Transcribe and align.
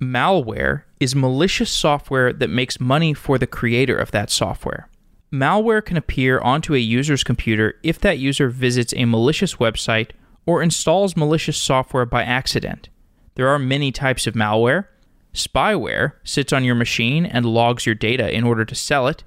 Malware 0.00 0.82
is 1.00 1.14
malicious 1.14 1.70
software 1.70 2.32
that 2.32 2.50
makes 2.50 2.80
money 2.80 3.14
for 3.14 3.38
the 3.38 3.46
creator 3.46 3.96
of 3.96 4.10
that 4.10 4.30
software. 4.30 4.88
Malware 5.32 5.84
can 5.84 5.96
appear 5.96 6.38
onto 6.40 6.74
a 6.74 6.78
user's 6.78 7.24
computer 7.24 7.74
if 7.82 7.98
that 8.00 8.18
user 8.18 8.48
visits 8.48 8.92
a 8.96 9.06
malicious 9.06 9.56
website 9.56 10.10
or 10.44 10.62
installs 10.62 11.16
malicious 11.16 11.56
software 11.56 12.06
by 12.06 12.22
accident. 12.22 12.88
There 13.34 13.48
are 13.48 13.58
many 13.58 13.90
types 13.90 14.26
of 14.26 14.34
malware. 14.34 14.86
Spyware 15.34 16.12
sits 16.24 16.52
on 16.52 16.64
your 16.64 16.74
machine 16.74 17.26
and 17.26 17.44
logs 17.44 17.86
your 17.86 17.94
data 17.94 18.30
in 18.34 18.44
order 18.44 18.64
to 18.64 18.74
sell 18.74 19.08
it. 19.08 19.24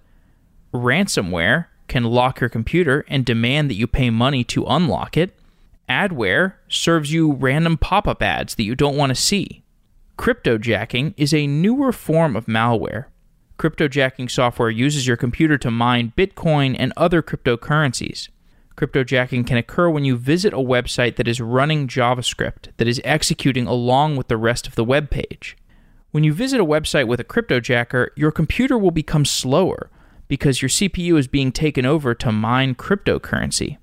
Ransomware 0.74 1.66
can 1.88 2.04
lock 2.04 2.40
your 2.40 2.50
computer 2.50 3.04
and 3.08 3.26
demand 3.26 3.70
that 3.70 3.76
you 3.76 3.88
pay 3.88 4.10
money 4.10 4.44
to 4.46 4.66
unlock 4.66 5.18
it. 5.18 5.36
Adware 5.90 6.54
serves 6.68 7.12
you 7.12 7.34
random 7.34 7.78
pop 7.78 8.08
up 8.08 8.22
ads 8.22 8.56
that 8.56 8.64
you 8.64 8.76
don't 8.76 8.96
want 8.96 9.10
to 9.10 9.16
see. 9.16 9.59
Cryptojacking 10.20 11.14
is 11.16 11.34
a 11.34 11.48
newer 11.48 11.94
form 11.94 12.36
of 12.36 12.46
malware. 12.46 13.06
Cryptojacking 13.58 14.30
software 14.30 14.70
uses 14.70 15.08
your 15.08 15.16
computer 15.16 15.58
to 15.58 15.72
mine 15.72 16.12
Bitcoin 16.18 16.76
and 16.78 16.92
other 16.98 17.22
cryptocurrencies. 17.22 18.28
Cryptojacking 18.76 19.48
can 19.48 19.56
occur 19.56 19.90
when 19.90 20.04
you 20.04 20.18
visit 20.18 20.54
a 20.54 20.58
website 20.58 21.16
that 21.16 21.30
is 21.30 21.40
running 21.40 21.88
JavaScript 21.88 22.68
that 22.76 22.88
is 22.88 23.00
executing 23.06 23.66
along 23.66 24.18
with 24.18 24.28
the 24.28 24.36
rest 24.36 24.68
of 24.68 24.76
the 24.76 24.84
web 24.84 25.10
page. 25.10 25.56
When 26.12 26.26
you 26.26 26.34
visit 26.34 26.60
a 26.60 26.66
website 26.66 27.08
with 27.08 27.22
a 27.22 27.24
cryptojacker, 27.24 28.10
your 28.18 28.34
computer 28.34 28.78
will 28.78 28.92
become 28.92 29.24
slower 29.24 29.90
because 30.28 30.62
your 30.62 30.68
CPU 30.68 31.18
is 31.18 31.30
being 31.30 31.54
taken 31.54 31.86
over 31.86 32.14
to 32.16 32.34
mine 32.34 32.76
cryptocurrency. 32.76 33.78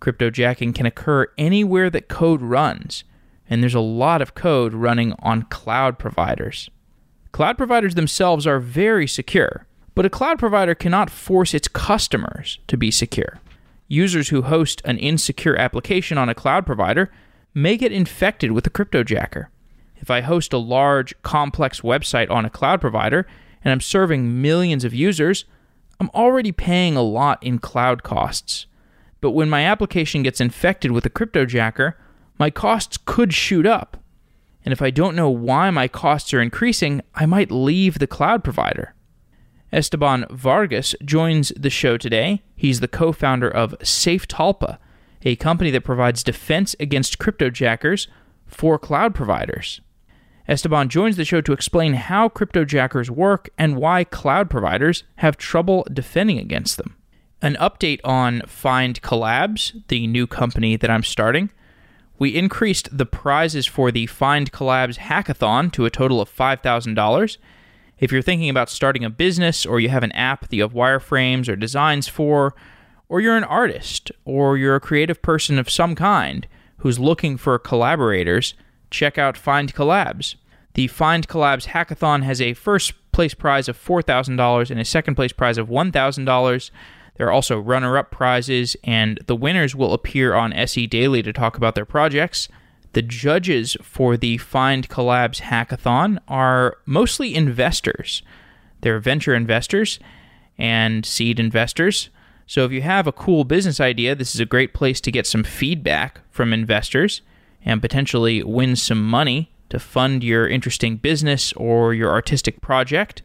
Cryptojacking 0.00 0.74
can 0.74 0.86
occur 0.86 1.26
anywhere 1.36 1.90
that 1.90 2.08
code 2.08 2.40
runs, 2.40 3.04
and 3.48 3.62
there's 3.62 3.74
a 3.74 3.80
lot 3.80 4.22
of 4.22 4.34
code 4.34 4.74
running 4.74 5.12
on 5.20 5.42
cloud 5.42 5.98
providers. 5.98 6.70
Cloud 7.32 7.58
providers 7.58 7.94
themselves 7.94 8.46
are 8.46 8.58
very 8.58 9.06
secure, 9.06 9.66
but 9.94 10.06
a 10.06 10.10
cloud 10.10 10.38
provider 10.38 10.74
cannot 10.74 11.10
force 11.10 11.54
its 11.54 11.68
customers 11.68 12.58
to 12.66 12.76
be 12.76 12.90
secure. 12.90 13.40
Users 13.88 14.30
who 14.30 14.42
host 14.42 14.82
an 14.84 14.98
insecure 14.98 15.56
application 15.56 16.18
on 16.18 16.28
a 16.28 16.34
cloud 16.34 16.66
provider 16.66 17.10
may 17.54 17.76
get 17.76 17.92
infected 17.92 18.52
with 18.52 18.66
a 18.66 18.70
cryptojacker. 18.70 19.46
If 19.96 20.10
I 20.10 20.20
host 20.20 20.52
a 20.52 20.58
large, 20.58 21.20
complex 21.22 21.80
website 21.80 22.30
on 22.30 22.44
a 22.44 22.50
cloud 22.50 22.80
provider 22.80 23.26
and 23.64 23.72
I'm 23.72 23.80
serving 23.80 24.42
millions 24.42 24.84
of 24.84 24.94
users, 24.94 25.44
I'm 25.98 26.10
already 26.14 26.52
paying 26.52 26.96
a 26.96 27.02
lot 27.02 27.42
in 27.42 27.58
cloud 27.58 28.02
costs. 28.02 28.66
But 29.20 29.30
when 29.30 29.48
my 29.48 29.64
application 29.64 30.22
gets 30.22 30.40
infected 30.40 30.92
with 30.92 31.06
a 31.06 31.10
cryptojacker, 31.10 31.94
my 32.38 32.50
costs 32.50 32.98
could 33.04 33.32
shoot 33.32 33.66
up. 33.66 33.96
And 34.64 34.72
if 34.72 34.82
I 34.82 34.90
don't 34.90 35.16
know 35.16 35.30
why 35.30 35.70
my 35.70 35.88
costs 35.88 36.34
are 36.34 36.42
increasing, 36.42 37.00
I 37.14 37.24
might 37.24 37.50
leave 37.50 37.98
the 37.98 38.06
cloud 38.06 38.42
provider. 38.42 38.94
Esteban 39.72 40.26
Vargas 40.30 40.94
joins 41.04 41.52
the 41.56 41.70
show 41.70 41.96
today. 41.96 42.42
He's 42.54 42.80
the 42.80 42.88
co 42.88 43.12
founder 43.12 43.48
of 43.48 43.78
SafeTalpa, 43.80 44.78
a 45.22 45.36
company 45.36 45.70
that 45.70 45.84
provides 45.84 46.22
defense 46.22 46.74
against 46.78 47.18
cryptojackers 47.18 48.06
for 48.46 48.78
cloud 48.78 49.14
providers. 49.14 49.80
Esteban 50.48 50.88
joins 50.88 51.16
the 51.16 51.24
show 51.24 51.40
to 51.40 51.52
explain 51.52 51.94
how 51.94 52.28
cryptojackers 52.28 53.10
work 53.10 53.50
and 53.58 53.76
why 53.76 54.04
cloud 54.04 54.48
providers 54.48 55.02
have 55.16 55.36
trouble 55.36 55.84
defending 55.92 56.38
against 56.38 56.76
them. 56.76 56.96
An 57.42 57.56
update 57.56 58.00
on 58.04 58.42
FindCollabs, 58.42 59.82
the 59.88 60.06
new 60.06 60.26
company 60.26 60.76
that 60.76 60.90
I'm 60.90 61.02
starting. 61.02 61.50
We 62.18 62.34
increased 62.34 62.96
the 62.96 63.06
prizes 63.06 63.66
for 63.66 63.90
the 63.90 64.06
FindCollabs 64.06 64.98
hackathon 64.98 65.70
to 65.72 65.84
a 65.84 65.90
total 65.90 66.20
of 66.20 66.34
$5,000. 66.34 67.36
If 67.98 68.12
you're 68.12 68.22
thinking 68.22 68.48
about 68.48 68.70
starting 68.70 69.04
a 69.04 69.10
business 69.10 69.66
or 69.66 69.80
you 69.80 69.88
have 69.88 70.02
an 70.02 70.12
app 70.12 70.48
that 70.48 70.56
you 70.56 70.62
have 70.62 70.72
wireframes 70.72 71.48
or 71.48 71.56
designs 71.56 72.08
for, 72.08 72.54
or 73.08 73.20
you're 73.20 73.36
an 73.36 73.44
artist 73.44 74.10
or 74.24 74.56
you're 74.56 74.76
a 74.76 74.80
creative 74.80 75.22
person 75.22 75.58
of 75.58 75.70
some 75.70 75.94
kind 75.94 76.46
who's 76.78 76.98
looking 76.98 77.36
for 77.36 77.58
collaborators, 77.58 78.54
check 78.90 79.18
out 79.18 79.36
FindCollabs. 79.36 80.36
The 80.74 80.88
FindCollabs 80.88 81.68
hackathon 81.68 82.22
has 82.22 82.40
a 82.40 82.54
first 82.54 82.92
place 83.12 83.34
prize 83.34 83.68
of 83.68 83.82
$4,000 83.82 84.70
and 84.70 84.80
a 84.80 84.84
second 84.84 85.14
place 85.14 85.32
prize 85.32 85.56
of 85.58 85.68
$1,000. 85.68 86.70
There 87.16 87.26
are 87.26 87.32
also 87.32 87.58
runner 87.58 87.96
up 87.96 88.10
prizes, 88.10 88.76
and 88.84 89.18
the 89.26 89.36
winners 89.36 89.74
will 89.74 89.94
appear 89.94 90.34
on 90.34 90.52
SE 90.52 90.86
Daily 90.86 91.22
to 91.22 91.32
talk 91.32 91.56
about 91.56 91.74
their 91.74 91.84
projects. 91.84 92.48
The 92.92 93.02
judges 93.02 93.76
for 93.82 94.16
the 94.16 94.38
Find 94.38 94.88
Collabs 94.88 95.40
hackathon 95.40 96.18
are 96.28 96.78
mostly 96.86 97.34
investors. 97.34 98.22
They're 98.80 99.00
venture 99.00 99.34
investors 99.34 99.98
and 100.58 101.04
seed 101.04 101.40
investors. 101.40 102.10
So 102.46 102.64
if 102.64 102.72
you 102.72 102.82
have 102.82 103.06
a 103.06 103.12
cool 103.12 103.44
business 103.44 103.80
idea, 103.80 104.14
this 104.14 104.34
is 104.34 104.40
a 104.40 104.46
great 104.46 104.72
place 104.72 105.00
to 105.02 105.10
get 105.10 105.26
some 105.26 105.42
feedback 105.42 106.20
from 106.30 106.52
investors 106.52 107.22
and 107.64 107.82
potentially 107.82 108.42
win 108.42 108.76
some 108.76 109.04
money 109.04 109.50
to 109.68 109.78
fund 109.78 110.22
your 110.22 110.46
interesting 110.48 110.96
business 110.96 111.52
or 111.54 111.92
your 111.92 112.10
artistic 112.10 112.60
project. 112.60 113.22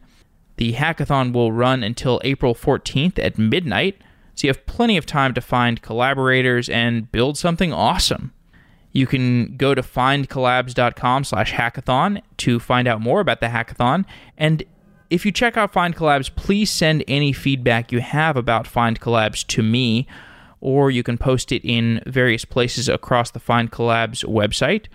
The 0.56 0.74
hackathon 0.74 1.32
will 1.32 1.52
run 1.52 1.82
until 1.82 2.20
April 2.24 2.54
14th 2.54 3.18
at 3.18 3.38
midnight, 3.38 4.00
so 4.34 4.46
you 4.46 4.50
have 4.50 4.66
plenty 4.66 4.96
of 4.96 5.06
time 5.06 5.34
to 5.34 5.40
find 5.40 5.82
collaborators 5.82 6.68
and 6.68 7.10
build 7.10 7.36
something 7.38 7.72
awesome. 7.72 8.32
You 8.92 9.06
can 9.06 9.56
go 9.56 9.74
to 9.74 9.82
findcollabs.com 9.82 11.24
slash 11.24 11.52
hackathon 11.52 12.22
to 12.38 12.60
find 12.60 12.86
out 12.86 13.00
more 13.00 13.20
about 13.20 13.40
the 13.40 13.46
hackathon. 13.46 14.04
And 14.36 14.62
if 15.10 15.26
you 15.26 15.32
check 15.32 15.56
out 15.56 15.72
FindCollabs, 15.72 16.34
please 16.36 16.70
send 16.70 17.04
any 17.08 17.32
feedback 17.32 17.92
you 17.92 18.00
have 18.00 18.36
about 18.36 18.66
FindCollabs 18.66 19.46
to 19.48 19.62
me, 19.62 20.06
or 20.60 20.90
you 20.90 21.02
can 21.02 21.18
post 21.18 21.52
it 21.52 21.62
in 21.64 22.02
various 22.06 22.44
places 22.44 22.88
across 22.88 23.30
the 23.30 23.40
FindCollabs 23.40 24.24
website. 24.24 24.86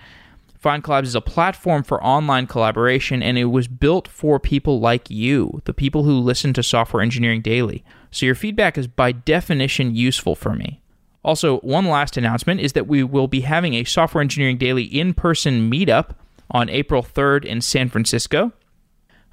FindCollabs 0.61 1.03
is 1.03 1.15
a 1.15 1.21
platform 1.21 1.83
for 1.83 2.03
online 2.03 2.47
collaboration, 2.47 3.21
and 3.21 3.37
it 3.37 3.45
was 3.45 3.67
built 3.67 4.07
for 4.07 4.39
people 4.39 4.79
like 4.79 5.09
you, 5.09 5.61
the 5.65 5.73
people 5.73 6.03
who 6.03 6.19
listen 6.19 6.53
to 6.53 6.63
Software 6.63 7.03
Engineering 7.03 7.41
Daily. 7.41 7.83
So 8.11 8.25
your 8.25 8.35
feedback 8.35 8.77
is 8.77 8.87
by 8.87 9.11
definition 9.11 9.95
useful 9.95 10.35
for 10.35 10.53
me. 10.53 10.81
Also, 11.23 11.57
one 11.59 11.85
last 11.85 12.15
announcement 12.15 12.61
is 12.61 12.73
that 12.73 12.87
we 12.87 13.03
will 13.03 13.27
be 13.27 13.41
having 13.41 13.73
a 13.73 13.83
Software 13.83 14.21
Engineering 14.21 14.57
Daily 14.57 14.83
in 14.83 15.13
person 15.13 15.69
meetup 15.69 16.11
on 16.49 16.69
April 16.69 17.03
3rd 17.03 17.43
in 17.43 17.59
San 17.59 17.89
Francisco. 17.89 18.53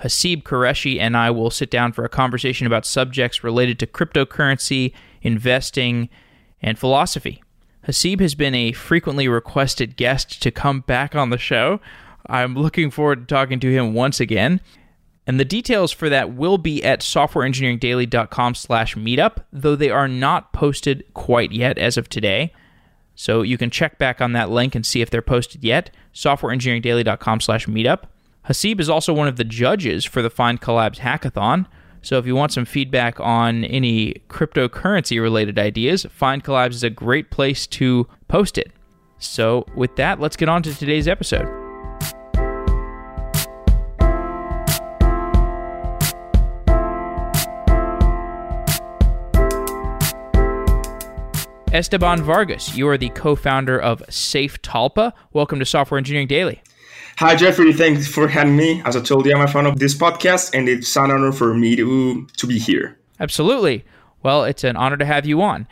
Haseeb 0.03 0.43
Qureshi 0.43 0.99
and 0.99 1.17
I 1.17 1.31
will 1.31 1.51
sit 1.51 1.71
down 1.71 1.93
for 1.93 2.05
a 2.05 2.09
conversation 2.09 2.67
about 2.67 2.85
subjects 2.85 3.45
related 3.45 3.79
to 3.79 3.87
cryptocurrency, 3.87 4.93
investing, 5.23 6.09
and 6.61 6.79
philosophy. 6.79 7.44
Haseeb 7.87 8.21
has 8.21 8.35
been 8.35 8.55
a 8.55 8.73
frequently 8.73 9.29
requested 9.29 9.97
guest 9.97 10.43
to 10.43 10.51
come 10.51 10.81
back 10.81 11.15
on 11.15 11.31
the 11.31 11.39
show. 11.39 11.81
I'm 12.27 12.55
looking 12.55 12.91
forward 12.91 13.29
to 13.29 13.35
talking 13.35 13.61
to 13.61 13.71
him 13.71 13.93
once 13.93 14.21
again. 14.21 14.61
And 15.27 15.41
the 15.41 15.45
details 15.45 15.93
for 15.93 16.09
that 16.09 16.35
will 16.35 16.59
be 16.59 16.85
at 16.85 17.01
softwareengineeringdaily.com 17.01 18.55
slash 18.55 18.95
meetup, 18.95 19.39
though 19.53 19.77
they 19.77 19.91
are 19.91 20.09
not 20.09 20.53
posted 20.53 21.05
quite 21.15 21.53
yet 21.53 21.79
as 21.79 21.97
of 21.97 22.09
today. 22.09 22.53
So 23.15 23.43
you 23.43 23.57
can 23.57 23.71
check 23.71 23.99
back 23.99 24.21
on 24.21 24.33
that 24.33 24.51
link 24.51 24.75
and 24.75 24.85
see 24.85 25.01
if 25.01 25.11
they're 25.11 25.23
posted 25.23 25.63
yet. 25.63 25.91
softwareengineeringdaily.com 26.15 27.41
slash 27.41 27.67
meetup. 27.67 28.05
Haseeb 28.49 28.81
is 28.81 28.91
also 28.91 29.15
one 29.15 29.29
of 29.29 29.37
the 29.37 29.45
judges 29.45 30.05
for 30.05 30.21
the 30.21 30.31
FindCollabs 30.31 30.99
hackathon. 30.99 31.67
So 32.05 32.19
if 32.19 32.27
you 32.27 32.37
want 32.37 32.53
some 32.53 32.67
feedback 32.67 33.19
on 33.19 33.65
any 33.65 34.17
cryptocurrency 34.29 35.23
related 35.23 35.59
ideas, 35.59 36.05
FindCollabs 36.05 36.73
is 36.73 36.83
a 36.83 36.91
great 36.91 37.31
place 37.31 37.67
to 37.69 38.07
post 38.29 38.59
it. 38.59 38.73
So 39.17 39.65
with 39.75 39.97
that, 39.97 40.21
let's 40.21 40.37
get 40.37 40.51
on 40.51 40.63
to 40.65 40.75
today's 40.75 41.09
episode. 41.09 41.49
Esteban 51.73 52.23
Vargas, 52.23 52.77
you 52.77 52.87
are 52.87 52.99
the 52.99 53.09
co-founder 53.15 53.81
of 53.81 54.03
Safe 54.11 54.61
Talpa. 54.61 55.15
Welcome 55.33 55.59
to 55.59 55.65
Software 55.65 55.97
Engineering 55.97 56.29
Daily. 56.29 56.61
Hi, 57.19 57.37
Jeffrey. 57.37 57.73
Thanks 57.73 58.09
for 58.09 58.27
having 58.27 58.57
me. 58.57 58.83
As 58.85 58.97
I 58.97 59.01
told 59.01 59.25
you, 59.25 59.35
I'm 59.35 59.41
a 59.41 59.47
fan 59.47 59.67
of 59.67 59.79
this 59.79 59.95
podcast, 59.95 60.53
and 60.53 60.69
it's 60.69 60.97
an 60.97 61.13
honor 61.13 61.31
for 61.31 61.55
me 61.55 61.77
to, 61.77 62.27
to 62.27 62.47
be 62.47 62.59
here. 62.59 62.99
Absolutely. 63.21 63.85
Well, 64.25 64.43
it's 64.43 64.65
an 64.65 64.77
honor 64.77 64.97
to 64.97 65.05
have 65.05 65.25
you 65.25 65.41
on. 65.41 65.69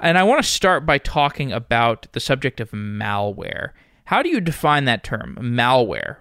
And 0.00 0.16
I 0.16 0.22
want 0.22 0.42
to 0.42 0.48
start 0.48 0.86
by 0.86 0.96
talking 0.96 1.52
about 1.52 2.06
the 2.12 2.20
subject 2.20 2.60
of 2.60 2.70
malware. 2.70 3.72
How 4.04 4.22
do 4.22 4.30
you 4.30 4.40
define 4.40 4.86
that 4.86 5.04
term, 5.04 5.36
malware? 5.38 6.16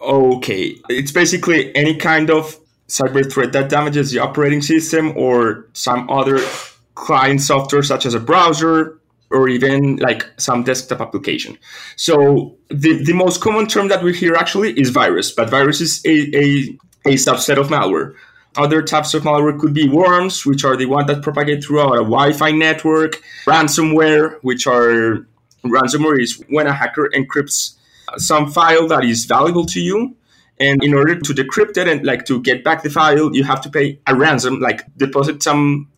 Okay. 0.00 0.76
It's 0.88 1.10
basically 1.10 1.74
any 1.74 1.96
kind 1.96 2.30
of 2.30 2.60
cyber 2.86 3.28
threat 3.30 3.52
that 3.52 3.70
damages 3.70 4.12
the 4.12 4.20
operating 4.20 4.62
system 4.62 5.16
or 5.16 5.66
some 5.72 6.08
other 6.08 6.38
client 6.94 7.40
software, 7.40 7.82
such 7.82 8.06
as 8.06 8.14
a 8.14 8.20
browser, 8.20 8.99
or 9.30 9.48
even 9.48 9.96
like 9.96 10.26
some 10.38 10.64
desktop 10.64 11.00
application. 11.00 11.56
So 11.96 12.56
the, 12.68 13.02
the 13.04 13.12
most 13.12 13.40
common 13.40 13.66
term 13.66 13.88
that 13.88 14.02
we 14.02 14.14
hear 14.14 14.34
actually 14.34 14.72
is 14.78 14.90
virus, 14.90 15.30
but 15.30 15.48
virus 15.48 15.80
is 15.80 16.02
a, 16.04 16.36
a, 16.36 16.78
a 17.06 17.14
subset 17.14 17.56
of 17.56 17.68
malware. 17.68 18.14
Other 18.56 18.82
types 18.82 19.14
of 19.14 19.22
malware 19.22 19.58
could 19.58 19.72
be 19.72 19.88
worms, 19.88 20.44
which 20.44 20.64
are 20.64 20.76
the 20.76 20.86
ones 20.86 21.06
that 21.06 21.22
propagate 21.22 21.62
throughout 21.62 21.94
a 21.94 22.02
Wi-Fi 22.02 22.50
network, 22.50 23.22
ransomware, 23.46 24.38
which 24.42 24.66
are 24.66 25.26
ransomware 25.64 26.20
is 26.20 26.42
when 26.48 26.66
a 26.66 26.72
hacker 26.72 27.08
encrypts 27.14 27.76
some 28.16 28.50
file 28.50 28.88
that 28.88 29.04
is 29.04 29.24
valuable 29.24 29.66
to 29.66 29.80
you 29.80 30.16
and 30.58 30.82
in 30.84 30.94
order 30.94 31.18
to 31.18 31.32
decrypt 31.32 31.76
it 31.76 31.88
and 31.88 32.04
like 32.04 32.24
to 32.26 32.40
get 32.42 32.64
back 32.64 32.82
the 32.82 32.90
file 32.90 33.34
you 33.34 33.44
have 33.44 33.60
to 33.60 33.70
pay 33.70 33.98
a 34.06 34.14
ransom 34.14 34.58
like 34.60 34.84
deposit 34.96 35.42
some 35.42 35.88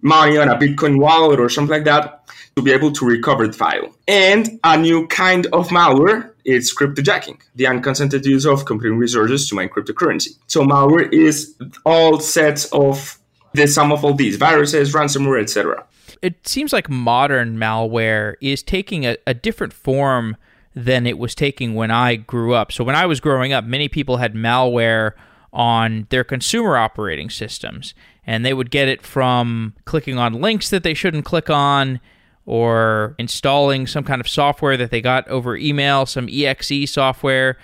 money 0.00 0.36
on 0.36 0.48
a 0.48 0.56
bitcoin 0.56 0.98
wallet 0.98 1.38
or 1.38 1.48
something 1.48 1.70
like 1.70 1.84
that 1.84 2.21
to 2.56 2.62
be 2.62 2.72
able 2.72 2.92
to 2.92 3.06
recover 3.06 3.46
the 3.46 3.52
file. 3.52 3.94
And 4.06 4.60
a 4.64 4.76
new 4.76 5.06
kind 5.08 5.46
of 5.46 5.68
malware 5.68 6.30
is 6.44 6.74
cryptojacking 6.74 7.40
the 7.54 7.66
unconsented 7.66 8.26
use 8.26 8.44
of 8.46 8.64
computing 8.64 8.98
resources 8.98 9.48
to 9.48 9.54
mine 9.54 9.68
cryptocurrency. 9.68 10.36
So 10.46 10.62
malware 10.62 11.12
is 11.12 11.54
all 11.84 12.20
sets 12.20 12.66
of 12.72 13.18
the 13.54 13.66
sum 13.66 13.92
of 13.92 14.04
all 14.04 14.14
these 14.14 14.36
viruses 14.36 14.94
ransomware 14.94 15.40
etc 15.40 15.84
it 16.22 16.46
seems 16.46 16.72
like 16.72 16.88
modern 16.88 17.58
malware 17.58 18.36
is 18.40 18.62
taking 18.62 19.04
a, 19.04 19.16
a 19.26 19.34
different 19.34 19.72
form 19.72 20.36
than 20.74 21.06
it 21.06 21.18
was 21.18 21.34
taking 21.34 21.74
when 21.74 21.90
I 21.90 22.14
grew 22.16 22.54
up. 22.54 22.72
So 22.72 22.84
when 22.84 22.94
I 22.94 23.06
was 23.06 23.20
growing 23.20 23.52
up, 23.52 23.64
many 23.64 23.88
people 23.88 24.18
had 24.18 24.34
malware 24.34 25.12
on 25.52 26.06
their 26.08 26.24
consumer 26.24 26.78
operating 26.78 27.28
systems, 27.28 27.92
and 28.24 28.46
they 28.46 28.54
would 28.54 28.70
get 28.70 28.88
it 28.88 29.02
from 29.02 29.74
clicking 29.84 30.16
on 30.16 30.40
links 30.40 30.70
that 30.70 30.82
they 30.82 30.94
shouldn't 30.94 31.26
click 31.26 31.50
on 31.50 32.00
or 32.46 33.14
installing 33.18 33.86
some 33.86 34.04
kind 34.04 34.20
of 34.20 34.28
software 34.28 34.76
that 34.76 34.90
they 34.90 35.00
got 35.00 35.26
over 35.28 35.56
email, 35.56 36.06
some 36.06 36.28
exe 36.30 36.90
software. 36.90 37.58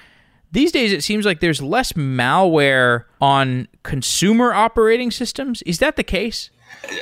These 0.51 0.73
days, 0.73 0.93
it 0.93 1.05
seems 1.05 1.27
like 1.27 1.41
there's 1.41 1.61
less 1.61 1.93
malware 1.93 3.05
on 3.21 3.69
consumer 3.83 4.55
operating 4.55 5.11
systems. 5.11 5.63
Is 5.63 5.79
that 5.79 5.97
the 5.97 6.05
case? 6.05 6.51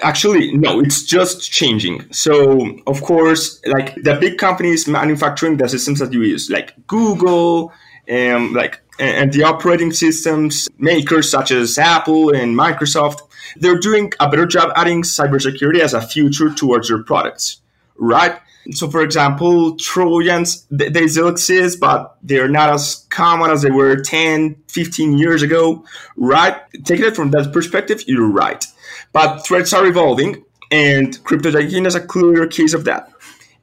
Actually, 0.03 0.53
no, 0.57 0.81
it's 0.81 1.05
just 1.05 1.51
changing. 1.51 2.05
So, 2.13 2.79
of 2.87 3.03
course, 3.03 3.61
like 3.67 3.95
the 3.97 4.15
big 4.15 4.39
companies 4.39 4.89
manufacturing 4.89 5.57
the 5.57 5.69
systems 5.69 5.99
that 5.99 6.13
you 6.13 6.23
use, 6.23 6.51
like 6.51 6.75
Google, 6.87 7.73
and 8.09 8.53
like 8.53 8.81
and 8.99 9.33
the 9.33 9.43
operating 9.43 9.93
systems 9.93 10.69
makers 10.79 11.31
such 11.31 11.51
as 11.51 11.77
Apple 11.79 12.35
and 12.35 12.57
Microsoft, 12.57 13.21
they're 13.57 13.79
doing 13.79 14.13
a 14.21 14.29
better 14.29 14.47
job 14.47 14.73
adding 14.77 15.03
cybersecurity 15.03 15.81
as 15.81 15.95
a 15.95 16.01
feature 16.01 16.51
towards 16.51 16.89
their 16.89 17.03
products, 17.03 17.61
right? 17.99 18.39
So, 18.73 18.91
for 18.91 19.03
example, 19.03 19.77
Trojans, 19.77 20.67
they 20.71 21.07
still 21.07 21.29
exist, 21.29 21.79
but 21.79 22.17
they're 22.23 22.49
not 22.49 22.71
as 22.71 23.07
common 23.11 23.51
as 23.51 23.63
they 23.63 23.71
were 23.71 24.01
10, 24.03 24.57
15 24.69 25.19
years 25.19 25.43
ago, 25.43 25.85
right? 26.17 26.57
Taking 26.85 27.07
it 27.07 27.17
from 27.17 27.31
that 27.31 27.53
perspective, 27.53 28.03
you're 28.07 28.29
right. 28.29 28.65
But 29.13 29.47
threats 29.47 29.73
are 29.73 29.87
evolving, 29.87 30.45
and 30.71 31.17
cryptojacking 31.25 31.87
is 31.87 31.95
a 31.95 32.01
clear 32.01 32.47
case 32.49 32.75
of 32.75 32.85
that. 32.85 33.13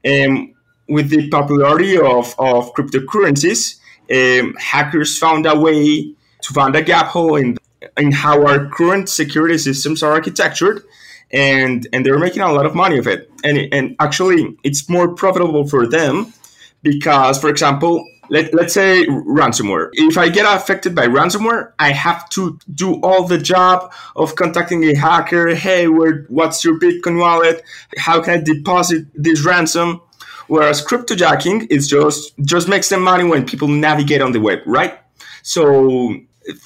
Um, 0.05 0.53
with 0.87 1.09
the 1.09 1.29
popularity 1.29 1.97
of, 1.97 2.33
of 2.39 2.73
cryptocurrencies, 2.73 3.79
um, 4.11 4.55
hackers 4.55 5.17
found 5.17 5.45
a 5.45 5.57
way 5.59 6.13
to 6.41 6.53
find 6.53 6.75
a 6.75 6.81
gap 6.81 7.07
hole 7.07 7.35
in, 7.35 7.57
in 7.97 8.11
how 8.11 8.45
our 8.45 8.67
current 8.69 9.09
security 9.09 9.57
systems 9.57 10.03
are 10.03 10.13
architectured, 10.13 10.83
and, 11.33 11.87
and 11.91 12.05
they're 12.05 12.19
making 12.19 12.43
a 12.43 12.53
lot 12.53 12.65
of 12.65 12.75
money 12.75 12.97
of 12.99 13.07
it. 13.07 13.29
And, 13.43 13.57
and 13.73 13.95
actually, 13.99 14.55
it's 14.63 14.87
more 14.87 15.13
profitable 15.13 15.67
for 15.67 15.87
them 15.87 16.31
because, 16.83 17.39
for 17.41 17.49
example, 17.49 18.07
let, 18.29 18.53
let's 18.53 18.73
say 18.73 19.05
ransomware. 19.07 19.89
If 19.93 20.17
I 20.17 20.29
get 20.29 20.45
affected 20.45 20.95
by 20.95 21.07
ransomware, 21.07 21.73
I 21.79 21.91
have 21.91 22.29
to 22.29 22.57
do 22.73 23.01
all 23.01 23.27
the 23.27 23.37
job 23.37 23.91
of 24.15 24.35
contacting 24.35 24.83
a 24.85 24.95
hacker. 24.95 25.55
Hey, 25.55 25.87
where, 25.87 26.25
what's 26.29 26.63
your 26.63 26.79
Bitcoin 26.79 27.19
wallet? 27.19 27.63
How 27.97 28.21
can 28.21 28.39
I 28.39 28.41
deposit 28.41 29.07
this 29.15 29.43
ransom? 29.43 30.01
Whereas 30.47 30.85
cryptojacking 30.85 31.67
is 31.71 31.87
just 31.87 32.33
just 32.43 32.67
makes 32.67 32.89
them 32.89 33.01
money 33.01 33.23
when 33.23 33.45
people 33.45 33.69
navigate 33.69 34.21
on 34.21 34.33
the 34.33 34.39
web, 34.41 34.59
right? 34.65 34.99
So 35.41 36.15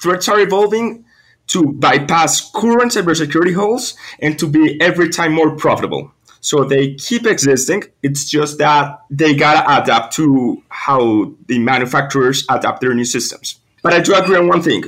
threats 0.00 0.28
are 0.28 0.40
evolving 0.40 1.04
to 1.48 1.72
bypass 1.72 2.50
current 2.52 2.92
cybersecurity 2.92 3.54
holes 3.54 3.96
and 4.20 4.38
to 4.38 4.46
be 4.46 4.80
every 4.80 5.08
time 5.08 5.32
more 5.32 5.56
profitable. 5.56 6.12
So 6.40 6.64
they 6.64 6.94
keep 6.94 7.26
existing. 7.26 7.84
It's 8.02 8.30
just 8.30 8.58
that 8.58 9.00
they 9.10 9.34
gotta 9.34 9.82
adapt 9.82 10.14
to 10.16 10.62
how 10.68 11.32
the 11.46 11.58
manufacturers 11.58 12.44
adapt 12.48 12.80
their 12.80 12.94
new 12.94 13.04
systems. 13.04 13.58
But 13.82 13.92
I 13.92 14.00
do 14.00 14.14
agree 14.14 14.36
on 14.36 14.48
one 14.48 14.62
thing: 14.62 14.84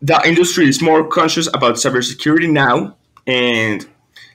the 0.00 0.20
industry 0.26 0.68
is 0.68 0.80
more 0.80 1.06
conscious 1.06 1.48
about 1.48 1.74
cybersecurity 1.74 2.50
now, 2.50 2.96
and 3.26 3.86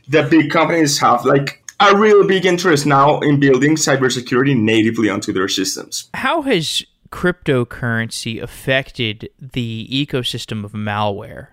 the 0.10 0.24
big 0.24 0.52
companies 0.52 1.00
have 1.00 1.26
like 1.26 1.64
a 1.80 1.96
real 1.96 2.28
big 2.28 2.46
interest 2.46 2.86
now 2.86 3.20
in 3.20 3.40
building 3.40 3.76
cybersecurity 3.76 4.58
natively 4.58 5.10
onto 5.10 5.32
their 5.32 5.48
systems. 5.48 6.10
How 6.16 6.42
has 6.42 6.84
cryptocurrency 7.12 8.42
affected 8.42 9.30
the 9.40 9.88
ecosystem 9.92 10.66
of 10.66 10.74
malware? 10.74 11.50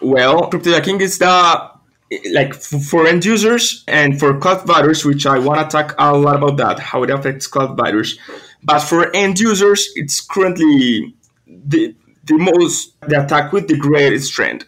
Well, 0.00 0.50
cryptojacking 0.50 1.00
is 1.00 1.18
the 1.18 1.70
like 2.32 2.54
for 2.54 3.06
end 3.06 3.24
users 3.24 3.84
and 3.86 4.18
for 4.18 4.38
cloud 4.38 4.64
providers, 4.64 5.04
which 5.04 5.26
I 5.26 5.38
want 5.38 5.60
to 5.60 5.76
talk 5.76 5.94
a 5.98 6.16
lot 6.16 6.36
about 6.36 6.56
that, 6.56 6.78
how 6.78 7.02
it 7.02 7.10
affects 7.10 7.46
cloud 7.46 7.76
providers. 7.76 8.18
But 8.62 8.80
for 8.80 9.14
end 9.14 9.38
users, 9.38 9.88
it's 9.94 10.20
currently 10.20 11.14
the 11.46 11.94
the 12.24 12.38
most 12.38 12.98
the 13.08 13.24
attack 13.24 13.52
with 13.52 13.68
the 13.68 13.76
greatest 13.76 14.32
trend. 14.32 14.66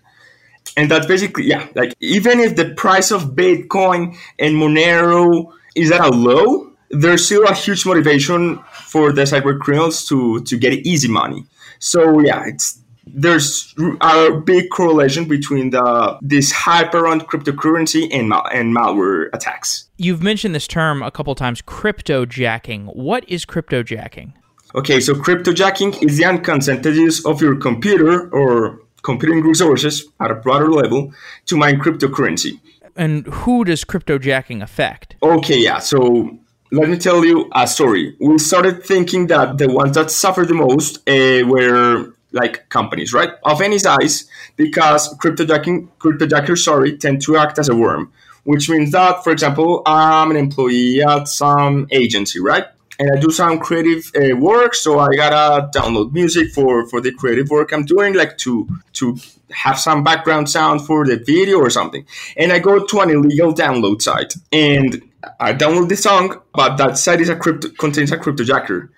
And 0.77 0.91
that 0.91 1.09
basically, 1.09 1.45
yeah, 1.45 1.69
like 1.75 1.95
even 2.01 2.41
if 2.41 2.57
the 2.57 2.75
price 2.75 3.11
of 3.11 3.35
Bitcoin 3.35 4.17
and 4.39 4.55
Monero 4.55 5.53
is 5.75 5.91
at 5.91 6.01
a 6.01 6.11
low, 6.11 6.73
there's 6.91 7.27
still 7.27 7.45
a 7.45 7.55
huge 7.55 7.85
motivation 7.87 8.59
for 8.73 9.13
the 9.13 9.23
cyber 9.23 9.59
criminals 9.59 10.05
to 10.07 10.41
to 10.43 10.57
get 10.59 10.73
easy 10.73 11.09
money. 11.09 11.45
So 11.79 12.21
yeah, 12.21 12.45
it's 12.47 12.81
there's 13.07 13.75
a 14.01 14.33
big 14.33 14.71
correlation 14.71 15.25
between 15.25 15.71
the 15.71 16.19
this 16.23 16.53
hype 16.53 16.95
around 16.95 17.27
cryptocurrency 17.29 18.09
and 18.13 18.29
mal- 18.29 18.49
and 18.53 18.77
malware 18.77 19.29
attacks. 19.33 19.89
You've 19.97 20.23
mentioned 20.23 20.55
this 20.55 20.67
term 20.67 21.03
a 21.03 21.11
couple 21.11 21.35
times, 21.35 21.63
cryptojacking. 21.63 22.95
What 22.95 23.29
is 23.29 23.45
cryptojacking? 23.45 24.33
Okay, 24.75 25.01
so 25.01 25.15
cryptojacking 25.15 26.03
is 26.03 26.17
the 26.17 26.25
unconsented 26.25 26.95
use 26.95 27.25
of 27.27 27.41
your 27.41 27.57
computer 27.57 28.29
or 28.31 28.81
computing 29.03 29.43
resources 29.43 30.07
at 30.21 30.31
a 30.31 30.35
broader 30.35 30.71
level 30.71 31.13
to 31.47 31.57
mine 31.57 31.81
cryptocurrency. 31.81 32.61
And 32.97 33.27
who 33.27 33.65
does 33.65 33.85
cryptojacking 33.85 34.63
affect? 34.63 35.17
Okay, 35.23 35.59
yeah. 35.59 35.79
So 35.79 36.39
let 36.71 36.89
me 36.89 36.99
tell 36.99 37.25
you 37.25 37.51
a 37.55 37.67
story. 37.67 38.17
We 38.21 38.39
started 38.39 38.85
thinking 38.85 39.27
that 39.29 39.59
the 39.59 39.69
ones 39.69 39.97
that 39.97 40.11
suffered 40.11 40.49
the 40.49 40.55
most 40.55 40.99
uh, 41.09 41.47
were 41.47 42.15
like 42.33 42.69
companies, 42.69 43.13
right? 43.13 43.31
Of 43.45 43.61
any 43.61 43.79
size, 43.79 44.29
because 44.57 45.17
cryptojacking, 45.19 45.89
cryptojackers, 45.99 46.59
sorry, 46.59 46.97
tend 46.97 47.23
to 47.23 47.37
act 47.37 47.59
as 47.59 47.69
a 47.69 47.77
worm, 47.77 48.13
which 48.45 48.69
means 48.69 48.93
that, 48.93 49.25
for 49.25 49.33
example, 49.33 49.83
I'm 49.87 50.31
an 50.31 50.37
employee 50.37 51.03
at 51.03 51.29
some 51.29 51.87
agency, 51.91 52.41
right? 52.41 52.67
And 52.99 53.11
I 53.17 53.19
do 53.19 53.31
some 53.31 53.59
creative 53.59 54.13
uh, 54.15 54.37
work, 54.37 54.75
so 54.75 54.99
I 54.99 55.09
gotta 55.17 55.71
download 55.77 56.13
music 56.13 56.53
for 56.53 56.87
for 56.87 57.01
the 57.01 57.13
creative 57.13 57.49
work 57.49 57.73
I'm 57.73 57.85
doing, 57.85 58.13
like 58.15 58.37
to 58.39 58.69
to 58.95 59.17
have 59.51 59.79
some 59.79 60.05
background 60.05 60.51
sound 60.51 60.87
for 60.87 61.07
the 61.07 61.17
video 61.17 61.59
or 61.59 61.71
something. 61.71 62.05
And 62.37 62.53
I 62.53 62.59
go 62.59 62.85
to 62.85 63.01
an 63.01 63.11
illegal 63.11 63.55
download 63.55 64.03
site, 64.03 64.35
and 64.53 65.03
I 65.39 65.55
download 65.55 65.89
the 65.89 65.97
song, 65.97 66.43
but 66.53 66.77
that 66.77 66.99
site 66.99 67.23
is 67.23 67.31
a 67.31 67.37
crypto 67.37 67.71
contains 67.71 68.13
a 68.13 68.19
cryptojacker. 68.19 68.91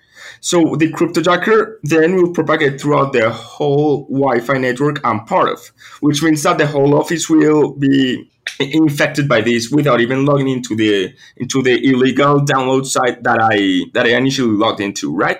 So 0.43 0.75
the 0.75 0.91
cryptojacker 0.91 1.77
then 1.83 2.17
will 2.17 2.33
propagate 2.33 2.81
throughout 2.81 3.13
the 3.13 3.29
whole 3.29 4.05
Wi-Fi 4.07 4.57
network 4.57 4.99
I'm 5.05 5.23
part 5.23 5.53
of, 5.53 5.71
which 6.01 6.21
means 6.21 6.43
that 6.43 6.57
the 6.57 6.67
whole 6.67 6.95
office 6.99 7.29
will 7.29 7.71
be 7.71 8.29
infected 8.59 9.29
by 9.29 9.39
this 9.39 9.71
without 9.71 10.01
even 10.01 10.25
logging 10.25 10.49
into 10.49 10.75
the 10.75 11.15
into 11.37 11.63
the 11.63 11.81
illegal 11.89 12.41
download 12.41 12.85
site 12.85 13.23
that 13.23 13.39
I 13.41 13.85
that 13.93 14.05
I 14.05 14.17
initially 14.17 14.51
logged 14.51 14.81
into, 14.81 15.15
right? 15.15 15.37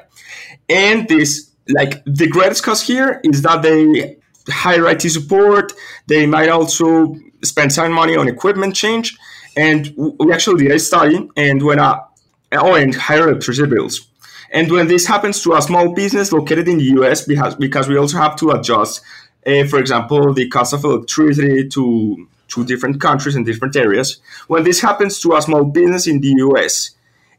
And 0.69 1.05
this 1.10 1.51
like 1.67 2.01
the 2.05 2.27
greatest 2.27 2.63
cost 2.63 2.88
here 2.88 3.19
is 3.25 3.41
that 3.41 3.62
they 3.62 4.17
hire 4.48 4.88
IT 4.88 5.01
support. 5.01 5.74
They 6.07 6.25
might 6.25 6.48
also 6.48 7.17
spend 7.43 7.74
some 7.74 7.91
money 7.91 8.15
on 8.15 8.29
equipment 8.29 8.74
change. 8.74 9.17
And 9.57 9.93
we 9.98 10.31
actually 10.31 10.63
did 10.63 10.72
a 10.72 10.79
study 10.79 11.27
and 11.36 11.62
when 11.62 11.81
I 11.81 12.00
oh 12.53 12.75
and 12.75 12.95
higher 12.95 13.27
electricity 13.27 13.69
bills 13.69 14.07
and 14.53 14.72
when 14.72 14.88
this 14.88 15.07
happens 15.07 15.41
to 15.43 15.53
a 15.53 15.62
small 15.62 15.93
business 15.93 16.31
located 16.31 16.67
in 16.67 16.77
the 16.77 16.86
US, 17.00 17.25
because, 17.25 17.88
we 17.89 17.98
also 17.98 18.17
have 18.17 18.36
to 18.38 18.51
adjust 18.51 19.03
uh, 19.45 19.65
for 19.65 19.79
example, 19.79 20.33
the 20.33 20.48
cost 20.48 20.74
of 20.74 20.83
electricity 20.83 21.67
to 21.69 22.27
to 22.50 22.63
different 22.65 23.01
countries 23.01 23.36
and 23.36 23.45
different 23.45 23.75
areas. 23.75 24.22
When 24.48 24.63
this 24.63 24.79
happens 24.79 25.19
to 25.22 25.36
a 25.36 25.41
small 25.41 25.63
business 25.63 26.05
in 26.07 26.22
the 26.22 26.33
US, 26.48 26.91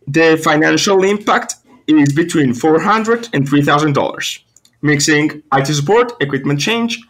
the 0.09 0.37
financial 0.43 1.05
impact 1.05 1.55
is 1.87 2.13
between 2.13 2.53
$400 2.53 3.29
and 3.33 3.49
$3,000, 3.49 4.39
mixing 4.83 5.43
IT 5.53 5.67
support, 5.67 6.13
equipment 6.21 6.59
change, 6.59 7.01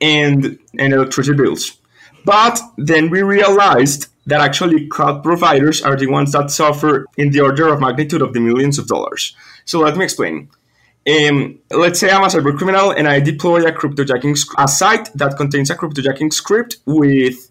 and, 0.00 0.58
and 0.78 0.92
electricity 0.92 1.36
bills. 1.36 1.76
But 2.24 2.58
then 2.76 3.08
we 3.08 3.22
realized 3.22 4.08
that 4.26 4.40
actually 4.40 4.86
cloud 4.86 5.22
providers 5.22 5.82
are 5.82 5.96
the 5.96 6.06
ones 6.06 6.32
that 6.32 6.50
suffer 6.50 7.06
in 7.16 7.30
the 7.30 7.40
order 7.40 7.72
of 7.72 7.80
magnitude 7.80 8.22
of 8.22 8.32
the 8.32 8.40
millions 8.40 8.78
of 8.78 8.86
dollars. 8.86 9.36
So 9.64 9.80
let 9.80 9.96
me 9.96 10.04
explain. 10.04 10.48
Um, 11.06 11.58
let's 11.70 12.00
say 12.00 12.10
I'm 12.10 12.24
a 12.24 12.28
cyber 12.28 12.56
criminal 12.56 12.90
and 12.90 13.06
I 13.06 13.20
deploy 13.20 13.66
a 13.66 13.72
cryptojacking 13.72 14.38
a 14.56 14.66
site 14.66 15.12
that 15.14 15.36
contains 15.36 15.68
a 15.70 15.76
cryptojacking 15.76 16.32
script 16.32 16.78
with 16.86 17.50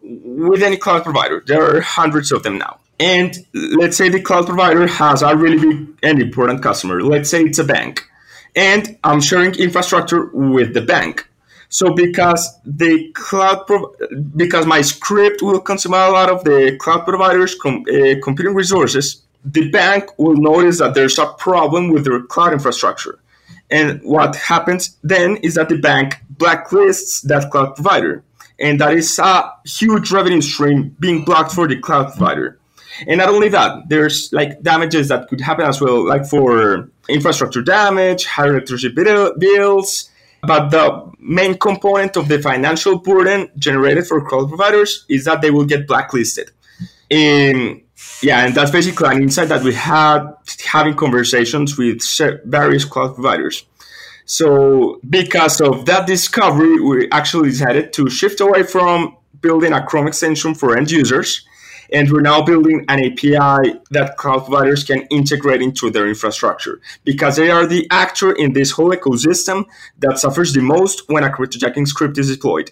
with 0.00 0.62
any 0.62 0.76
cloud 0.76 1.04
provider. 1.04 1.42
There 1.46 1.62
are 1.62 1.80
hundreds 1.80 2.32
of 2.32 2.42
them 2.42 2.58
now. 2.58 2.78
And 2.98 3.36
let's 3.52 3.96
say 3.96 4.08
the 4.08 4.22
cloud 4.22 4.46
provider 4.46 4.86
has 4.86 5.20
a 5.22 5.36
really 5.36 5.58
big 5.58 5.98
and 6.02 6.22
important 6.22 6.62
customer. 6.62 7.02
Let's 7.02 7.28
say 7.28 7.42
it's 7.42 7.58
a 7.58 7.64
bank. 7.64 8.08
And 8.54 8.98
I'm 9.04 9.20
sharing 9.20 9.54
infrastructure 9.56 10.30
with 10.32 10.72
the 10.72 10.80
bank. 10.80 11.28
So 11.68 11.94
because 11.94 12.58
the 12.64 13.10
cloud 13.12 13.66
because 14.36 14.66
my 14.66 14.82
script 14.82 15.42
will 15.42 15.60
consume 15.60 15.94
a 15.94 16.10
lot 16.10 16.30
of 16.30 16.44
the 16.44 16.76
cloud 16.78 17.04
providers 17.04 17.54
com- 17.54 17.84
uh, 17.90 18.14
computing 18.22 18.54
resources, 18.54 19.22
the 19.44 19.70
bank 19.70 20.18
will 20.18 20.36
notice 20.36 20.78
that 20.78 20.94
there's 20.94 21.18
a 21.18 21.26
problem 21.38 21.90
with 21.90 22.04
their 22.04 22.22
cloud 22.22 22.52
infrastructure. 22.52 23.18
And 23.70 24.00
what 24.02 24.36
happens 24.36 24.96
then 25.02 25.36
is 25.38 25.54
that 25.54 25.68
the 25.68 25.78
bank 25.78 26.16
blacklists 26.36 27.22
that 27.22 27.50
cloud 27.50 27.74
provider. 27.74 28.22
And 28.58 28.80
that 28.80 28.94
is 28.94 29.18
a 29.18 29.52
huge 29.66 30.10
revenue 30.12 30.40
stream 30.40 30.96
being 31.00 31.24
blocked 31.24 31.52
for 31.52 31.66
the 31.66 31.78
cloud 31.78 32.12
provider. 32.12 32.58
And 33.06 33.18
not 33.18 33.28
only 33.28 33.48
that, 33.50 33.88
there's 33.88 34.32
like 34.32 34.62
damages 34.62 35.08
that 35.08 35.28
could 35.28 35.40
happen 35.40 35.66
as 35.66 35.80
well, 35.80 36.06
like 36.06 36.24
for 36.24 36.88
infrastructure 37.08 37.62
damage, 37.62 38.24
higher 38.24 38.52
electricity 38.52 38.94
bills. 39.38 40.10
But 40.42 40.70
the 40.70 41.12
main 41.18 41.58
component 41.58 42.16
of 42.16 42.28
the 42.28 42.40
financial 42.40 42.98
burden 42.98 43.50
generated 43.58 44.06
for 44.06 44.26
cloud 44.26 44.48
providers 44.48 45.04
is 45.08 45.24
that 45.24 45.40
they 45.40 45.50
will 45.50 45.64
get 45.64 45.86
blacklisted. 45.86 46.50
In 47.10 47.82
yeah, 48.22 48.44
and 48.44 48.54
that's 48.54 48.70
basically 48.70 49.08
an 49.08 49.22
insight 49.22 49.48
that 49.48 49.62
we 49.62 49.74
had 49.74 50.26
having 50.64 50.94
conversations 50.94 51.78
with 51.78 52.02
various 52.44 52.84
cloud 52.84 53.14
providers. 53.14 53.64
So, 54.24 55.00
because 55.08 55.60
of 55.60 55.86
that 55.86 56.06
discovery, 56.06 56.80
we 56.80 57.08
actually 57.10 57.50
decided 57.50 57.92
to 57.94 58.10
shift 58.10 58.40
away 58.40 58.64
from 58.64 59.16
building 59.40 59.72
a 59.72 59.84
Chrome 59.84 60.08
extension 60.08 60.54
for 60.54 60.76
end 60.76 60.90
users 60.90 61.46
and 61.92 62.10
we're 62.10 62.20
now 62.20 62.42
building 62.42 62.84
an 62.88 63.04
API 63.04 63.78
that 63.90 64.16
cloud 64.16 64.40
providers 64.40 64.84
can 64.84 65.02
integrate 65.10 65.62
into 65.62 65.90
their 65.90 66.06
infrastructure 66.06 66.80
because 67.04 67.36
they 67.36 67.50
are 67.50 67.66
the 67.66 67.86
actor 67.90 68.32
in 68.32 68.52
this 68.52 68.70
whole 68.70 68.90
ecosystem 68.90 69.64
that 69.98 70.18
suffers 70.18 70.52
the 70.52 70.60
most 70.60 71.08
when 71.08 71.24
a 71.24 71.30
cryptojacking 71.30 71.86
script 71.86 72.18
is 72.18 72.30
deployed. 72.30 72.70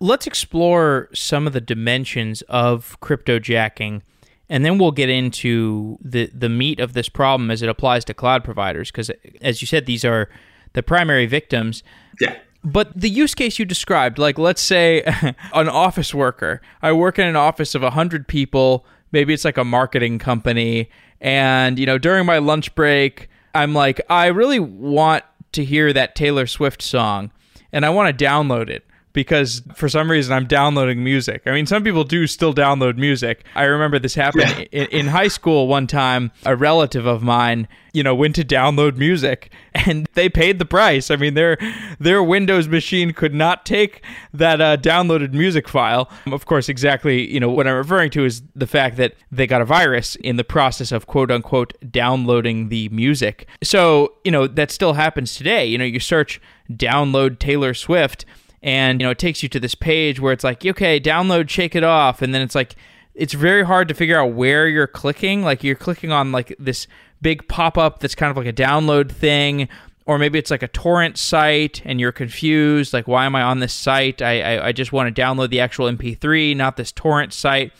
Let's 0.00 0.26
explore 0.26 1.08
some 1.14 1.46
of 1.46 1.52
the 1.52 1.60
dimensions 1.60 2.42
of 2.42 2.98
cryptojacking 3.00 4.02
and 4.48 4.64
then 4.64 4.78
we'll 4.78 4.92
get 4.92 5.08
into 5.08 5.98
the 6.00 6.30
the 6.32 6.48
meat 6.48 6.78
of 6.78 6.92
this 6.92 7.08
problem 7.08 7.50
as 7.50 7.62
it 7.62 7.68
applies 7.68 8.04
to 8.04 8.14
cloud 8.14 8.44
providers 8.44 8.90
because 8.90 9.10
as 9.40 9.60
you 9.60 9.66
said 9.66 9.86
these 9.86 10.04
are 10.04 10.28
the 10.74 10.82
primary 10.82 11.26
victims. 11.26 11.82
Yeah. 12.20 12.36
But 12.66 13.00
the 13.00 13.08
use 13.08 13.32
case 13.36 13.60
you 13.60 13.64
described, 13.64 14.18
like 14.18 14.38
let's 14.38 14.60
say 14.60 15.02
an 15.54 15.68
office 15.68 16.12
worker, 16.12 16.60
I 16.82 16.92
work 16.92 17.16
in 17.16 17.26
an 17.26 17.36
office 17.36 17.76
of 17.76 17.82
100 17.82 18.26
people, 18.26 18.84
maybe 19.12 19.32
it's 19.32 19.44
like 19.44 19.56
a 19.56 19.64
marketing 19.64 20.18
company, 20.18 20.90
and 21.20 21.78
you 21.78 21.86
know, 21.86 21.96
during 21.96 22.26
my 22.26 22.38
lunch 22.38 22.74
break, 22.74 23.28
I'm 23.54 23.72
like, 23.72 24.00
I 24.10 24.26
really 24.26 24.58
want 24.58 25.22
to 25.52 25.64
hear 25.64 25.92
that 25.92 26.16
Taylor 26.16 26.46
Swift 26.46 26.82
song 26.82 27.30
and 27.72 27.84
I 27.84 27.90
want 27.90 28.16
to 28.16 28.24
download 28.24 28.68
it 28.68 28.85
because 29.16 29.62
for 29.74 29.88
some 29.88 30.10
reason 30.10 30.34
I'm 30.34 30.46
downloading 30.46 31.02
music. 31.02 31.40
I 31.46 31.52
mean, 31.52 31.64
some 31.64 31.82
people 31.82 32.04
do 32.04 32.26
still 32.26 32.52
download 32.52 32.98
music. 32.98 33.44
I 33.54 33.64
remember 33.64 33.98
this 33.98 34.14
happened 34.14 34.68
in, 34.72 34.86
in, 34.88 35.06
high 35.06 35.28
school 35.28 35.68
one 35.68 35.86
time. 35.86 36.32
A 36.44 36.54
relative 36.54 37.06
of 37.06 37.22
mine, 37.22 37.66
you 37.94 38.02
know, 38.02 38.14
went 38.14 38.34
to 38.34 38.44
download 38.44 38.98
music 38.98 39.50
and 39.74 40.06
they 40.12 40.28
paid 40.28 40.58
the 40.58 40.66
price. 40.66 41.10
I 41.10 41.16
mean, 41.16 41.32
their 41.32 41.56
their 41.98 42.22
Windows 42.22 42.68
machine 42.68 43.14
could 43.14 43.32
not 43.32 43.64
take 43.64 44.02
that 44.34 44.60
uh, 44.60 44.76
downloaded 44.76 45.32
music 45.32 45.66
file. 45.66 46.10
Of 46.26 46.44
course, 46.44 46.68
exactly, 46.68 47.26
you 47.32 47.40
know, 47.40 47.48
what 47.48 47.66
I'm 47.66 47.74
referring 47.74 48.10
to 48.10 48.24
is 48.26 48.42
the 48.54 48.66
fact 48.66 48.98
that 48.98 49.14
they 49.32 49.46
got 49.46 49.62
a 49.62 49.64
virus 49.64 50.16
in 50.16 50.36
the 50.36 50.44
process 50.44 50.92
of 50.92 51.06
quote 51.06 51.30
unquote 51.30 51.72
downloading 51.90 52.68
the 52.68 52.90
music. 52.90 53.48
So, 53.62 54.12
you 54.24 54.30
know, 54.30 54.46
that 54.46 54.70
still 54.70 54.92
happens 54.92 55.34
today. 55.34 55.64
You 55.64 55.78
know, 55.78 55.84
you 55.86 56.00
search 56.00 56.38
download 56.70 57.38
Taylor 57.38 57.72
Swift 57.72 58.26
and 58.62 59.00
you 59.00 59.06
know 59.06 59.10
it 59.10 59.18
takes 59.18 59.42
you 59.42 59.48
to 59.50 59.60
this 59.60 59.74
page 59.74 60.20
where 60.20 60.32
it's 60.32 60.44
like 60.44 60.64
okay 60.64 60.98
download 61.00 61.48
shake 61.48 61.74
it 61.74 61.84
off. 61.84 62.22
And 62.22 62.34
then 62.34 62.42
it's 62.42 62.54
like 62.54 62.76
it's 63.14 63.32
very 63.32 63.64
hard 63.64 63.88
to 63.88 63.94
figure 63.94 64.18
out 64.18 64.32
where 64.32 64.68
you're 64.68 64.86
clicking. 64.86 65.42
Like 65.42 65.64
you're 65.64 65.74
clicking 65.74 66.12
on 66.12 66.32
like 66.32 66.54
this 66.58 66.86
big 67.22 67.48
pop-up 67.48 68.00
that's 68.00 68.14
kind 68.14 68.30
of 68.30 68.36
like 68.36 68.46
a 68.46 68.52
download 68.52 69.10
thing 69.10 69.68
or 70.04 70.18
maybe 70.18 70.38
it's 70.38 70.50
like 70.50 70.62
a 70.62 70.68
torrent 70.68 71.18
site 71.18 71.82
and 71.84 71.98
you're 71.98 72.12
confused 72.12 72.92
like 72.92 73.08
why 73.08 73.24
am 73.24 73.34
i 73.34 73.42
on 73.42 73.58
this 73.60 73.72
site? 73.72 74.20
I 74.22 74.40
i, 74.40 74.66
I 74.68 74.72
just 74.72 74.92
want 74.92 75.14
to 75.14 75.22
download 75.22 75.50
the 75.50 75.60
actual 75.60 75.86
mp3 75.90 76.56
not 76.56 76.76
this 76.76 76.92
torrent 76.92 77.32
site. 77.32 77.72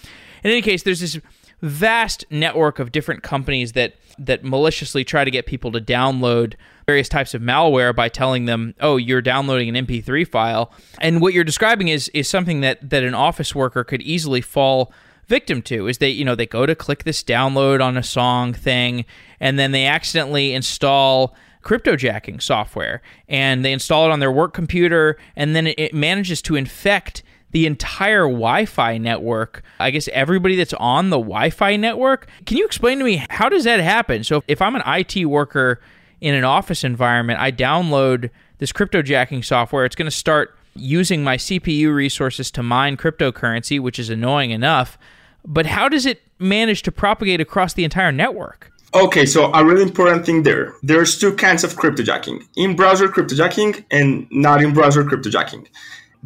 In 0.42 0.50
any 0.50 0.62
case 0.62 0.83
there's 0.83 1.00
this 1.00 1.18
vast 1.62 2.25
network 2.30 2.78
of 2.78 2.92
different 2.92 3.23
companies 3.23 3.73
that 3.73 3.95
that 4.18 4.44
maliciously 4.44 5.04
try 5.04 5.25
to 5.25 5.30
get 5.30 5.46
people 5.46 5.73
to 5.73 5.80
download 5.80 6.54
various 6.87 7.08
types 7.08 7.35
of 7.35 7.42
malware 7.42 7.94
by 7.94 8.08
telling 8.08 8.44
them, 8.44 8.75
"Oh, 8.80 8.96
you're 8.96 9.23
downloading 9.23 9.68
an 9.68 9.76
MP3 9.87 10.25
file." 10.25 10.73
And 11.00 11.20
what 11.20 11.35
you're 11.35 11.44
describing 11.44 11.88
is 11.88 12.08
is 12.14 12.28
something 12.28 12.61
that 12.61 12.90
that 12.90 13.02
an 13.02 13.14
office 13.14 13.54
worker 13.54 13.85
could 13.85 14.02
easily 14.02 14.40
fall 14.40 14.92
victim 15.28 15.61
to 15.61 15.88
is 15.88 15.99
they 15.99 16.11
you 16.11 16.25
know 16.25 16.35
they 16.35 16.46
go 16.46 16.66
to 16.66 16.75
click 16.75 17.04
this 17.04 17.23
download 17.23 17.82
on 17.82 17.96
a 17.96 18.02
song 18.02 18.52
thing 18.52 19.04
and 19.40 19.58
then 19.58 19.73
they 19.73 19.85
accidentally 19.85 20.54
install 20.54 21.35
cryptojacking 21.62 22.40
software 22.40 23.02
and 23.28 23.64
they 23.64 23.73
install 23.73 24.06
it 24.06 24.12
on 24.12 24.20
their 24.20 24.30
work 24.30 24.54
computer 24.54 25.18
and 25.35 25.56
then 25.56 25.66
it 25.66 25.92
manages 25.92 26.40
to 26.40 26.54
infect 26.54 27.25
the 27.57 27.65
entire 27.65 28.25
Wi-Fi 28.25 28.99
network. 28.99 29.63
I 29.81 29.91
guess 29.91 30.11
everybody 30.13 30.57
that's 30.57 30.75
on 30.75 31.09
the 31.09 31.17
Wi-Fi 31.17 31.77
network. 31.77 32.29
Can 32.45 32.59
you 32.59 32.67
explain 32.67 32.99
to 32.99 33.05
me 33.05 33.25
how 33.31 33.49
does 33.49 33.65
that 33.65 33.81
happen? 33.81 34.25
So 34.25 34.45
if 34.47 34.61
I'm 34.61 34.77
an 34.77 34.83
IT 34.85 35.25
worker 35.25 35.81
in 36.21 36.35
an 36.35 36.45
office 36.45 36.85
environment, 36.85 37.41
I 37.41 37.51
download 37.51 38.29
this 38.59 38.73
cryptojacking 38.75 39.43
software. 39.43 39.87
It's 39.87 39.97
going 39.97 40.05
to 40.05 40.15
start 40.15 40.55
using 40.75 41.25
my 41.25 41.39
CPU 41.39 41.95
resources 41.95 42.51
to 42.51 42.63
mine 42.63 42.99
cryptocurrency, 42.99 43.81
which 43.81 43.99
is 43.99 44.11
annoying 44.11 44.51
enough. 44.51 44.99
But 45.43 45.65
how 45.65 45.89
does 45.89 46.05
it 46.05 46.21
manage 46.39 46.83
to 46.83 46.93
propagate 46.93 47.41
across 47.41 47.73
the 47.73 47.85
entire 47.85 48.13
network? 48.13 48.71
Okay, 48.93 49.25
so 49.25 49.51
a 49.55 49.65
really 49.65 49.83
important 49.83 50.27
thing 50.27 50.43
there. 50.43 50.75
There's 50.83 51.19
two 51.19 51.35
kinds 51.35 51.65
of 51.65 51.73
cryptojacking 51.77 52.43
in 52.55 52.77
browser 52.77 53.09
cryptojacking 53.09 53.83
and 53.91 54.27
not 54.31 54.63
in 54.63 54.75
browser 54.75 55.05
cryptojacking. 55.05 55.67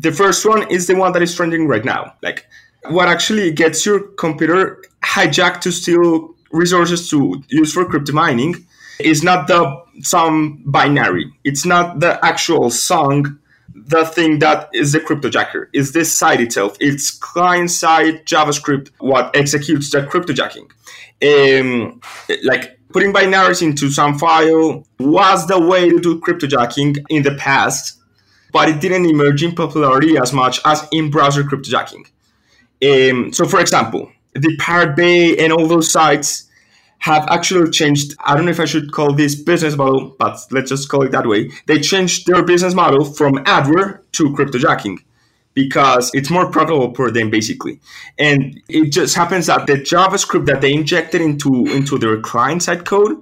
The 0.00 0.12
first 0.12 0.46
one 0.46 0.70
is 0.70 0.86
the 0.86 0.94
one 0.94 1.12
that 1.12 1.22
is 1.22 1.34
trending 1.34 1.68
right 1.68 1.84
now. 1.84 2.14
Like, 2.22 2.46
what 2.88 3.08
actually 3.08 3.52
gets 3.52 3.84
your 3.84 4.00
computer 4.00 4.82
hijacked 5.02 5.60
to 5.62 5.72
steal 5.72 6.34
resources 6.52 7.08
to 7.10 7.42
use 7.48 7.72
for 7.72 7.84
crypto 7.84 8.12
mining 8.12 8.66
is 8.98 9.22
not 9.22 9.46
the 9.46 9.82
some 10.02 10.62
binary. 10.64 11.30
It's 11.44 11.66
not 11.66 12.00
the 12.00 12.22
actual 12.24 12.70
song, 12.70 13.38
the 13.74 14.04
thing 14.06 14.38
that 14.38 14.70
is 14.72 14.92
the 14.92 15.00
cryptojacker. 15.00 15.68
It's 15.74 15.92
this 15.92 16.16
site 16.16 16.40
itself. 16.40 16.76
It's 16.80 17.10
client 17.10 17.70
side 17.70 18.24
JavaScript 18.24 18.90
what 18.98 19.34
executes 19.36 19.90
the 19.90 20.02
cryptojacking. 20.02 20.70
Um, 21.22 22.00
like 22.44 22.78
putting 22.92 23.12
binaries 23.12 23.62
into 23.62 23.90
some 23.90 24.18
file 24.18 24.86
was 24.98 25.46
the 25.46 25.60
way 25.60 25.90
to 25.90 26.00
do 26.00 26.20
cryptojacking 26.20 27.04
in 27.10 27.22
the 27.22 27.34
past, 27.34 27.99
but 28.52 28.68
it 28.68 28.80
didn't 28.80 29.06
emerge 29.06 29.42
in 29.42 29.54
popularity 29.54 30.16
as 30.18 30.32
much 30.32 30.60
as 30.64 30.86
in 30.92 31.10
browser 31.10 31.42
cryptojacking. 31.44 32.06
Um, 32.82 33.32
so, 33.32 33.46
for 33.46 33.60
example, 33.60 34.10
the 34.34 34.56
Pirate 34.58 34.96
Bay 34.96 35.36
and 35.36 35.52
all 35.52 35.66
those 35.66 35.90
sites 35.90 36.48
have 37.00 37.26
actually 37.28 37.70
changed. 37.70 38.14
I 38.20 38.36
don't 38.36 38.44
know 38.44 38.50
if 38.50 38.60
I 38.60 38.64
should 38.66 38.92
call 38.92 39.12
this 39.12 39.34
business 39.34 39.76
model, 39.76 40.14
but 40.18 40.38
let's 40.50 40.70
just 40.70 40.88
call 40.88 41.02
it 41.02 41.12
that 41.12 41.26
way. 41.26 41.50
They 41.66 41.80
changed 41.80 42.26
their 42.26 42.42
business 42.42 42.74
model 42.74 43.04
from 43.04 43.44
adware 43.44 44.00
to 44.12 44.30
cryptojacking 44.30 44.98
because 45.54 46.10
it's 46.14 46.30
more 46.30 46.50
profitable 46.50 46.94
for 46.94 47.10
them 47.10 47.30
basically. 47.30 47.80
And 48.18 48.60
it 48.68 48.90
just 48.92 49.14
happens 49.16 49.46
that 49.46 49.66
the 49.66 49.74
JavaScript 49.74 50.46
that 50.46 50.60
they 50.60 50.72
injected 50.72 51.20
into 51.20 51.66
into 51.66 51.98
their 51.98 52.20
client 52.20 52.62
side 52.62 52.84
code 52.84 53.20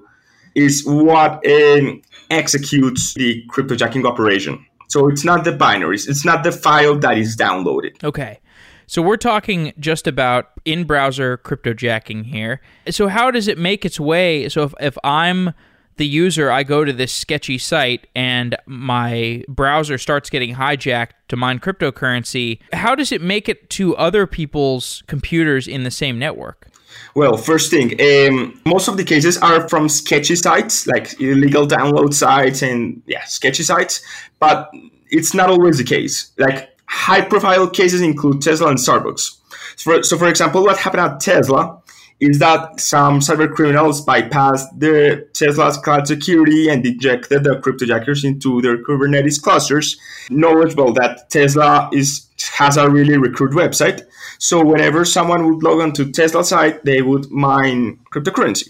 is 0.54 0.84
what 0.84 1.44
um, 1.46 2.02
executes 2.30 3.14
the 3.14 3.44
cryptojacking 3.48 4.04
operation. 4.04 4.64
So 4.88 5.08
it's 5.08 5.24
not 5.24 5.44
the 5.44 5.52
binaries, 5.52 6.08
it's 6.08 6.24
not 6.24 6.42
the 6.42 6.52
file 6.52 6.98
that 6.98 7.16
is 7.16 7.36
downloaded. 7.36 8.02
Okay. 8.02 8.40
So 8.86 9.02
we're 9.02 9.18
talking 9.18 9.74
just 9.78 10.06
about 10.06 10.50
in 10.64 10.84
browser 10.84 11.36
cryptojacking 11.36 12.24
here. 12.24 12.62
So 12.88 13.08
how 13.08 13.30
does 13.30 13.46
it 13.46 13.58
make 13.58 13.84
its 13.84 14.00
way? 14.00 14.48
So 14.48 14.62
if, 14.62 14.74
if 14.80 14.98
I'm 15.04 15.52
the 15.98 16.06
user, 16.06 16.50
I 16.50 16.62
go 16.62 16.86
to 16.86 16.92
this 16.92 17.12
sketchy 17.12 17.58
site 17.58 18.06
and 18.14 18.56
my 18.64 19.44
browser 19.46 19.98
starts 19.98 20.30
getting 20.30 20.54
hijacked 20.54 21.10
to 21.28 21.36
mine 21.36 21.58
cryptocurrency. 21.58 22.60
How 22.72 22.94
does 22.94 23.12
it 23.12 23.20
make 23.20 23.46
it 23.46 23.68
to 23.70 23.94
other 23.96 24.26
people's 24.26 25.02
computers 25.06 25.68
in 25.68 25.82
the 25.82 25.90
same 25.90 26.18
network? 26.18 26.68
Well, 27.14 27.36
first 27.36 27.70
thing, 27.70 28.00
um, 28.00 28.60
most 28.64 28.88
of 28.88 28.96
the 28.96 29.04
cases 29.04 29.38
are 29.38 29.68
from 29.68 29.88
sketchy 29.88 30.36
sites, 30.36 30.86
like 30.86 31.20
illegal 31.20 31.66
download 31.66 32.14
sites 32.14 32.62
and 32.62 33.02
yeah, 33.06 33.24
sketchy 33.24 33.62
sites. 33.62 34.00
But 34.38 34.70
it's 35.10 35.34
not 35.34 35.50
always 35.50 35.78
the 35.78 35.84
case. 35.84 36.32
Like 36.38 36.76
high 36.86 37.22
profile 37.22 37.68
cases 37.68 38.00
include 38.00 38.42
Tesla 38.42 38.68
and 38.68 38.78
Starbucks. 38.78 39.36
So 39.76 39.92
for, 39.92 40.02
so 40.02 40.18
for 40.18 40.28
example, 40.28 40.62
what 40.62 40.78
happened 40.78 41.02
at 41.02 41.20
Tesla 41.20 41.80
is 42.20 42.40
that 42.40 42.80
some 42.80 43.20
cyber 43.20 43.52
criminals 43.52 44.04
bypassed 44.04 44.66
the 44.76 45.28
Tesla's 45.32 45.76
cloud 45.78 46.06
security 46.06 46.68
and 46.68 46.84
injected 46.84 47.44
the 47.44 47.56
cryptojackers 47.60 48.24
into 48.24 48.60
their 48.60 48.82
Kubernetes 48.82 49.40
clusters, 49.40 49.98
knowledgeable 50.28 50.92
that 50.94 51.30
Tesla 51.30 51.88
is 51.92 52.26
has 52.54 52.76
a 52.76 52.88
really 52.88 53.16
recruit 53.16 53.52
website. 53.52 54.02
So 54.38 54.64
whenever 54.64 55.04
someone 55.04 55.46
would 55.46 55.62
log 55.62 55.80
on 55.80 55.92
to 55.94 56.10
Tesla 56.10 56.44
site, 56.44 56.84
they 56.84 57.02
would 57.02 57.30
mine 57.30 57.98
cryptocurrency. 58.12 58.68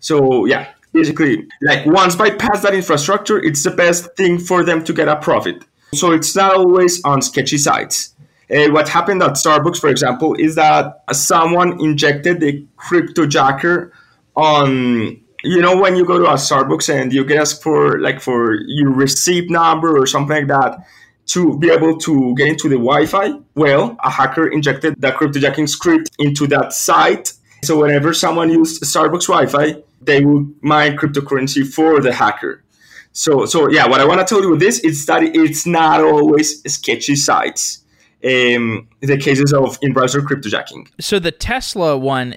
So 0.00 0.44
yeah, 0.46 0.68
basically, 0.92 1.48
like 1.60 1.84
once 1.86 2.14
bypass 2.14 2.62
that 2.62 2.74
infrastructure, 2.74 3.38
it's 3.38 3.62
the 3.64 3.72
best 3.72 4.16
thing 4.16 4.38
for 4.38 4.64
them 4.64 4.84
to 4.84 4.92
get 4.92 5.08
a 5.08 5.16
profit. 5.16 5.64
So 5.94 6.12
it's 6.12 6.36
not 6.36 6.54
always 6.54 7.02
on 7.04 7.22
sketchy 7.22 7.58
sites. 7.58 8.14
Uh, 8.50 8.68
what 8.70 8.88
happened 8.88 9.22
at 9.22 9.32
Starbucks, 9.32 9.78
for 9.78 9.90
example, 9.90 10.34
is 10.34 10.54
that 10.54 11.02
someone 11.12 11.80
injected 11.80 12.40
the 12.40 12.64
cryptojacker 12.78 13.90
on 14.36 15.20
you 15.44 15.60
know 15.60 15.76
when 15.76 15.96
you 15.96 16.04
go 16.04 16.18
to 16.18 16.24
a 16.24 16.34
Starbucks 16.34 16.88
and 16.94 17.12
you 17.12 17.24
get 17.24 17.40
asked 17.40 17.62
for 17.62 17.98
like 18.00 18.20
for 18.20 18.54
your 18.66 18.90
receipt 18.90 19.50
number 19.50 19.96
or 19.96 20.06
something 20.06 20.36
like 20.36 20.48
that 20.48 20.86
to 21.28 21.58
be 21.58 21.70
able 21.70 21.96
to 21.98 22.34
get 22.34 22.48
into 22.48 22.68
the 22.68 22.76
Wi-Fi. 22.76 23.32
Well, 23.54 23.96
a 24.02 24.10
hacker 24.10 24.48
injected 24.48 25.00
the 25.00 25.10
cryptojacking 25.12 25.68
script 25.68 26.10
into 26.18 26.46
that 26.48 26.72
site. 26.72 27.32
So 27.64 27.78
whenever 27.78 28.14
someone 28.14 28.50
used 28.50 28.82
Starbucks 28.82 29.26
Wi-Fi, 29.26 29.82
they 30.00 30.24
would 30.24 30.54
mine 30.62 30.96
cryptocurrency 30.96 31.66
for 31.66 32.00
the 32.00 32.12
hacker. 32.12 32.64
So, 33.12 33.46
so 33.46 33.68
yeah, 33.68 33.86
what 33.86 34.00
I 34.00 34.04
want 34.04 34.20
to 34.20 34.26
tell 34.26 34.42
you 34.42 34.50
with 34.50 34.60
this 34.60 34.78
is 34.80 35.06
that 35.06 35.22
it's 35.22 35.66
not 35.66 36.00
always 36.00 36.62
sketchy 36.72 37.16
sites. 37.16 37.84
Um, 38.24 38.88
the 39.00 39.16
cases 39.16 39.52
of 39.52 39.78
in-browser 39.80 40.22
cryptojacking. 40.22 40.88
So 41.00 41.20
the 41.20 41.30
Tesla 41.30 41.96
one, 41.96 42.34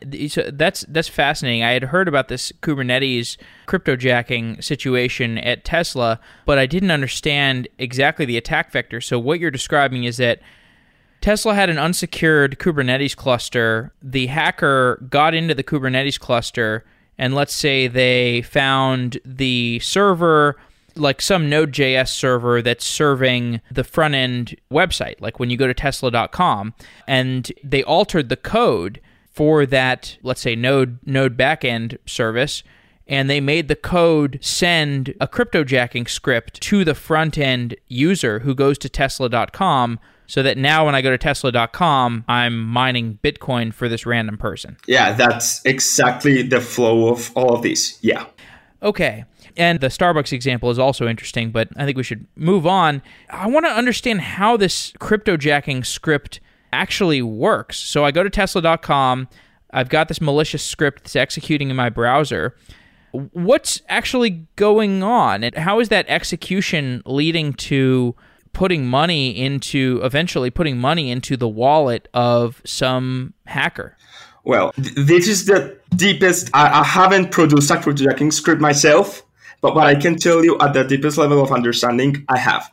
that's 0.53 0.85
that's 0.87 1.07
fascinating. 1.07 1.63
I 1.63 1.71
had 1.71 1.85
heard 1.85 2.07
about 2.07 2.27
this 2.27 2.51
Kubernetes 2.61 3.35
cryptojacking 3.67 4.63
situation 4.63 5.39
at 5.39 5.65
Tesla, 5.65 6.19
but 6.45 6.59
I 6.59 6.67
didn't 6.67 6.91
understand 6.91 7.67
exactly 7.79 8.25
the 8.25 8.37
attack 8.37 8.71
vector. 8.71 9.01
So 9.01 9.17
what 9.17 9.39
you're 9.39 9.49
describing 9.49 10.03
is 10.03 10.17
that 10.17 10.39
Tesla 11.19 11.55
had 11.55 11.71
an 11.71 11.79
unsecured 11.79 12.59
Kubernetes 12.59 13.15
cluster. 13.15 13.91
The 14.03 14.27
hacker 14.27 15.03
got 15.09 15.33
into 15.33 15.55
the 15.55 15.63
Kubernetes 15.63 16.19
cluster, 16.19 16.85
and 17.17 17.33
let's 17.33 17.55
say 17.55 17.87
they 17.87 18.43
found 18.43 19.19
the 19.25 19.79
server 19.79 20.57
like 20.95 21.21
some 21.21 21.49
Node.js 21.49 22.09
server 22.09 22.61
that's 22.61 22.85
serving 22.85 23.61
the 23.71 23.83
front 23.83 24.15
end 24.15 24.55
website, 24.71 25.19
like 25.21 25.39
when 25.39 25.49
you 25.49 25.57
go 25.57 25.67
to 25.67 25.73
tesla.com, 25.73 26.73
and 27.07 27.51
they 27.63 27.83
altered 27.83 28.29
the 28.29 28.37
code 28.37 29.01
for 29.29 29.65
that, 29.65 30.17
let's 30.23 30.41
say 30.41 30.55
Node 30.55 30.99
Node 31.05 31.37
backend 31.37 31.97
service, 32.05 32.63
and 33.07 33.29
they 33.29 33.41
made 33.41 33.67
the 33.67 33.75
code 33.75 34.39
send 34.41 35.13
a 35.19 35.27
cryptojacking 35.27 36.09
script 36.09 36.61
to 36.61 36.83
the 36.83 36.95
front 36.95 37.37
end 37.37 37.75
user 37.87 38.39
who 38.39 38.55
goes 38.55 38.77
to 38.79 38.89
tesla.com 38.89 39.99
so 40.27 40.41
that 40.43 40.57
now 40.57 40.85
when 40.85 40.95
I 40.95 41.01
go 41.01 41.09
to 41.09 41.17
tesla.com, 41.17 42.23
I'm 42.29 42.63
mining 42.63 43.19
Bitcoin 43.21 43.73
for 43.73 43.89
this 43.89 44.05
random 44.05 44.37
person. 44.37 44.77
Yeah, 44.87 45.11
that's 45.11 45.61
exactly 45.65 46.41
the 46.43 46.61
flow 46.61 47.09
of 47.09 47.35
all 47.35 47.53
of 47.53 47.63
these. 47.63 47.99
Yeah. 48.01 48.25
Okay. 48.81 49.25
And 49.57 49.79
the 49.79 49.87
Starbucks 49.87 50.33
example 50.33 50.69
is 50.69 50.79
also 50.79 51.07
interesting, 51.07 51.51
but 51.51 51.69
I 51.75 51.85
think 51.85 51.97
we 51.97 52.03
should 52.03 52.25
move 52.35 52.65
on. 52.65 53.01
I 53.29 53.47
want 53.47 53.65
to 53.65 53.71
understand 53.71 54.21
how 54.21 54.57
this 54.57 54.91
cryptojacking 54.93 55.85
script 55.85 56.39
actually 56.73 57.21
works. 57.21 57.77
So 57.77 58.05
I 58.05 58.11
go 58.11 58.23
to 58.23 58.29
tesla.com, 58.29 59.27
I've 59.73 59.89
got 59.89 60.07
this 60.07 60.21
malicious 60.21 60.63
script 60.63 61.03
that's 61.03 61.15
executing 61.15 61.69
in 61.69 61.75
my 61.75 61.89
browser. 61.89 62.55
What's 63.11 63.81
actually 63.89 64.47
going 64.55 65.03
on? 65.03 65.43
And 65.43 65.55
how 65.55 65.79
is 65.79 65.89
that 65.89 66.05
execution 66.07 67.01
leading 67.05 67.53
to 67.53 68.15
putting 68.53 68.85
money 68.85 69.37
into 69.37 70.01
eventually 70.03 70.49
putting 70.49 70.77
money 70.77 71.09
into 71.11 71.37
the 71.37 71.47
wallet 71.47 72.07
of 72.13 72.61
some 72.65 73.33
hacker? 73.45 73.97
Well, 74.43 74.71
th- 74.73 74.93
this 74.95 75.27
is 75.27 75.45
the 75.45 75.77
deepest. 75.95 76.49
I, 76.53 76.79
I 76.79 76.83
haven't 76.83 77.31
produced 77.31 77.69
a 77.71 77.75
cryptojacking 77.75 78.33
script 78.33 78.61
myself, 78.61 79.23
but 79.61 79.75
what 79.75 79.87
I 79.87 79.95
can 79.95 80.17
tell 80.17 80.43
you 80.43 80.59
at 80.59 80.73
the 80.73 80.83
deepest 80.83 81.17
level 81.17 81.41
of 81.41 81.51
understanding, 81.51 82.25
I 82.27 82.37
have. 82.39 82.69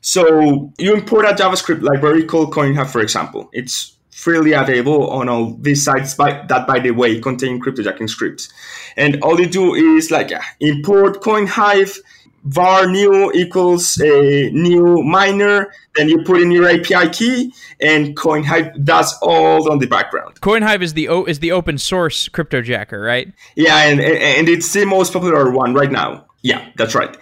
So 0.00 0.72
you 0.78 0.94
import 0.94 1.24
a 1.24 1.34
JavaScript 1.34 1.82
library 1.82 2.24
called 2.24 2.52
CoinHive, 2.52 2.90
for 2.90 3.00
example. 3.00 3.50
It's 3.52 3.96
freely 4.10 4.52
available 4.52 5.10
on 5.10 5.28
all 5.28 5.54
these 5.60 5.84
sites 5.84 6.14
by, 6.14 6.44
that, 6.48 6.66
by 6.66 6.78
the 6.80 6.92
way, 6.92 7.20
contain 7.20 7.60
cryptojacking 7.60 8.08
scripts. 8.08 8.48
And 8.96 9.22
all 9.22 9.40
you 9.40 9.46
do 9.46 9.74
is 9.74 10.10
like 10.10 10.32
uh, 10.32 10.40
import 10.60 11.20
CoinHive, 11.20 11.98
var 12.44 12.86
new 12.86 13.30
equals 13.32 14.00
a 14.00 14.50
new 14.50 15.02
miner, 15.02 15.72
then 15.96 16.08
you 16.08 16.22
put 16.24 16.40
in 16.40 16.50
your 16.50 16.68
API 16.68 17.10
key, 17.10 17.52
and 17.80 18.16
CoinHive 18.16 18.84
does 18.84 19.16
all 19.20 19.70
on 19.70 19.78
the 19.78 19.86
background. 19.86 20.40
CoinHive 20.40 20.82
is 20.82 20.94
the 20.94 21.08
o- 21.08 21.24
is 21.24 21.40
the 21.40 21.52
open 21.52 21.78
source 21.78 22.28
cryptojacker, 22.28 23.04
right? 23.04 23.32
Yeah, 23.56 23.88
and 23.88 24.00
and 24.00 24.48
it's 24.48 24.72
the 24.72 24.84
most 24.84 25.12
popular 25.12 25.50
one 25.50 25.74
right 25.74 25.90
now. 25.90 26.27
Yeah, 26.42 26.70
that's 26.76 26.94
right. 26.94 27.16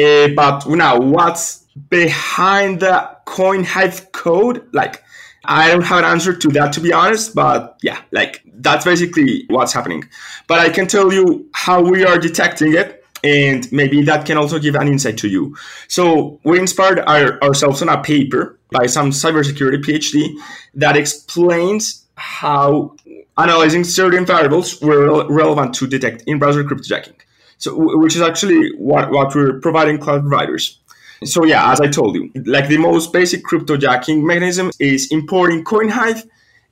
Uh, 0.00 0.28
but 0.34 0.66
now, 0.68 0.98
what's 1.00 1.64
behind 1.90 2.80
the 2.80 3.16
coin 3.24 3.64
CoinHive 3.64 4.12
code? 4.12 4.68
Like, 4.72 5.02
I 5.44 5.70
don't 5.70 5.82
have 5.82 5.98
an 5.98 6.04
answer 6.04 6.34
to 6.34 6.48
that, 6.50 6.72
to 6.74 6.80
be 6.80 6.92
honest. 6.92 7.34
But 7.34 7.78
yeah, 7.82 8.00
like 8.10 8.42
that's 8.54 8.84
basically 8.84 9.44
what's 9.48 9.72
happening. 9.72 10.04
But 10.46 10.60
I 10.60 10.70
can 10.70 10.86
tell 10.86 11.12
you 11.12 11.48
how 11.52 11.82
we 11.82 12.04
are 12.04 12.18
detecting 12.18 12.74
it, 12.74 13.04
and 13.24 13.70
maybe 13.72 14.02
that 14.02 14.26
can 14.26 14.36
also 14.36 14.58
give 14.58 14.74
an 14.76 14.88
insight 14.88 15.18
to 15.18 15.28
you. 15.28 15.56
So 15.88 16.40
we 16.44 16.58
inspired 16.58 17.00
our, 17.00 17.42
ourselves 17.42 17.82
on 17.82 17.88
a 17.88 18.02
paper 18.02 18.58
by 18.70 18.86
some 18.86 19.10
cybersecurity 19.10 19.82
PhD 19.82 20.34
that 20.74 20.96
explains 20.96 22.06
how 22.14 22.96
analyzing 23.36 23.84
certain 23.84 24.24
variables 24.24 24.80
were 24.80 25.26
relevant 25.28 25.74
to 25.74 25.86
detect 25.86 26.22
in-browser 26.26 26.64
cryptojacking. 26.64 27.14
So, 27.62 27.76
which 27.76 28.16
is 28.16 28.22
actually 28.22 28.72
what, 28.76 29.12
what 29.12 29.36
we're 29.36 29.60
providing 29.60 29.98
cloud 29.98 30.22
providers. 30.22 30.80
So 31.24 31.44
yeah, 31.44 31.70
as 31.70 31.80
I 31.80 31.86
told 31.86 32.16
you, 32.16 32.32
like 32.44 32.66
the 32.66 32.76
most 32.76 33.12
basic 33.12 33.44
cryptojacking 33.44 34.20
mechanism 34.24 34.72
is 34.80 35.12
importing 35.12 35.62
CoinHive 35.62 36.26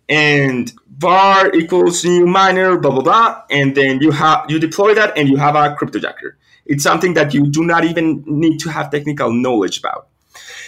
and 0.08 0.72
var 0.98 1.54
equals 1.54 2.04
new 2.04 2.26
miner, 2.26 2.76
blah 2.76 2.90
blah 2.90 3.02
blah, 3.02 3.42
and 3.50 3.76
then 3.76 4.00
you 4.00 4.10
have 4.10 4.50
you 4.50 4.58
deploy 4.58 4.92
that 4.94 5.16
and 5.16 5.28
you 5.28 5.36
have 5.36 5.54
a 5.54 5.76
cryptojacker. 5.76 6.32
It's 6.66 6.82
something 6.82 7.14
that 7.14 7.32
you 7.34 7.46
do 7.46 7.64
not 7.64 7.84
even 7.84 8.24
need 8.26 8.58
to 8.58 8.70
have 8.70 8.90
technical 8.90 9.32
knowledge 9.32 9.78
about. 9.78 10.08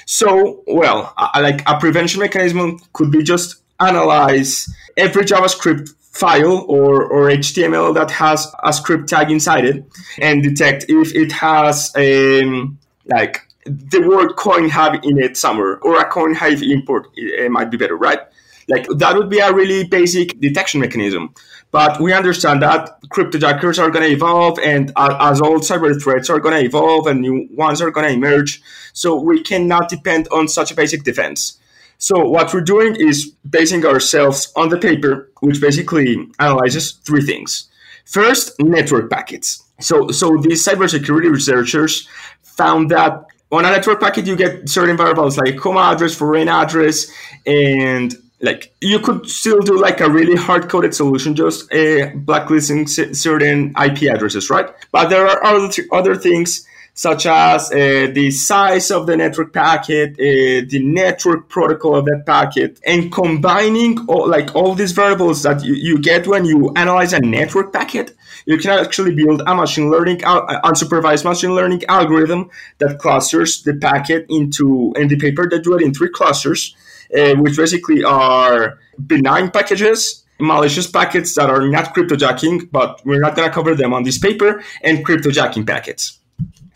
So, 0.06 0.62
well, 0.68 1.12
like 1.34 1.68
a 1.68 1.80
prevention 1.80 2.20
mechanism 2.20 2.78
could 2.92 3.10
be 3.10 3.24
just 3.24 3.56
analyze 3.80 4.72
every 4.96 5.24
JavaScript 5.24 5.90
file 6.12 6.64
or, 6.68 7.04
or 7.04 7.28
HTML 7.28 7.94
that 7.94 8.10
has 8.10 8.52
a 8.62 8.72
script 8.72 9.08
tag 9.08 9.30
inside 9.30 9.64
it 9.64 9.84
and 10.20 10.42
detect 10.42 10.84
if 10.88 11.14
it 11.14 11.32
has 11.32 11.90
a 11.96 12.42
um, 12.42 12.78
like 13.06 13.48
the 13.64 14.00
word 14.00 14.30
CoinHive 14.36 15.04
in 15.04 15.18
it 15.18 15.36
somewhere 15.36 15.78
or 15.78 15.98
a 15.98 16.10
CoinHive 16.10 16.62
import 16.62 17.08
it, 17.16 17.50
might 17.50 17.70
be 17.70 17.76
better, 17.76 17.96
right? 17.96 18.20
Like 18.68 18.86
that 18.88 19.16
would 19.16 19.30
be 19.30 19.38
a 19.38 19.52
really 19.52 19.84
basic 19.84 20.38
detection 20.40 20.80
mechanism. 20.80 21.34
But 21.70 22.00
we 22.00 22.12
understand 22.12 22.62
that 22.62 23.00
cryptojackers 23.08 23.78
are 23.78 23.90
going 23.90 24.04
to 24.04 24.14
evolve, 24.14 24.58
and 24.58 24.92
as 24.96 25.40
all 25.40 25.58
cyber 25.58 26.00
threats 26.00 26.28
are 26.28 26.38
going 26.38 26.60
to 26.60 26.64
evolve 26.64 27.06
and 27.06 27.22
new 27.22 27.48
ones 27.52 27.80
are 27.80 27.90
going 27.90 28.06
to 28.06 28.12
emerge, 28.12 28.60
so 28.92 29.18
we 29.18 29.42
cannot 29.42 29.88
depend 29.88 30.28
on 30.28 30.48
such 30.48 30.70
a 30.70 30.74
basic 30.74 31.02
defense. 31.02 31.58
So 32.02 32.18
what 32.18 32.52
we're 32.52 32.62
doing 32.62 32.96
is 32.96 33.30
basing 33.48 33.86
ourselves 33.86 34.52
on 34.56 34.70
the 34.70 34.76
paper, 34.76 35.30
which 35.38 35.60
basically 35.60 36.28
analyzes 36.40 36.94
three 37.06 37.22
things. 37.22 37.70
First, 38.06 38.58
network 38.58 39.08
packets. 39.08 39.62
So, 39.78 40.08
so 40.08 40.36
these 40.38 40.66
cybersecurity 40.66 41.30
researchers 41.30 42.08
found 42.42 42.90
that 42.90 43.24
on 43.52 43.64
a 43.64 43.70
network 43.70 44.00
packet, 44.00 44.26
you 44.26 44.34
get 44.34 44.68
certain 44.68 44.96
variables 44.96 45.38
like 45.38 45.56
home 45.60 45.76
address, 45.76 46.12
foreign 46.12 46.48
address, 46.48 47.06
and 47.46 48.16
like 48.40 48.74
you 48.80 48.98
could 48.98 49.30
still 49.30 49.60
do 49.60 49.80
like 49.80 50.00
a 50.00 50.10
really 50.10 50.34
hard 50.34 50.68
coded 50.68 50.96
solution, 50.96 51.36
just 51.36 51.72
uh, 51.72 52.08
blacklisting 52.16 52.88
certain 52.88 53.72
IP 53.80 54.10
addresses, 54.12 54.50
right? 54.50 54.68
But 54.90 55.08
there 55.08 55.28
are 55.28 55.44
other, 55.44 55.70
other 55.92 56.16
things 56.16 56.66
such 56.94 57.24
as 57.24 57.72
uh, 57.72 58.10
the 58.12 58.30
size 58.30 58.90
of 58.90 59.06
the 59.06 59.16
network 59.16 59.52
packet, 59.52 60.10
uh, 60.12 60.66
the 60.68 60.80
network 60.82 61.48
protocol 61.48 61.96
of 61.96 62.04
that 62.04 62.24
packet, 62.26 62.78
and 62.86 63.10
combining 63.10 63.98
all, 64.08 64.28
like 64.28 64.54
all 64.54 64.74
these 64.74 64.92
variables 64.92 65.42
that 65.42 65.64
you, 65.64 65.74
you 65.74 65.98
get 65.98 66.26
when 66.26 66.44
you 66.44 66.70
analyze 66.76 67.12
a 67.12 67.20
network 67.20 67.72
packet, 67.72 68.14
you 68.44 68.58
can 68.58 68.78
actually 68.78 69.14
build 69.14 69.42
a 69.46 69.54
machine 69.54 69.90
learning, 69.90 70.22
uh, 70.24 70.60
unsupervised 70.62 71.24
machine 71.24 71.54
learning 71.54 71.82
algorithm 71.86 72.50
that 72.78 72.98
clusters 72.98 73.62
the 73.62 73.74
packet 73.74 74.26
into, 74.28 74.92
in 74.96 75.08
the 75.08 75.16
paper 75.16 75.48
that 75.48 75.64
do 75.64 75.74
it 75.74 75.82
in 75.82 75.94
three 75.94 76.10
clusters, 76.10 76.76
uh, 77.16 77.34
which 77.36 77.56
basically 77.56 78.04
are 78.04 78.78
benign 79.06 79.50
packages 79.50 80.18
malicious 80.40 80.90
packets 80.90 81.36
that 81.36 81.48
are 81.48 81.68
not 81.68 81.94
cryptojacking, 81.94 82.68
but 82.72 83.00
we're 83.04 83.20
not 83.20 83.36
going 83.36 83.48
to 83.48 83.54
cover 83.54 83.76
them 83.76 83.94
on 83.94 84.02
this 84.02 84.18
paper, 84.18 84.60
and 84.82 85.06
cryptojacking 85.06 85.64
packets. 85.64 86.18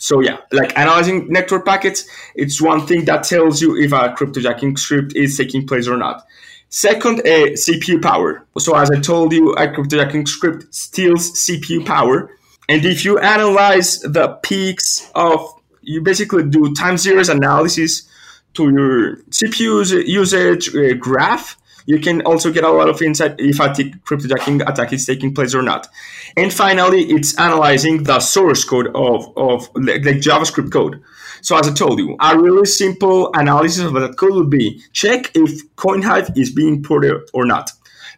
So 0.07 0.21
yeah, 0.21 0.37
like 0.53 0.79
analyzing 0.79 1.27
network 1.33 1.67
packets, 1.67 2.07
it's 2.37 2.63
one 2.63 2.87
thing 2.87 3.07
that 3.07 3.25
tells 3.25 3.61
you 3.61 3.77
if 3.77 3.91
a 3.91 4.15
cryptojacking 4.17 4.79
script 4.79 5.17
is 5.17 5.37
taking 5.37 5.67
place 5.67 5.89
or 5.89 5.97
not. 5.97 6.25
Second, 6.69 7.19
uh, 7.21 7.57
CPU 7.65 8.01
power. 8.01 8.47
So 8.57 8.77
as 8.77 8.89
I 8.89 9.01
told 9.01 9.33
you, 9.33 9.53
a 9.55 9.67
cryptojacking 9.67 10.29
script 10.29 10.73
steals 10.73 11.33
CPU 11.33 11.85
power. 11.85 12.31
And 12.69 12.85
if 12.85 13.05
you 13.05 13.19
analyze 13.19 13.99
the 13.99 14.29
peaks 14.45 15.11
of, 15.17 15.41
you 15.83 16.03
basically 16.03 16.45
do 16.45 16.73
time 16.75 16.99
series 16.99 17.29
analysis 17.29 18.09
to 18.55 18.71
your 18.71 19.17
CPU 19.31 20.07
usage 20.07 20.73
uh, 20.73 20.95
graph, 20.95 21.59
you 21.87 22.01
can 22.01 22.21
also 22.23 22.53
get 22.53 22.65
a 22.65 22.71
lot 22.71 22.89
of 22.89 23.01
insight 23.01 23.37
if 23.39 23.59
a 23.61 23.69
cryptojacking 23.69 24.69
attack 24.69 24.93
is 24.93 25.07
taking 25.07 25.35
place 25.35 25.55
or 25.55 25.63
not. 25.63 25.89
And 26.37 26.53
finally, 26.53 27.03
it's 27.05 27.39
analyzing 27.39 28.03
the 28.03 28.21
source 28.21 28.65
code 28.65 28.89
of, 28.95 29.33
of 29.37 29.69
like, 29.75 30.05
like 30.05 30.17
JavaScript 30.17 30.73
code. 30.73 31.03
So 31.41 31.57
as 31.57 31.69
I 31.69 31.73
told 31.73 31.99
you, 32.01 32.17
a 32.21 32.39
really 32.39 32.67
simple 32.67 33.31
analysis 33.35 33.85
of 33.85 33.93
that 33.95 34.17
code 34.17 34.35
would 34.35 34.51
be 34.51 34.83
check 34.93 35.31
if 35.35 35.75
CoinHive 35.77 36.37
is 36.37 36.51
being 36.51 36.83
ported 36.83 37.15
or 37.33 37.47
not. 37.47 37.71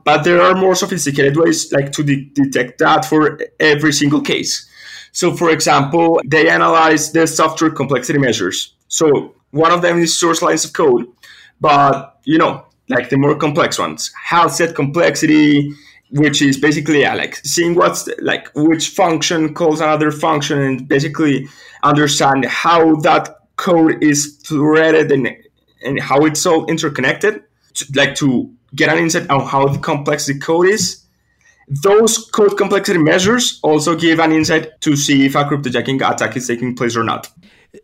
But 0.05 0.25
there 0.25 0.41
are 0.41 0.55
more 0.55 0.75
sophisticated 0.75 1.37
ways 1.37 1.71
like 1.71 1.93
to 1.93 2.03
de- 2.03 2.31
detect 2.33 2.79
that 2.79 3.05
for 3.05 3.39
every 3.61 3.93
single 3.93 4.23
case. 4.23 4.67
So 5.13 5.37
for 5.37 5.51
example, 5.51 6.21
they 6.25 6.49
analyze 6.49 7.13
the 7.13 7.27
software 7.27 7.71
complexity 7.71 8.19
measures. 8.19 8.75
So 8.89 9.35
one 9.51 9.73
of 9.73 9.83
them 9.83 9.99
is 9.99 10.17
source 10.17 10.41
lines 10.41 10.65
of 10.65 10.73
code, 10.73 11.07
but 11.61 12.21
you 12.25 12.39
know, 12.39 12.65
like 12.89 13.11
the 13.11 13.17
more 13.17 13.37
complex 13.37 13.79
ones. 13.79 14.13
Halstead 14.23 14.75
complexity, 14.75 15.73
which 16.11 16.41
is 16.43 16.59
basically 16.59 17.03
yeah, 17.03 17.15
like 17.15 17.37
seeing 17.37 17.75
what's 17.75 18.09
like 18.21 18.51
which 18.55 18.89
function 18.89 19.55
calls 19.55 19.81
another 19.81 20.11
function 20.11 20.61
and 20.61 20.89
basically 20.89 21.49
understand 21.83 22.45
how 22.47 22.97
that 22.97 23.37
code 23.57 24.03
is 24.03 24.41
threaded 24.47 25.13
and, 25.13 25.29
and 25.85 26.01
how 26.01 26.25
it's 26.25 26.47
all 26.47 26.65
interconnected, 26.67 27.43
to, 27.75 27.87
like 27.95 28.15
to 28.15 28.51
get 28.75 28.89
an 28.89 28.99
insight 28.99 29.29
on 29.31 29.47
how 29.47 29.77
complex 29.79 30.27
the 30.27 30.39
code 30.39 30.69
is. 30.69 31.05
Those 31.83 32.31
code 32.31 32.57
complexity 32.57 32.99
measures 32.99 33.61
also 33.63 33.95
give 33.95 34.21
an 34.21 34.33
insight 34.33 34.81
to 34.81 34.97
see 34.97 35.27
if 35.27 35.35
a 35.35 35.45
cryptojacking 35.45 35.97
attack 36.09 36.35
is 36.37 36.47
taking 36.47 36.75
place 36.75 36.97
or 36.97 37.05
not. 37.05 37.31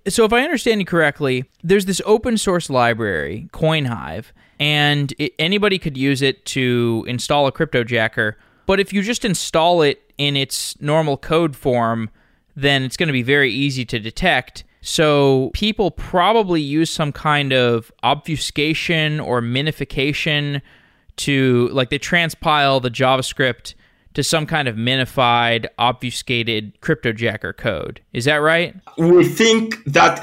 So, 0.08 0.24
if 0.24 0.32
I 0.32 0.40
understand 0.40 0.80
you 0.80 0.86
correctly, 0.86 1.44
there's 1.62 1.84
this 1.84 2.00
open 2.06 2.38
source 2.38 2.70
library, 2.70 3.48
CoinHive, 3.52 4.26
and 4.58 5.12
it, 5.18 5.34
anybody 5.38 5.78
could 5.78 5.96
use 5.96 6.22
it 6.22 6.44
to 6.46 7.04
install 7.08 7.46
a 7.46 7.52
cryptojacker. 7.52 8.34
But 8.66 8.80
if 8.80 8.92
you 8.92 9.02
just 9.02 9.24
install 9.24 9.82
it 9.82 10.12
in 10.16 10.36
its 10.36 10.80
normal 10.80 11.16
code 11.16 11.54
form, 11.56 12.10
then 12.56 12.82
it's 12.82 12.96
going 12.96 13.08
to 13.08 13.12
be 13.12 13.22
very 13.22 13.52
easy 13.52 13.84
to 13.86 13.98
detect. 13.98 14.64
So 14.80 15.50
people 15.54 15.90
probably 15.90 16.60
use 16.60 16.90
some 16.90 17.10
kind 17.10 17.52
of 17.52 17.90
obfuscation 18.02 19.18
or 19.18 19.40
minification 19.40 20.60
to, 21.16 21.68
like, 21.72 21.90
they 21.90 21.98
transpile 21.98 22.82
the 22.82 22.90
JavaScript 22.90 23.74
to 24.14 24.22
some 24.22 24.46
kind 24.46 24.68
of 24.68 24.76
minified, 24.76 25.66
obfuscated 25.78 26.80
cryptojacker 26.80 27.56
code. 27.56 28.00
Is 28.12 28.26
that 28.26 28.36
right? 28.36 28.76
We 28.96 29.24
think 29.24 29.82
that 29.86 30.22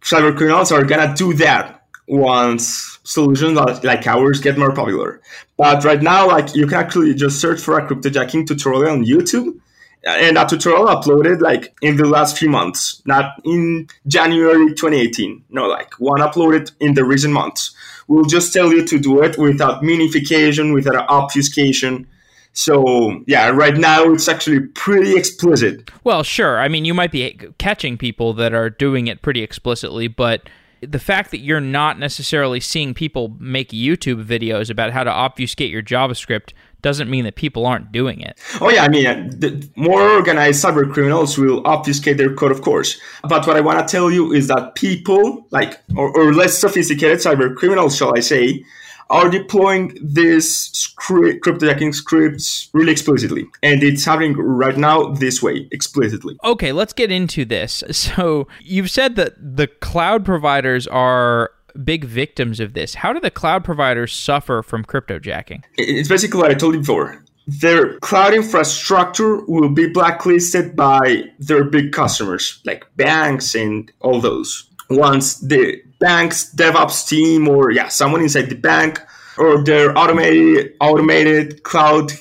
cybercriminals 0.00 0.72
are 0.72 0.84
to 0.84 1.14
do 1.14 1.34
that 1.34 1.77
once 2.08 2.98
solutions 3.04 3.56
like 3.84 4.06
ours 4.06 4.40
get 4.40 4.58
more 4.58 4.72
popular. 4.72 5.20
But 5.56 5.84
right 5.84 6.02
now, 6.02 6.26
like 6.26 6.54
you 6.54 6.66
can 6.66 6.78
actually 6.78 7.14
just 7.14 7.40
search 7.40 7.60
for 7.60 7.78
a 7.78 7.86
cryptojacking 7.86 8.46
tutorial 8.46 8.92
on 8.92 9.04
YouTube. 9.04 9.60
And 10.04 10.36
that 10.36 10.48
tutorial 10.48 10.86
uploaded 10.86 11.40
like 11.40 11.74
in 11.82 11.96
the 11.96 12.06
last 12.06 12.38
few 12.38 12.48
months, 12.48 13.02
not 13.04 13.40
in 13.44 13.88
January 14.06 14.68
2018. 14.68 15.44
No, 15.50 15.66
like 15.66 15.92
one 15.98 16.20
uploaded 16.20 16.70
in 16.80 16.94
the 16.94 17.04
recent 17.04 17.34
months. 17.34 17.74
We'll 18.06 18.24
just 18.24 18.52
tell 18.52 18.72
you 18.72 18.84
to 18.86 18.98
do 18.98 19.22
it 19.22 19.36
without 19.36 19.82
minification, 19.82 20.72
without 20.72 21.08
obfuscation. 21.10 22.06
So 22.52 23.22
yeah, 23.26 23.50
right 23.50 23.76
now 23.76 24.12
it's 24.12 24.28
actually 24.28 24.60
pretty 24.60 25.16
explicit. 25.16 25.90
Well, 26.04 26.22
sure. 26.22 26.58
I 26.58 26.68
mean, 26.68 26.84
you 26.84 26.94
might 26.94 27.12
be 27.12 27.36
catching 27.58 27.98
people 27.98 28.32
that 28.34 28.54
are 28.54 28.70
doing 28.70 29.08
it 29.08 29.20
pretty 29.20 29.42
explicitly, 29.42 30.08
but 30.08 30.48
the 30.80 30.98
fact 30.98 31.30
that 31.30 31.38
you're 31.38 31.60
not 31.60 31.98
necessarily 31.98 32.60
seeing 32.60 32.94
people 32.94 33.34
make 33.38 33.70
YouTube 33.70 34.24
videos 34.24 34.70
about 34.70 34.92
how 34.92 35.04
to 35.04 35.10
obfuscate 35.10 35.70
your 35.70 35.82
JavaScript 35.82 36.52
doesn't 36.80 37.10
mean 37.10 37.24
that 37.24 37.34
people 37.34 37.66
aren't 37.66 37.90
doing 37.90 38.20
it. 38.20 38.38
Oh 38.60 38.70
yeah, 38.70 38.84
I 38.84 38.88
mean, 38.88 39.70
more 39.76 40.00
organized 40.00 40.64
cyber 40.64 40.90
criminals 40.92 41.36
will 41.36 41.66
obfuscate 41.66 42.18
their 42.18 42.32
code, 42.34 42.52
of 42.52 42.62
course. 42.62 43.00
But 43.22 43.46
what 43.46 43.56
I 43.56 43.60
want 43.60 43.86
to 43.86 43.90
tell 43.90 44.10
you 44.10 44.32
is 44.32 44.46
that 44.48 44.76
people, 44.76 45.46
like, 45.50 45.80
or, 45.96 46.16
or 46.16 46.32
less 46.32 46.56
sophisticated 46.56 47.18
cyber 47.18 47.54
criminals, 47.54 47.96
shall 47.96 48.16
I 48.16 48.20
say, 48.20 48.64
are 49.10 49.30
deploying 49.30 49.96
this 50.02 50.66
script, 50.66 51.44
cryptojacking 51.44 51.94
scripts 51.94 52.68
really 52.72 52.92
explicitly. 52.92 53.46
And 53.62 53.82
it's 53.82 54.04
happening 54.04 54.36
right 54.36 54.76
now 54.76 55.12
this 55.12 55.42
way, 55.42 55.68
explicitly. 55.72 56.36
Okay, 56.44 56.72
let's 56.72 56.92
get 56.92 57.10
into 57.10 57.44
this. 57.44 57.84
So 58.08 58.48
you've 58.60 58.90
said 58.90 59.16
that 59.16 59.34
the 59.38 59.66
cloud 59.66 60.24
providers 60.24 60.86
are 60.86 61.50
big 61.84 62.04
victims 62.04 62.58
of 62.60 62.72
this. 62.72 62.94
How 62.94 63.12
do 63.12 63.20
the 63.20 63.30
cloud 63.30 63.64
providers 63.64 64.12
suffer 64.12 64.62
from 64.62 64.84
cryptojacking? 64.84 65.64
It's 65.76 66.08
basically 66.08 66.40
what 66.40 66.50
I 66.50 66.54
told 66.54 66.74
you 66.74 66.80
before. 66.80 67.22
Their 67.46 67.98
cloud 68.00 68.34
infrastructure 68.34 69.44
will 69.46 69.68
be 69.68 69.88
blacklisted 69.88 70.76
by 70.76 71.24
their 71.38 71.64
big 71.64 71.92
customers, 71.92 72.60
like 72.64 72.84
banks 72.96 73.54
and 73.54 73.90
all 74.00 74.20
those. 74.20 74.68
Once 74.90 75.40
the 75.40 75.82
bank's 75.98 76.54
DevOps 76.54 77.08
team 77.08 77.48
or 77.48 77.70
yeah, 77.70 77.88
someone 77.88 78.20
inside 78.20 78.48
the 78.48 78.54
bank 78.54 79.00
or 79.36 79.62
their 79.62 79.96
automated 79.96 80.74
automated 80.80 81.62
cloud 81.62 82.12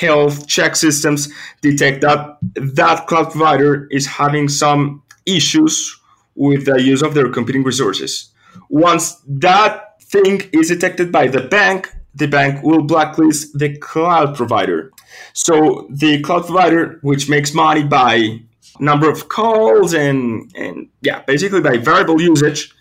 health 0.00 0.46
check 0.46 0.76
systems 0.76 1.32
detect 1.60 2.02
that 2.02 2.38
that 2.54 3.06
cloud 3.06 3.30
provider 3.30 3.86
is 3.90 4.06
having 4.06 4.48
some 4.48 5.02
issues 5.26 5.98
with 6.34 6.66
the 6.66 6.80
use 6.80 7.02
of 7.02 7.14
their 7.14 7.28
computing 7.28 7.64
resources. 7.64 8.30
Once 8.68 9.20
that 9.26 10.00
thing 10.02 10.42
is 10.52 10.68
detected 10.68 11.12
by 11.12 11.26
the 11.26 11.40
bank, 11.40 11.94
the 12.14 12.26
bank 12.26 12.62
will 12.62 12.82
blacklist 12.82 13.58
the 13.58 13.76
cloud 13.78 14.36
provider. 14.36 14.90
So 15.32 15.86
the 15.90 16.20
cloud 16.20 16.46
provider, 16.46 16.98
which 17.02 17.28
makes 17.28 17.54
money 17.54 17.84
by 17.84 18.40
number 18.78 19.10
of 19.10 19.28
calls 19.28 19.92
and 19.92 20.50
and 20.56 20.88
yeah, 21.02 21.22
basically 21.22 21.60
by 21.60 21.76
variable 21.76 22.20
usage, 22.20 22.72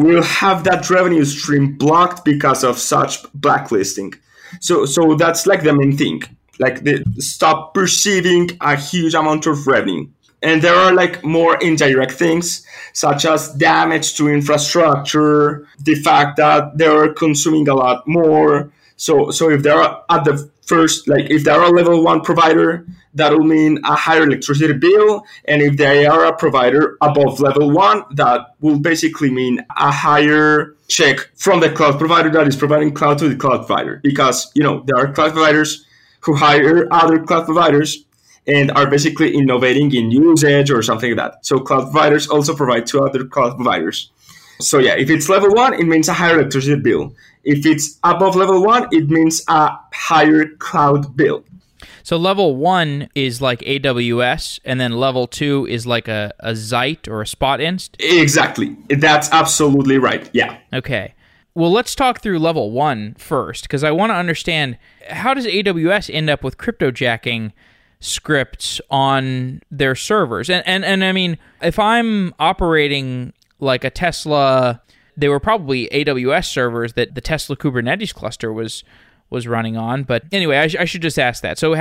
will 0.00 0.22
have 0.22 0.64
that 0.64 0.88
revenue 0.90 1.24
stream 1.24 1.76
blocked 1.76 2.24
because 2.24 2.64
of 2.64 2.78
such 2.78 3.22
blacklisting. 3.34 4.14
So 4.60 4.86
so 4.86 5.14
that's 5.14 5.46
like 5.46 5.62
the 5.62 5.72
main 5.72 5.96
thing. 5.96 6.22
Like 6.58 6.82
they 6.84 7.02
stop 7.18 7.74
perceiving 7.74 8.50
a 8.60 8.76
huge 8.76 9.14
amount 9.14 9.46
of 9.46 9.66
revenue. 9.66 10.08
And 10.42 10.62
there 10.62 10.74
are 10.74 10.92
like 10.94 11.22
more 11.22 11.56
indirect 11.56 12.12
things, 12.12 12.66
such 12.94 13.26
as 13.26 13.52
damage 13.54 14.16
to 14.16 14.28
infrastructure, 14.28 15.66
the 15.78 15.94
fact 15.96 16.38
that 16.38 16.78
they 16.78 16.86
are 16.86 17.12
consuming 17.12 17.68
a 17.68 17.74
lot 17.74 18.06
more. 18.06 18.72
So 18.96 19.30
so 19.30 19.50
if 19.50 19.62
they're 19.62 19.82
at 19.82 20.24
the 20.24 20.50
first, 20.72 21.08
like 21.12 21.26
if 21.36 21.40
they're 21.44 21.68
a 21.70 21.76
level 21.80 22.02
one 22.12 22.20
provider, 22.30 22.86
that 23.18 23.32
will 23.32 23.48
mean 23.56 23.72
a 23.84 23.96
higher 24.06 24.22
electricity 24.22 24.72
bill. 24.86 25.24
And 25.50 25.60
if 25.68 25.76
they 25.76 26.06
are 26.06 26.24
a 26.26 26.36
provider 26.44 26.96
above 27.00 27.40
level 27.40 27.66
one, 27.70 27.98
that 28.22 28.54
will 28.60 28.78
basically 28.78 29.30
mean 29.40 29.54
a 29.88 29.90
higher 29.90 30.76
check 30.96 31.16
from 31.36 31.60
the 31.60 31.70
cloud 31.70 31.98
provider 31.98 32.30
that 32.30 32.46
is 32.46 32.56
providing 32.56 32.94
cloud 32.94 33.18
to 33.18 33.28
the 33.28 33.36
cloud 33.36 33.66
provider. 33.66 34.00
Because, 34.02 34.38
you 34.54 34.62
know, 34.62 34.84
there 34.86 34.96
are 35.02 35.12
cloud 35.12 35.32
providers 35.32 35.70
who 36.20 36.32
hire 36.36 36.86
other 37.00 37.18
cloud 37.28 37.44
providers 37.46 38.04
and 38.46 38.70
are 38.78 38.88
basically 38.88 39.34
innovating 39.40 39.92
in 39.94 40.10
usage 40.10 40.70
or 40.70 40.82
something 40.82 41.10
like 41.10 41.22
that. 41.22 41.46
So 41.46 41.58
cloud 41.58 41.90
providers 41.90 42.28
also 42.28 42.54
provide 42.54 42.86
to 42.86 43.00
other 43.00 43.24
cloud 43.24 43.56
providers. 43.56 44.10
So 44.60 44.78
yeah, 44.78 44.96
if 45.04 45.08
it's 45.10 45.28
level 45.28 45.52
one, 45.54 45.72
it 45.74 45.86
means 45.92 46.08
a 46.08 46.12
higher 46.12 46.38
electricity 46.38 46.80
bill. 46.80 47.14
If 47.44 47.64
it's 47.66 47.98
above 48.04 48.36
level 48.36 48.62
one, 48.62 48.88
it 48.92 49.08
means 49.08 49.42
a 49.48 49.70
higher 49.92 50.46
cloud 50.58 51.16
bill. 51.16 51.44
So 52.02 52.16
level 52.16 52.56
one 52.56 53.08
is 53.14 53.40
like 53.40 53.60
AWS, 53.60 54.60
and 54.64 54.80
then 54.80 54.92
level 54.92 55.26
two 55.26 55.66
is 55.68 55.86
like 55.86 56.08
a, 56.08 56.32
a 56.40 56.54
Zeit 56.54 57.08
or 57.08 57.20
a 57.22 57.24
Spotinst? 57.24 57.90
Exactly. 57.98 58.76
That's 58.88 59.30
absolutely 59.32 59.98
right. 59.98 60.28
Yeah. 60.32 60.58
Okay. 60.72 61.14
Well, 61.54 61.70
let's 61.70 61.94
talk 61.94 62.20
through 62.22 62.38
level 62.38 62.70
one 62.70 63.14
first, 63.18 63.64
because 63.64 63.84
I 63.84 63.90
want 63.90 64.10
to 64.10 64.14
understand 64.14 64.78
how 65.08 65.34
does 65.34 65.46
AWS 65.46 66.12
end 66.12 66.30
up 66.30 66.44
with 66.44 66.58
cryptojacking 66.58 67.52
scripts 68.00 68.80
on 68.90 69.60
their 69.70 69.94
servers? 69.94 70.48
And, 70.48 70.66
and 70.66 70.84
and 70.84 71.04
I 71.04 71.12
mean, 71.12 71.38
if 71.60 71.78
I'm 71.78 72.34
operating 72.38 73.32
like 73.58 73.84
a 73.84 73.90
Tesla, 73.90 74.80
they 75.20 75.28
were 75.28 75.40
probably 75.40 75.88
AWS 75.88 76.46
servers 76.46 76.94
that 76.94 77.14
the 77.14 77.20
Tesla 77.20 77.56
Kubernetes 77.56 78.14
cluster 78.14 78.52
was 78.52 78.84
was 79.30 79.46
running 79.46 79.76
on. 79.76 80.02
But 80.02 80.24
anyway, 80.32 80.58
I, 80.58 80.66
sh- 80.66 80.76
I 80.76 80.84
should 80.84 81.02
just 81.02 81.18
ask 81.18 81.42
that. 81.42 81.56
So, 81.56 81.74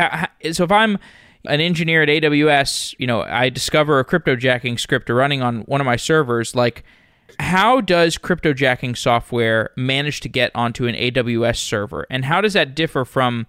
so 0.51 0.63
if 0.63 0.71
I'm 0.71 0.99
an 1.45 1.59
engineer 1.59 2.03
at 2.03 2.09
AWS, 2.09 2.95
you 2.99 3.07
know, 3.07 3.23
I 3.23 3.49
discover 3.49 3.99
a 3.99 4.05
cryptojacking 4.05 4.79
script 4.79 5.09
running 5.09 5.41
on 5.41 5.61
one 5.61 5.81
of 5.81 5.85
my 5.85 5.95
servers, 5.95 6.55
like 6.55 6.83
how 7.39 7.81
does 7.81 8.17
cryptojacking 8.17 8.97
software 8.97 9.71
manage 9.75 10.19
to 10.21 10.29
get 10.29 10.51
onto 10.53 10.85
an 10.85 10.95
AWS 10.95 11.57
server? 11.57 12.05
And 12.09 12.25
how 12.25 12.41
does 12.41 12.53
that 12.53 12.75
differ 12.75 13.05
from 13.05 13.47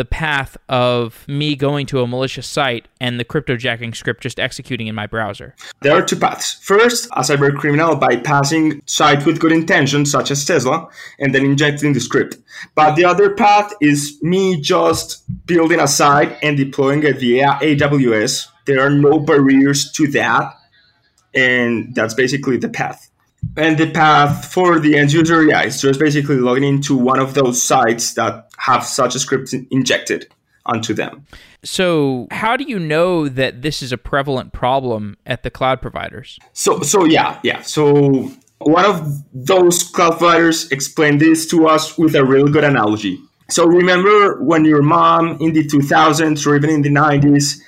the 0.00 0.04
path 0.06 0.56
of 0.70 1.28
me 1.28 1.54
going 1.54 1.84
to 1.84 2.00
a 2.00 2.06
malicious 2.06 2.46
site 2.46 2.88
and 3.02 3.20
the 3.20 3.24
cryptojacking 3.24 3.94
script 3.94 4.22
just 4.22 4.40
executing 4.40 4.86
in 4.86 4.94
my 4.94 5.06
browser? 5.06 5.54
There 5.82 5.92
are 5.92 6.00
two 6.00 6.16
paths. 6.16 6.54
First, 6.54 7.04
a 7.12 7.20
cyber 7.20 7.54
criminal 7.54 7.96
bypassing 7.96 8.80
site 8.88 9.26
with 9.26 9.38
good 9.38 9.52
intentions, 9.52 10.10
such 10.10 10.30
as 10.30 10.42
Tesla, 10.42 10.88
and 11.18 11.34
then 11.34 11.44
injecting 11.44 11.92
the 11.92 12.00
script. 12.00 12.38
But 12.74 12.94
the 12.94 13.04
other 13.04 13.34
path 13.34 13.74
is 13.82 14.18
me 14.22 14.58
just 14.58 15.22
building 15.44 15.80
a 15.80 15.86
site 15.86 16.34
and 16.42 16.56
deploying 16.56 17.02
it 17.02 17.18
via 17.18 17.58
AWS. 17.60 18.46
There 18.64 18.80
are 18.80 18.88
no 18.88 19.18
barriers 19.18 19.92
to 19.92 20.06
that. 20.12 20.54
And 21.34 21.94
that's 21.94 22.14
basically 22.14 22.56
the 22.56 22.70
path. 22.70 23.09
And 23.56 23.78
the 23.78 23.90
path 23.90 24.52
for 24.52 24.78
the 24.78 24.96
end 24.96 25.12
user, 25.12 25.44
yeah, 25.44 25.62
it's 25.62 25.80
just 25.80 25.98
basically 25.98 26.36
logging 26.36 26.64
into 26.64 26.96
one 26.96 27.18
of 27.18 27.34
those 27.34 27.62
sites 27.62 28.14
that 28.14 28.48
have 28.58 28.84
such 28.84 29.14
a 29.14 29.18
script 29.18 29.54
injected 29.70 30.28
onto 30.66 30.94
them. 30.94 31.26
So, 31.62 32.26
how 32.30 32.56
do 32.56 32.64
you 32.64 32.78
know 32.78 33.28
that 33.28 33.62
this 33.62 33.82
is 33.82 33.92
a 33.92 33.98
prevalent 33.98 34.52
problem 34.52 35.16
at 35.26 35.42
the 35.42 35.50
cloud 35.50 35.82
providers? 35.82 36.38
So, 36.52 36.80
so 36.80 37.04
yeah, 37.04 37.38
yeah. 37.42 37.60
So, 37.62 38.30
one 38.58 38.84
of 38.84 39.22
those 39.34 39.82
cloud 39.82 40.18
providers 40.18 40.70
explained 40.70 41.20
this 41.20 41.46
to 41.48 41.66
us 41.66 41.98
with 41.98 42.14
a 42.14 42.24
real 42.24 42.46
good 42.46 42.64
analogy. 42.64 43.18
So, 43.50 43.66
remember 43.66 44.42
when 44.42 44.64
your 44.64 44.82
mom 44.82 45.38
in 45.40 45.52
the 45.52 45.66
2000s 45.66 46.46
or 46.46 46.56
even 46.56 46.70
in 46.70 46.82
the 46.82 46.90
90s 46.90 47.60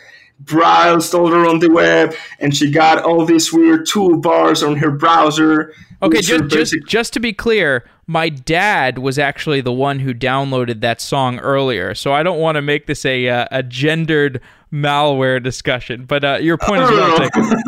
browsed 0.45 1.15
all 1.15 1.33
around 1.33 1.61
the 1.61 1.71
web 1.71 2.15
and 2.39 2.55
she 2.57 2.71
got 2.71 3.03
all 3.03 3.25
these 3.25 3.53
weird 3.53 3.87
toolbars 3.87 4.67
on 4.67 4.77
her 4.77 4.91
browser. 4.91 5.73
Okay, 6.03 6.21
just, 6.21 6.49
just, 6.49 6.75
just 6.87 7.13
to 7.13 7.21
be 7.21 7.33
clear, 7.33 7.85
my 8.07 8.29
dad 8.29 8.99
was 8.99 9.19
actually 9.19 9.61
the 9.61 9.73
one 9.73 10.01
who 10.01 10.13
downloaded 10.13 10.81
that 10.81 11.01
song 11.01 11.39
earlier, 11.39 11.95
so 11.95 12.13
I 12.13 12.23
don't 12.25 12.41
want 12.41 12.57
to 12.57 12.63
make 12.63 12.87
this 12.87 13.05
a 13.05 13.29
uh, 13.29 13.47
a 13.53 13.63
gendered 13.63 14.41
malware 14.73 15.41
discussion. 15.41 16.05
But 16.05 16.25
uh, 16.25 16.39
your 16.41 16.59
point 16.59 16.83
is 16.83 16.91
well 16.91 17.19
taken. 17.31 17.63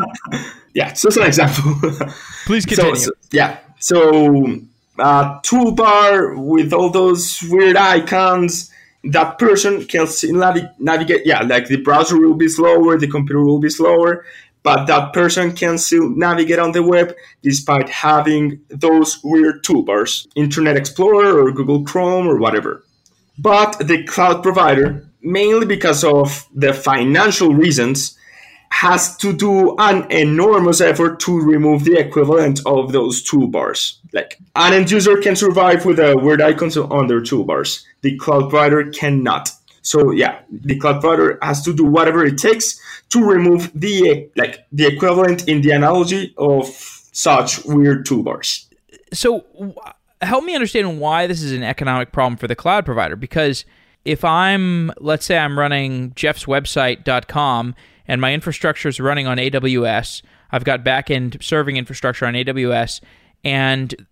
yeah, 0.73 0.91
so 0.91 1.07
it's 1.07 1.17
an 1.17 1.23
example. 1.23 1.75
Please 2.45 2.65
continue. 2.67 2.95
So, 2.95 3.05
so, 3.05 3.11
yeah, 3.31 3.59
so 3.79 4.59
uh, 4.99 5.39
toolbar 5.41 6.37
with 6.37 6.73
all 6.73 6.89
those 6.89 7.41
weird 7.43 7.77
icons 7.77 8.71
that 9.11 9.37
person 9.37 9.85
can 9.85 10.05
navi- 10.05 10.71
navigate. 10.79 11.25
Yeah, 11.25 11.41
like 11.41 11.67
the 11.67 11.77
browser 11.77 12.19
will 12.19 12.33
be 12.33 12.47
slower, 12.47 12.97
the 12.97 13.07
computer 13.07 13.43
will 13.43 13.59
be 13.59 13.69
slower, 13.69 14.25
but 14.63 14.85
that 14.87 15.13
person 15.13 15.53
can 15.53 15.77
still 15.77 16.09
navigate 16.09 16.59
on 16.59 16.71
the 16.71 16.81
web 16.83 17.13
despite 17.43 17.89
having 17.89 18.61
those 18.69 19.19
weird 19.23 19.63
toolbars, 19.63 20.27
Internet 20.35 20.75
Explorer 20.75 21.39
or 21.39 21.51
Google 21.51 21.83
Chrome 21.83 22.27
or 22.27 22.37
whatever. 22.37 22.83
But 23.37 23.77
the 23.79 24.03
cloud 24.05 24.41
provider, 24.41 25.07
mainly 25.21 25.65
because 25.65 26.03
of 26.03 26.47
the 26.53 26.73
financial 26.73 27.53
reasons, 27.53 28.17
has 28.69 29.15
to 29.17 29.33
do 29.33 29.75
an 29.77 30.09
enormous 30.11 30.81
effort 30.81 31.19
to 31.21 31.39
remove 31.41 31.85
the 31.85 31.97
equivalent 31.97 32.59
of 32.65 32.91
those 32.91 33.23
toolbars. 33.23 33.97
Like 34.11 34.37
an 34.55 34.73
end 34.73 34.91
user 34.91 35.17
can 35.17 35.35
survive 35.35 35.85
with 35.85 35.99
a 35.99 36.17
weird 36.17 36.41
icons 36.41 36.77
on 36.77 37.07
their 37.07 37.21
toolbars. 37.21 37.83
The 38.01 38.17
cloud 38.17 38.49
provider 38.49 38.89
cannot. 38.91 39.51
So 39.81 40.11
yeah, 40.11 40.39
the 40.51 40.77
cloud 40.79 41.01
provider 41.01 41.37
has 41.41 41.63
to 41.63 41.73
do 41.73 41.85
whatever 41.85 42.25
it 42.25 42.37
takes 42.37 42.79
to 43.09 43.23
remove 43.23 43.71
the 43.73 44.29
like 44.35 44.65
the 44.71 44.87
equivalent 44.87 45.47
in 45.47 45.61
the 45.61 45.71
analogy 45.71 46.33
of 46.37 46.65
such 46.67 47.63
weird 47.65 48.05
toolbars. 48.05 48.65
So 49.13 49.45
help 50.21 50.43
me 50.43 50.55
understand 50.55 50.99
why 50.99 51.27
this 51.27 51.41
is 51.41 51.51
an 51.51 51.63
economic 51.63 52.11
problem 52.11 52.35
for 52.37 52.47
the 52.47 52.55
cloud 52.55 52.85
provider 52.85 53.15
because 53.15 53.63
if 54.05 54.25
I'm 54.25 54.91
let's 54.99 55.25
say 55.25 55.37
I'm 55.37 55.57
running 55.57 56.11
jeffswebsite.com 56.11 57.75
and 58.07 58.21
my 58.21 58.33
infrastructure 58.33 58.89
is 58.89 58.99
running 58.99 59.27
on 59.27 59.37
AWS. 59.37 60.21
I've 60.51 60.63
got 60.63 60.83
backend 60.83 61.43
serving 61.43 61.77
infrastructure 61.77 62.25
on 62.25 62.33
AWS, 62.33 63.01
and 63.43 64.05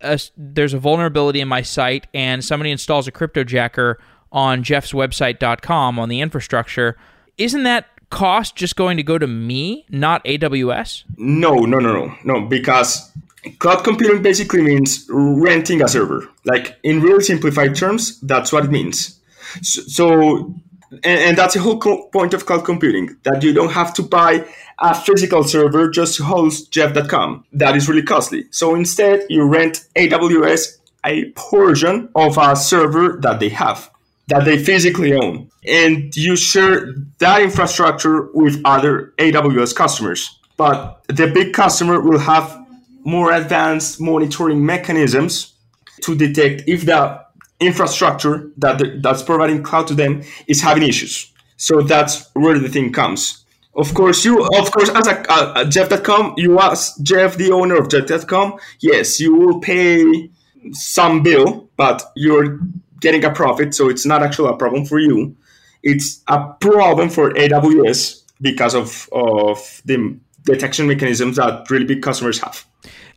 a, 0.00 0.20
there's 0.36 0.74
a 0.74 0.78
vulnerability 0.78 1.40
in 1.40 1.48
my 1.48 1.62
site, 1.62 2.06
and 2.14 2.44
somebody 2.44 2.70
installs 2.70 3.08
a 3.08 3.12
cryptojacker 3.12 3.96
on 4.32 4.62
jeffswebsite.com 4.62 5.98
on 5.98 6.08
the 6.08 6.20
infrastructure. 6.20 6.96
Isn't 7.38 7.64
that 7.64 7.86
cost 8.10 8.56
just 8.56 8.76
going 8.76 8.96
to 8.96 9.02
go 9.02 9.18
to 9.18 9.26
me, 9.26 9.86
not 9.90 10.24
AWS? 10.24 11.04
No, 11.16 11.54
no, 11.54 11.78
no, 11.78 11.92
no, 11.92 12.14
no, 12.24 12.46
because 12.46 13.12
cloud 13.58 13.84
computing 13.84 14.22
basically 14.22 14.62
means 14.62 15.06
renting 15.08 15.82
a 15.82 15.88
server. 15.88 16.28
Like 16.44 16.78
in 16.82 17.00
really 17.00 17.22
simplified 17.22 17.74
terms, 17.74 18.20
that's 18.20 18.52
what 18.52 18.64
it 18.64 18.70
means. 18.70 19.20
So, 19.62 19.82
so 19.82 20.54
and, 20.90 21.04
and 21.04 21.38
that's 21.38 21.54
the 21.54 21.60
whole 21.60 21.78
co- 21.78 22.08
point 22.08 22.34
of 22.34 22.46
cloud 22.46 22.64
computing 22.64 23.16
that 23.24 23.42
you 23.42 23.52
don't 23.52 23.72
have 23.72 23.92
to 23.94 24.02
buy 24.02 24.46
a 24.78 24.94
physical 24.94 25.42
server 25.42 25.90
just 25.90 26.16
to 26.16 26.24
host 26.24 26.70
jeff.com. 26.70 27.44
That 27.52 27.76
is 27.76 27.88
really 27.88 28.02
costly. 28.02 28.46
So 28.50 28.74
instead, 28.74 29.26
you 29.28 29.44
rent 29.44 29.86
AWS 29.96 30.78
a 31.04 31.30
portion 31.32 32.08
of 32.14 32.36
a 32.36 32.56
server 32.56 33.18
that 33.22 33.40
they 33.40 33.48
have, 33.50 33.90
that 34.28 34.44
they 34.44 34.58
physically 34.58 35.14
own. 35.14 35.50
And 35.66 36.14
you 36.16 36.36
share 36.36 36.92
that 37.18 37.42
infrastructure 37.42 38.28
with 38.32 38.60
other 38.64 39.14
AWS 39.18 39.74
customers. 39.74 40.38
But 40.56 41.02
the 41.08 41.28
big 41.28 41.52
customer 41.52 42.00
will 42.00 42.18
have 42.18 42.66
more 43.04 43.32
advanced 43.32 44.00
monitoring 44.00 44.66
mechanisms 44.66 45.54
to 46.02 46.16
detect 46.16 46.62
if 46.66 46.86
the 46.86 47.25
infrastructure 47.60 48.50
that 48.58 49.02
that's 49.02 49.22
providing 49.22 49.62
cloud 49.62 49.86
to 49.88 49.94
them 49.94 50.22
is 50.46 50.60
having 50.60 50.82
issues. 50.82 51.32
So 51.56 51.80
that's 51.80 52.30
where 52.34 52.58
the 52.58 52.68
thing 52.68 52.92
comes. 52.92 53.44
Of 53.74 53.92
course, 53.92 54.24
you 54.24 54.42
of 54.42 54.70
course 54.72 54.88
as 54.90 55.06
a, 55.06 55.22
a, 55.28 55.52
a 55.56 55.64
Jeff.com, 55.66 56.34
you 56.38 56.60
ask 56.60 57.00
Jeff, 57.02 57.36
the 57.36 57.52
owner 57.52 57.76
of 57.76 57.90
Jeff.com, 57.90 58.58
yes, 58.80 59.20
you 59.20 59.34
will 59.34 59.60
pay 59.60 60.30
some 60.72 61.22
bill, 61.22 61.68
but 61.76 62.02
you're 62.16 62.58
getting 63.00 63.24
a 63.24 63.30
profit, 63.30 63.74
so 63.74 63.88
it's 63.88 64.06
not 64.06 64.22
actually 64.22 64.50
a 64.50 64.56
problem 64.56 64.86
for 64.86 64.98
you. 64.98 65.36
It's 65.82 66.22
a 66.26 66.54
problem 66.60 67.10
for 67.10 67.30
AWS 67.32 68.22
because 68.40 68.74
of 68.74 69.08
of 69.12 69.82
the 69.84 70.18
detection 70.44 70.86
mechanisms 70.86 71.36
that 71.36 71.68
really 71.70 71.84
big 71.84 72.02
customers 72.02 72.40
have. 72.40 72.64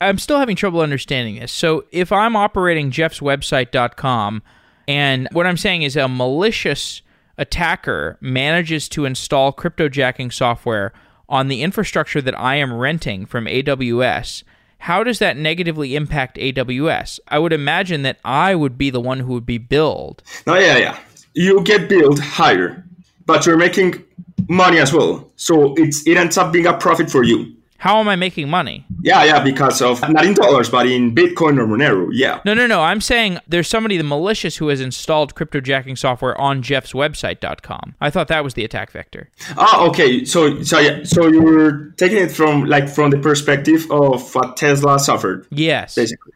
I'm 0.02 0.18
still 0.18 0.40
having 0.40 0.56
trouble 0.56 0.82
understanding 0.82 1.40
this. 1.40 1.52
So 1.52 1.86
if 1.92 2.12
I'm 2.12 2.36
operating 2.36 2.92
jeffswebsite.com 2.92 4.42
and 4.88 5.28
what 5.32 5.46
I'm 5.46 5.58
saying 5.58 5.82
is 5.82 5.96
a 5.96 6.08
malicious 6.08 7.02
attacker 7.38 8.18
manages 8.22 8.90
to 8.90 9.06
install 9.06 9.54
cryptojacking 9.54 10.32
software 10.34 10.94
on 11.28 11.48
the 11.48 11.62
infrastructure 11.62 12.22
that 12.22 12.38
I 12.40 12.56
am 12.56 12.74
renting 12.74 13.26
from 13.26 13.46
AWS, 13.46 14.44
how 14.80 15.04
does 15.04 15.20
that 15.20 15.38
negatively 15.38 15.96
impact 15.96 16.38
AWS? 16.38 17.20
I 17.28 17.40
would 17.40 17.54
imagine 17.54 18.04
that 18.04 18.20
I 18.24 18.56
would 18.56 18.78
be 18.78 18.90
the 18.90 19.02
one 19.02 19.20
who 19.20 19.34
would 19.34 19.46
be 19.46 19.58
billed. 19.58 20.24
Oh, 20.48 20.58
yeah, 20.58 20.78
yeah. 20.78 21.00
You 21.34 21.62
get 21.64 21.90
billed 21.90 22.20
higher, 22.20 22.84
but 23.26 23.46
you're 23.46 23.58
making 23.58 24.04
money 24.48 24.80
as 24.80 24.94
well. 24.94 25.32
So 25.36 25.76
it's 25.78 26.06
it 26.08 26.18
ends 26.18 26.38
up 26.38 26.52
being 26.52 26.66
a 26.66 26.74
profit 26.74 27.10
for 27.10 27.24
you. 27.24 27.56
How 27.80 28.02
am 28.02 28.10
I 28.10 28.18
making 28.18 28.50
money? 28.50 28.86
Yeah, 29.02 29.24
yeah, 29.24 29.42
because 29.42 29.82
of 29.82 30.02
not 30.10 30.26
in 30.26 30.34
dollars, 30.34 30.70
but 30.70 30.86
in 30.86 31.16
Bitcoin 31.16 31.58
or 31.58 31.66
Monero. 31.66 32.10
Yeah. 32.12 32.42
No, 32.44 32.54
no, 32.54 32.68
no. 32.68 32.82
I'm 32.82 33.00
saying 33.00 33.40
there's 33.48 33.70
somebody 33.70 33.96
the 33.96 34.04
malicious 34.04 34.58
who 34.58 34.68
has 34.68 34.82
installed 34.82 35.34
cryptojacking 35.34 35.98
software 35.98 36.40
on 36.40 36.62
Jeff's 36.62 36.92
website.com. 36.92 37.96
I 38.02 38.10
thought 38.10 38.28
that 38.28 38.44
was 38.44 38.56
the 38.56 38.66
attack 38.66 38.92
vector. 38.92 39.30
Ah, 39.58 39.88
okay. 39.88 40.26
So, 40.26 40.62
so 40.62 40.78
yeah, 40.78 41.04
so 41.04 41.28
you're 41.28 41.92
taking 41.92 42.18
it 42.18 42.34
from 42.34 42.66
like 42.66 42.90
from 42.90 43.12
the 43.12 43.18
perspective 43.18 43.90
of 43.90 44.36
what 44.36 44.58
Tesla 44.58 45.00
suffered. 45.00 45.48
Yes. 45.50 45.96
Basically. 45.96 46.34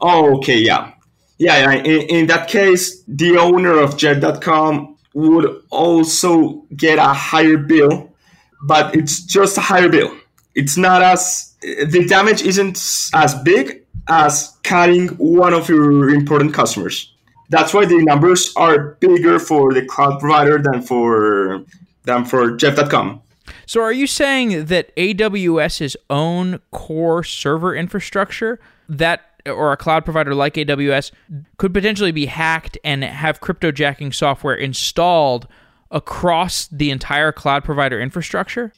Oh, 0.00 0.38
okay. 0.38 0.60
Yeah. 0.60 0.94
Yeah. 1.36 1.58
yeah. 1.58 1.82
In, 1.82 2.00
in 2.08 2.26
that 2.28 2.48
case, 2.48 3.02
the 3.06 3.36
owner 3.36 3.78
of 3.78 3.98
Jet.com 3.98 4.96
would 5.12 5.62
also 5.68 6.64
get 6.74 6.98
a 6.98 7.12
higher 7.12 7.58
bill, 7.58 8.14
but 8.62 8.96
it's 8.96 9.22
just 9.22 9.58
a 9.58 9.60
higher 9.60 9.90
bill 9.90 10.16
it's 10.54 10.76
not 10.76 11.02
as 11.02 11.54
the 11.62 12.04
damage 12.08 12.42
isn't 12.42 13.10
as 13.14 13.34
big 13.42 13.84
as 14.08 14.56
cutting 14.62 15.08
one 15.18 15.54
of 15.54 15.68
your 15.68 16.10
important 16.10 16.54
customers. 16.54 17.12
That's 17.50 17.74
why 17.74 17.84
the 17.84 18.02
numbers 18.04 18.52
are 18.56 18.96
bigger 19.00 19.38
for 19.38 19.74
the 19.74 19.84
cloud 19.84 20.20
provider 20.20 20.58
than 20.62 20.82
for 20.82 21.64
than 22.04 22.24
for 22.24 22.56
Jeff.com. 22.56 23.22
So 23.66 23.82
are 23.82 23.92
you 23.92 24.06
saying 24.06 24.66
that 24.66 24.94
AWS's 24.96 25.96
own 26.08 26.60
core 26.70 27.24
server 27.24 27.74
infrastructure 27.74 28.60
that 28.88 29.22
or 29.46 29.72
a 29.72 29.76
cloud 29.76 30.04
provider 30.04 30.34
like 30.34 30.54
AWS 30.54 31.12
could 31.56 31.72
potentially 31.72 32.12
be 32.12 32.26
hacked 32.26 32.78
and 32.84 33.02
have 33.02 33.40
cryptojacking 33.40 34.14
software 34.14 34.54
installed 34.54 35.48
across 35.90 36.68
the 36.68 36.90
entire 36.90 37.32
cloud 37.32 37.64
provider 37.64 38.00
infrastructure? 38.00 38.72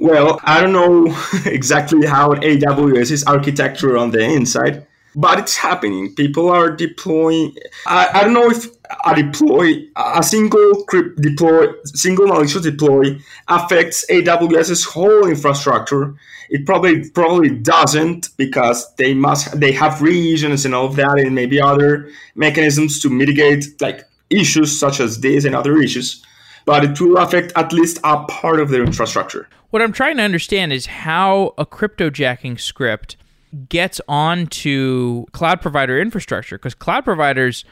Well, 0.00 0.38
I 0.44 0.60
don't 0.60 0.72
know 0.72 1.06
exactly 1.44 2.06
how 2.06 2.34
AWS 2.34 3.10
is 3.10 3.24
architecture 3.24 3.96
on 3.96 4.12
the 4.12 4.20
inside, 4.20 4.86
but 5.16 5.40
it's 5.40 5.56
happening. 5.56 6.14
People 6.14 6.48
are 6.50 6.70
deploying. 6.70 7.56
I, 7.86 8.08
I 8.14 8.24
don't 8.24 8.32
know 8.32 8.48
if 8.48 8.66
a 9.04 9.14
deploy, 9.14 9.86
a 9.96 10.22
single 10.22 10.84
crypt 10.84 11.20
deploy, 11.20 11.66
single 11.84 12.28
malicious 12.28 12.62
deploy 12.62 13.18
affects 13.48 14.06
AWS's 14.08 14.84
whole 14.84 15.26
infrastructure. 15.26 16.14
It 16.48 16.64
probably 16.64 17.10
probably 17.10 17.50
doesn't 17.50 18.28
because 18.36 18.94
they 18.94 19.14
must 19.14 19.58
they 19.58 19.72
have 19.72 20.00
regions 20.00 20.64
and 20.64 20.74
all 20.74 20.86
of 20.86 20.96
that, 20.96 21.18
and 21.18 21.34
maybe 21.34 21.60
other 21.60 22.10
mechanisms 22.36 23.00
to 23.00 23.10
mitigate 23.10 23.80
like 23.80 24.04
issues 24.30 24.78
such 24.78 25.00
as 25.00 25.20
this 25.20 25.44
and 25.44 25.56
other 25.56 25.76
issues. 25.78 26.24
But 26.64 26.84
it 26.84 27.00
will 27.00 27.16
affect 27.18 27.52
at 27.56 27.72
least 27.72 27.98
a 28.04 28.24
part 28.24 28.60
of 28.60 28.68
their 28.68 28.84
infrastructure. 28.84 29.48
What 29.70 29.82
I'm 29.82 29.92
trying 29.92 30.16
to 30.16 30.22
understand 30.22 30.72
is 30.72 30.86
how 30.86 31.54
a 31.58 31.66
cryptojacking 31.66 32.58
script 32.58 33.16
gets 33.68 34.00
onto 34.08 35.26
cloud 35.32 35.60
provider 35.60 36.00
infrastructure 36.00 36.56
because 36.58 36.74
cloud 36.74 37.04
providers 37.04 37.64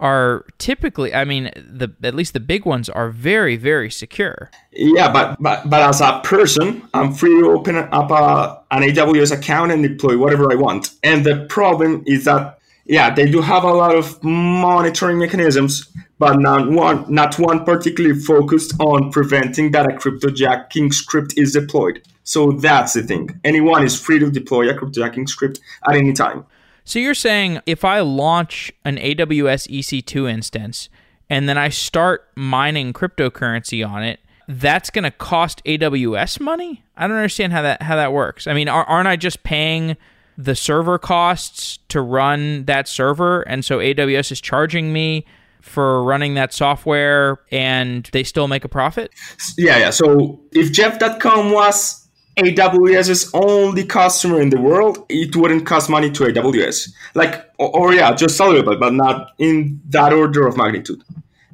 are 0.00 0.46
typically 0.56 1.14
i 1.14 1.24
mean 1.24 1.50
the 1.54 1.92
at 2.02 2.14
least 2.14 2.32
the 2.32 2.40
big 2.40 2.64
ones 2.64 2.88
are 2.88 3.10
very 3.10 3.56
very 3.56 3.90
secure. 3.90 4.50
Yeah 4.72 5.12
but 5.12 5.36
but, 5.40 5.68
but 5.68 5.82
as 5.82 6.00
a 6.00 6.20
person 6.24 6.82
i'm 6.94 7.12
free 7.12 7.38
to 7.40 7.50
open 7.50 7.76
up 7.76 8.10
a, 8.10 8.62
an 8.70 8.82
aws 8.82 9.30
account 9.30 9.70
and 9.72 9.82
deploy 9.82 10.16
whatever 10.16 10.50
i 10.50 10.54
want. 10.54 10.92
And 11.02 11.24
the 11.24 11.44
problem 11.50 12.02
is 12.06 12.24
that 12.24 12.59
yeah, 12.90 13.08
they 13.08 13.30
do 13.30 13.40
have 13.40 13.62
a 13.62 13.72
lot 13.72 13.94
of 13.94 14.22
monitoring 14.24 15.18
mechanisms, 15.18 15.88
but 16.18 16.40
not 16.40 16.68
one, 16.68 17.04
not 17.08 17.38
one 17.38 17.64
particularly 17.64 18.18
focused 18.18 18.74
on 18.80 19.12
preventing 19.12 19.70
that 19.70 19.86
a 19.86 19.94
cryptojacking 19.94 20.92
script 20.92 21.34
is 21.36 21.52
deployed. 21.52 22.02
So 22.24 22.50
that's 22.50 22.94
the 22.94 23.04
thing. 23.04 23.40
Anyone 23.44 23.84
is 23.84 23.98
free 23.98 24.18
to 24.18 24.28
deploy 24.28 24.68
a 24.68 24.74
cryptojacking 24.74 25.28
script 25.28 25.60
at 25.88 25.94
any 25.94 26.12
time. 26.12 26.44
So 26.84 26.98
you're 26.98 27.14
saying 27.14 27.60
if 27.64 27.84
I 27.84 28.00
launch 28.00 28.72
an 28.84 28.96
AWS 28.96 29.70
EC2 29.70 30.28
instance 30.28 30.88
and 31.28 31.48
then 31.48 31.56
I 31.56 31.68
start 31.68 32.28
mining 32.34 32.92
cryptocurrency 32.92 33.88
on 33.88 34.02
it, 34.02 34.18
that's 34.48 34.90
going 34.90 35.04
to 35.04 35.12
cost 35.12 35.62
AWS 35.64 36.40
money? 36.40 36.82
I 36.96 37.06
don't 37.06 37.16
understand 37.16 37.52
how 37.52 37.62
that 37.62 37.82
how 37.82 37.94
that 37.94 38.12
works. 38.12 38.48
I 38.48 38.52
mean, 38.52 38.68
aren't 38.68 39.06
I 39.06 39.14
just 39.14 39.44
paying 39.44 39.96
the 40.44 40.54
server 40.54 40.98
costs 40.98 41.78
to 41.88 42.00
run 42.00 42.64
that 42.64 42.88
server. 42.88 43.42
And 43.42 43.64
so 43.64 43.78
AWS 43.78 44.32
is 44.32 44.40
charging 44.40 44.92
me 44.92 45.26
for 45.60 46.02
running 46.02 46.34
that 46.34 46.52
software 46.52 47.38
and 47.50 48.08
they 48.12 48.24
still 48.24 48.48
make 48.48 48.64
a 48.64 48.68
profit? 48.68 49.12
Yeah, 49.58 49.78
yeah. 49.78 49.90
So 49.90 50.40
if 50.52 50.72
Jeff.com 50.72 51.52
was 51.52 52.08
AWS's 52.38 53.30
only 53.34 53.84
customer 53.84 54.40
in 54.40 54.50
the 54.50 54.60
world, 54.60 55.04
it 55.08 55.36
wouldn't 55.36 55.66
cost 55.66 55.90
money 55.90 56.10
to 56.12 56.24
AWS. 56.24 56.90
Like, 57.14 57.50
or, 57.58 57.76
or 57.76 57.94
yeah, 57.94 58.14
just 58.14 58.40
a 58.40 58.46
little 58.46 58.62
bit, 58.62 58.80
but 58.80 58.94
not 58.94 59.32
in 59.38 59.80
that 59.90 60.12
order 60.12 60.46
of 60.46 60.56
magnitude. 60.56 61.02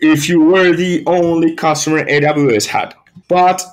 If 0.01 0.29
you 0.29 0.41
were 0.41 0.73
the 0.77 1.03
only 1.07 1.55
customer 1.57 2.05
AWS 2.05 2.67
had. 2.67 2.95
But 3.29 3.65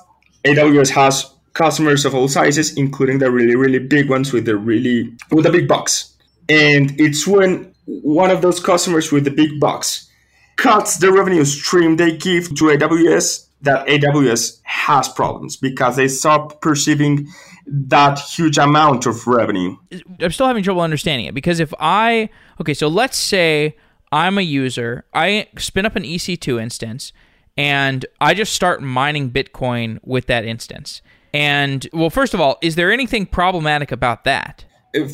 AWS 0.44 0.90
has 0.90 1.33
customers 1.54 2.04
of 2.04 2.14
all 2.14 2.28
sizes, 2.28 2.76
including 2.76 3.18
the 3.18 3.30
really, 3.30 3.56
really 3.56 3.78
big 3.78 4.10
ones 4.10 4.32
with 4.32 4.44
the 4.44 4.56
really 4.56 5.12
with 5.30 5.44
the 5.44 5.50
big 5.50 5.66
box. 5.66 6.14
And 6.48 6.98
it's 7.00 7.26
when 7.26 7.72
one 7.86 8.30
of 8.30 8.42
those 8.42 8.60
customers 8.60 9.10
with 9.10 9.24
the 9.24 9.30
big 9.30 9.58
box 9.60 10.10
cuts 10.56 10.98
the 10.98 11.10
revenue 11.10 11.44
stream 11.44 11.96
they 11.96 12.16
give 12.16 12.48
to 12.56 12.64
AWS 12.64 13.48
that 13.62 13.86
AWS 13.86 14.60
has 14.62 15.08
problems 15.08 15.56
because 15.56 15.96
they 15.96 16.06
stop 16.06 16.60
perceiving 16.60 17.26
that 17.66 18.18
huge 18.18 18.58
amount 18.58 19.06
of 19.06 19.26
revenue. 19.26 19.76
I'm 20.20 20.30
still 20.30 20.46
having 20.46 20.62
trouble 20.62 20.82
understanding 20.82 21.26
it 21.26 21.34
because 21.34 21.60
if 21.60 21.72
I 21.80 22.28
okay, 22.60 22.74
so 22.74 22.88
let's 22.88 23.16
say 23.16 23.76
I'm 24.12 24.38
a 24.38 24.42
user, 24.42 25.04
I 25.14 25.48
spin 25.58 25.86
up 25.86 25.96
an 25.96 26.02
EC2 26.02 26.62
instance 26.62 27.12
and 27.56 28.04
I 28.20 28.34
just 28.34 28.52
start 28.52 28.82
mining 28.82 29.30
Bitcoin 29.30 29.98
with 30.02 30.26
that 30.26 30.44
instance. 30.44 31.00
And 31.34 31.86
well, 31.92 32.10
first 32.10 32.32
of 32.32 32.40
all, 32.40 32.58
is 32.62 32.76
there 32.76 32.92
anything 32.92 33.26
problematic 33.26 33.90
about 33.90 34.22
that? 34.22 34.64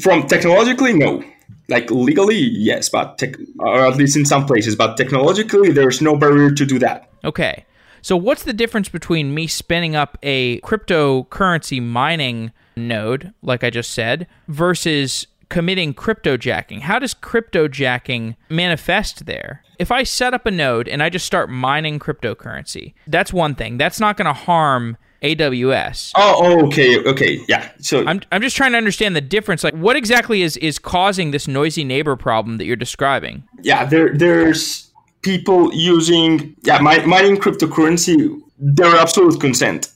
From 0.03 0.27
technologically, 0.27 0.93
no. 0.93 1.25
Like 1.69 1.91
legally, 1.91 2.37
yes, 2.37 2.91
but 2.91 3.17
tech, 3.17 3.37
or 3.59 3.87
at 3.87 3.97
least 3.97 4.17
in 4.17 4.27
some 4.27 4.45
places, 4.45 4.77
but 4.77 4.97
technologically, 4.97 5.71
there's 5.73 6.03
no 6.03 6.17
barrier 6.17 6.51
to 6.51 6.67
do 6.67 6.79
that. 6.81 7.11
Okay. 7.25 7.65
So, 8.03 8.17
what's 8.17 8.43
the 8.43 8.53
difference 8.53 8.89
between 8.89 9.35
me 9.35 9.47
spinning 9.47 9.97
up 9.97 10.19
a 10.23 10.61
cryptocurrency 10.61 11.83
mining 11.83 12.53
node, 12.77 13.33
like 13.43 13.65
I 13.65 13.71
just 13.71 13.93
said, 13.93 14.27
versus 14.49 15.27
committing 15.49 15.95
cryptojacking? 15.95 16.81
How 16.81 16.99
does 16.99 17.15
cryptojacking 17.15 18.37
manifest 18.49 19.27
there? 19.27 19.63
If 19.79 19.91
I 19.91 20.03
set 20.03 20.35
up 20.35 20.45
a 20.45 20.51
node 20.51 20.89
and 20.89 21.03
I 21.03 21.09
just 21.09 21.27
start 21.27 21.49
mining 21.49 21.99
cryptocurrency, 21.99 22.93
that's 23.07 23.33
one 23.33 23.55
thing. 23.55 23.79
That's 23.79 24.01
not 24.01 24.17
going 24.17 24.27
to 24.27 24.33
harm 24.35 24.99
AWS. 25.23 26.13
Oh, 26.17 26.67
okay, 26.67 27.03
okay, 27.05 27.45
yeah. 27.49 27.71
So 27.81 28.05
I'm 28.07 28.21
I'm 28.33 28.41
just 28.41 28.57
trying 28.57 28.73
to 28.73 28.79
understand 28.79 29.15
the 29.15 29.21
difference. 29.21 29.63
Like, 29.63 29.75
what 29.75 29.97
exactly 29.97 30.43
is 30.43 30.57
is 30.59 30.79
causing 30.79 31.31
this 31.31 31.47
noisy 31.47 31.85
neighbor 31.85 32.17
problem 32.17 32.59
that 32.59 32.65
you're 32.65 32.77
describing? 32.77 33.45
Yeah, 33.63 33.85
there 33.85 34.17
there's 34.17 34.91
people 35.23 35.73
using 35.75 36.57
yeah 36.63 36.79
mining 36.81 37.37
cryptocurrency 37.37 38.41
their 38.59 38.95
absolute 38.97 39.41
consent. 39.41 39.89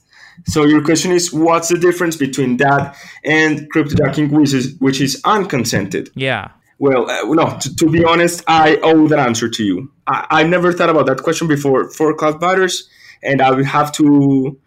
So 0.47 0.65
your 0.65 0.83
question 0.83 1.11
is, 1.11 1.31
what's 1.33 1.69
the 1.69 1.77
difference 1.77 2.17
between 2.17 2.57
that 2.57 2.97
and 3.23 3.71
cryptojacking, 3.71 4.31
which 4.31 4.53
is 4.53 4.75
which 4.79 5.01
is 5.01 5.21
unconsented? 5.23 6.09
Yeah. 6.15 6.49
Well, 6.77 7.09
uh, 7.09 7.23
no. 7.33 7.57
To, 7.57 7.75
to, 7.77 7.89
be 7.89 8.03
honest, 8.03 8.43
I 8.47 8.77
owe 8.83 9.07
that 9.07 9.17
answer 9.19 9.47
to 9.47 9.63
you. 9.63 9.91
I, 10.07 10.27
I 10.29 10.43
never 10.43 10.73
thought 10.73 10.89
about 10.89 11.05
that 11.05 11.23
question 11.23 11.47
before 11.47 11.89
for 11.89 12.13
cloud 12.13 12.39
providers, 12.39 12.89
and 13.23 13.41
I 13.41 13.51
will 13.51 13.63
have 13.63 13.93
to 13.93 14.59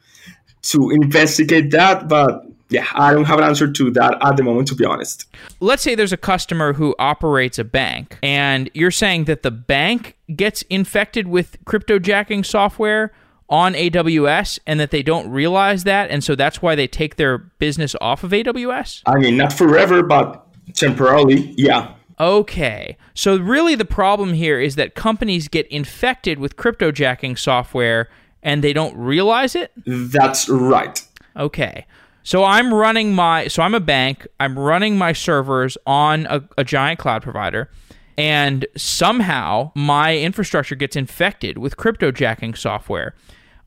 to 0.70 0.90
investigate 0.90 1.70
that, 1.72 2.08
but 2.08 2.44
yeah, 2.70 2.86
I 2.94 3.14
don't 3.14 3.24
have 3.24 3.38
an 3.38 3.44
answer 3.44 3.70
to 3.70 3.90
that 3.92 4.18
at 4.20 4.36
the 4.36 4.42
moment, 4.42 4.68
to 4.68 4.74
be 4.74 4.84
honest. 4.84 5.26
Let's 5.60 5.82
say 5.82 5.94
there's 5.94 6.12
a 6.12 6.18
customer 6.18 6.74
who 6.74 6.94
operates 6.98 7.58
a 7.58 7.64
bank, 7.64 8.18
and 8.22 8.70
you're 8.74 8.90
saying 8.90 9.24
that 9.24 9.42
the 9.42 9.50
bank 9.50 10.16
gets 10.34 10.62
infected 10.62 11.28
with 11.28 11.62
cryptojacking 11.64 12.44
software 12.44 13.12
on 13.48 13.72
AWS 13.72 14.58
and 14.66 14.78
that 14.78 14.90
they 14.90 15.02
don't 15.02 15.30
realize 15.30 15.84
that, 15.84 16.10
and 16.10 16.22
so 16.22 16.34
that's 16.34 16.60
why 16.60 16.74
they 16.74 16.86
take 16.86 17.16
their 17.16 17.38
business 17.38 17.96
off 18.00 18.22
of 18.22 18.32
AWS? 18.32 19.02
I 19.06 19.18
mean, 19.18 19.38
not 19.38 19.54
forever, 19.54 20.02
but 20.02 20.46
temporarily, 20.74 21.54
yeah. 21.56 21.94
Okay. 22.20 22.96
So, 23.14 23.36
really, 23.38 23.74
the 23.74 23.84
problem 23.84 24.34
here 24.34 24.60
is 24.60 24.74
that 24.74 24.94
companies 24.94 25.48
get 25.48 25.66
infected 25.68 26.38
with 26.38 26.56
cryptojacking 26.56 27.38
software 27.38 28.08
and 28.42 28.62
they 28.62 28.72
don't 28.72 28.96
realize 28.96 29.54
it? 29.54 29.72
That's 29.86 30.48
right. 30.48 31.04
Okay. 31.36 31.86
So 32.22 32.44
I'm 32.44 32.74
running 32.74 33.14
my 33.14 33.48
so 33.48 33.62
I'm 33.62 33.74
a 33.74 33.80
bank, 33.80 34.26
I'm 34.38 34.58
running 34.58 34.98
my 34.98 35.12
servers 35.12 35.78
on 35.86 36.26
a, 36.26 36.42
a 36.58 36.64
giant 36.64 36.98
cloud 36.98 37.22
provider 37.22 37.70
and 38.18 38.66
somehow 38.76 39.72
my 39.74 40.18
infrastructure 40.18 40.74
gets 40.74 40.96
infected 40.96 41.56
with 41.56 41.76
cryptojacking 41.76 42.58
software. 42.58 43.14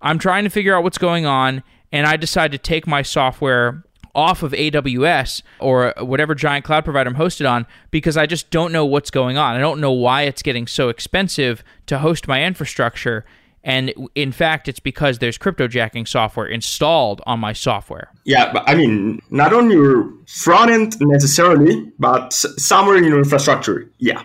I'm 0.02 0.20
trying 0.20 0.43
to 0.43 0.50
figure 0.50 0.76
out 0.76 0.84
what's 0.84 0.98
going 0.98 1.26
on 1.26 1.64
and 1.91 2.06
I 2.06 2.18
decide 2.18 2.52
to 2.52 2.58
take 2.58 2.86
my 2.86 3.02
software 3.02 3.84
off 4.14 4.43
of 4.43 4.52
AWS 4.52 5.41
or 5.60 5.93
whatever 6.00 6.36
giant 6.36 6.66
cloud 6.66 6.84
provider 6.84 7.10
I'm 7.10 7.16
hosted 7.16 7.50
on 7.50 7.66
because 7.91 8.18
I 8.18 8.26
just 8.26 8.50
don't 8.52 8.72
know 8.72 8.86
what's 8.86 9.10
going 9.10 9.38
on. 9.38 9.56
I 9.56 9.60
don't 9.60 9.80
know 9.80 9.91
why 9.91 10.24
it's 10.24 10.41
getting 10.41 10.68
so 10.68 10.89
expensive 10.89 11.64
to 11.88 12.00
host 12.00 12.28
my 12.28 12.43
infrastructure. 12.43 13.26
And 13.64 13.93
in 14.16 14.32
fact, 14.32 14.68
it's 14.68 14.80
because 14.80 15.20
there's 15.20 15.38
cryptojacking 15.38 16.07
software 16.07 16.47
installed 16.47 17.22
on 17.26 17.39
my 17.39 17.53
software. 17.53 18.09
Yeah, 18.24 18.51
but 18.51 18.64
I 18.68 18.76
mean, 18.76 19.22
not 19.30 19.53
on 19.53 19.70
your 19.70 20.12
front 20.28 20.72
end 20.72 20.97
necessarily, 20.99 21.91
but 21.99 22.34
somewhere 22.34 22.97
in 22.97 23.03
your 23.03 23.20
infrastructure. 23.20 23.89
Yeah. 23.99 24.24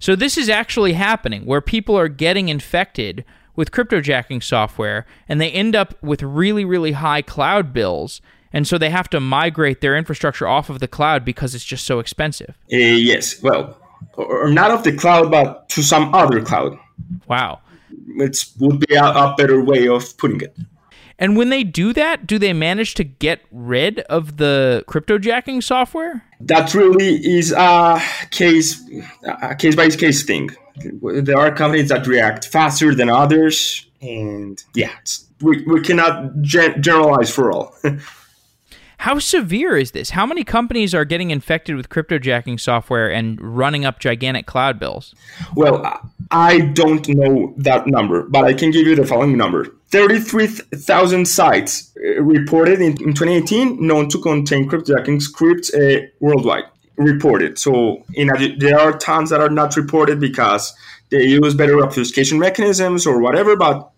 So 0.00 0.16
this 0.16 0.36
is 0.36 0.48
actually 0.48 0.94
happening 0.94 1.46
where 1.46 1.60
people 1.60 1.96
are 1.96 2.08
getting 2.08 2.48
infected 2.48 3.24
with 3.54 3.70
cryptojacking 3.70 4.42
software 4.42 5.06
and 5.28 5.40
they 5.40 5.50
end 5.50 5.76
up 5.76 5.94
with 6.02 6.22
really, 6.22 6.64
really 6.64 6.92
high 6.92 7.22
cloud 7.22 7.72
bills. 7.72 8.20
And 8.52 8.66
so 8.66 8.78
they 8.78 8.90
have 8.90 9.08
to 9.10 9.20
migrate 9.20 9.80
their 9.80 9.96
infrastructure 9.96 10.48
off 10.48 10.68
of 10.68 10.80
the 10.80 10.88
cloud 10.88 11.24
because 11.24 11.54
it's 11.54 11.64
just 11.64 11.86
so 11.86 12.00
expensive. 12.00 12.58
Uh, 12.72 12.76
yes. 12.78 13.40
Well, 13.42 13.78
or 14.14 14.50
not 14.50 14.72
of 14.72 14.82
the 14.82 14.92
cloud, 14.96 15.30
but 15.30 15.68
to 15.70 15.82
some 15.82 16.12
other 16.14 16.42
cloud. 16.42 16.76
Wow. 17.28 17.60
It 18.16 18.44
would 18.58 18.80
be 18.80 18.94
a, 18.94 19.04
a 19.04 19.34
better 19.36 19.62
way 19.64 19.88
of 19.88 20.16
putting 20.18 20.40
it. 20.40 20.56
And 21.18 21.36
when 21.36 21.50
they 21.50 21.62
do 21.62 21.92
that, 21.92 22.26
do 22.26 22.38
they 22.38 22.52
manage 22.52 22.94
to 22.94 23.04
get 23.04 23.42
rid 23.52 24.00
of 24.00 24.38
the 24.38 24.84
cryptojacking 24.88 25.62
software? 25.62 26.24
That 26.40 26.74
really 26.74 27.14
is 27.24 27.52
a 27.52 28.02
case 28.30 28.82
a 29.22 29.54
case 29.54 29.76
by 29.76 29.88
case 29.90 30.24
thing. 30.24 30.50
There 31.00 31.38
are 31.38 31.54
companies 31.54 31.90
that 31.90 32.06
react 32.06 32.46
faster 32.46 32.94
than 32.94 33.08
others, 33.08 33.86
and 34.00 34.62
yeah, 34.74 34.90
we, 35.40 35.62
we 35.64 35.80
cannot 35.82 36.40
gen- 36.40 36.82
generalize 36.82 37.30
for 37.30 37.52
all. 37.52 37.76
How 39.02 39.18
severe 39.18 39.76
is 39.76 39.90
this? 39.90 40.10
How 40.10 40.24
many 40.26 40.44
companies 40.44 40.94
are 40.94 41.04
getting 41.04 41.32
infected 41.32 41.74
with 41.74 41.88
cryptojacking 41.88 42.60
software 42.60 43.10
and 43.10 43.40
running 43.40 43.84
up 43.84 43.98
gigantic 43.98 44.46
cloud 44.46 44.78
bills? 44.78 45.12
Well, 45.56 46.08
I 46.30 46.60
don't 46.60 47.08
know 47.08 47.52
that 47.56 47.88
number, 47.88 48.22
but 48.22 48.44
I 48.44 48.54
can 48.54 48.70
give 48.70 48.86
you 48.86 48.94
the 48.94 49.04
following 49.04 49.36
number 49.36 49.66
33,000 49.88 51.26
sites 51.26 51.90
uh, 51.96 52.22
reported 52.22 52.80
in, 52.80 52.92
in 53.02 53.12
2018 53.12 53.84
known 53.84 54.08
to 54.08 54.20
contain 54.20 54.68
cryptojacking 54.68 55.20
scripts 55.20 55.74
uh, 55.74 56.02
worldwide. 56.20 56.66
Reported. 56.96 57.58
So, 57.58 58.04
in 58.14 58.30
a, 58.30 58.54
there 58.54 58.78
are 58.78 58.96
tons 58.96 59.30
that 59.30 59.40
are 59.40 59.50
not 59.50 59.74
reported 59.76 60.20
because 60.20 60.72
they 61.10 61.24
use 61.24 61.54
better 61.54 61.82
obfuscation 61.82 62.38
mechanisms 62.38 63.04
or 63.04 63.18
whatever, 63.20 63.56
but 63.56 63.90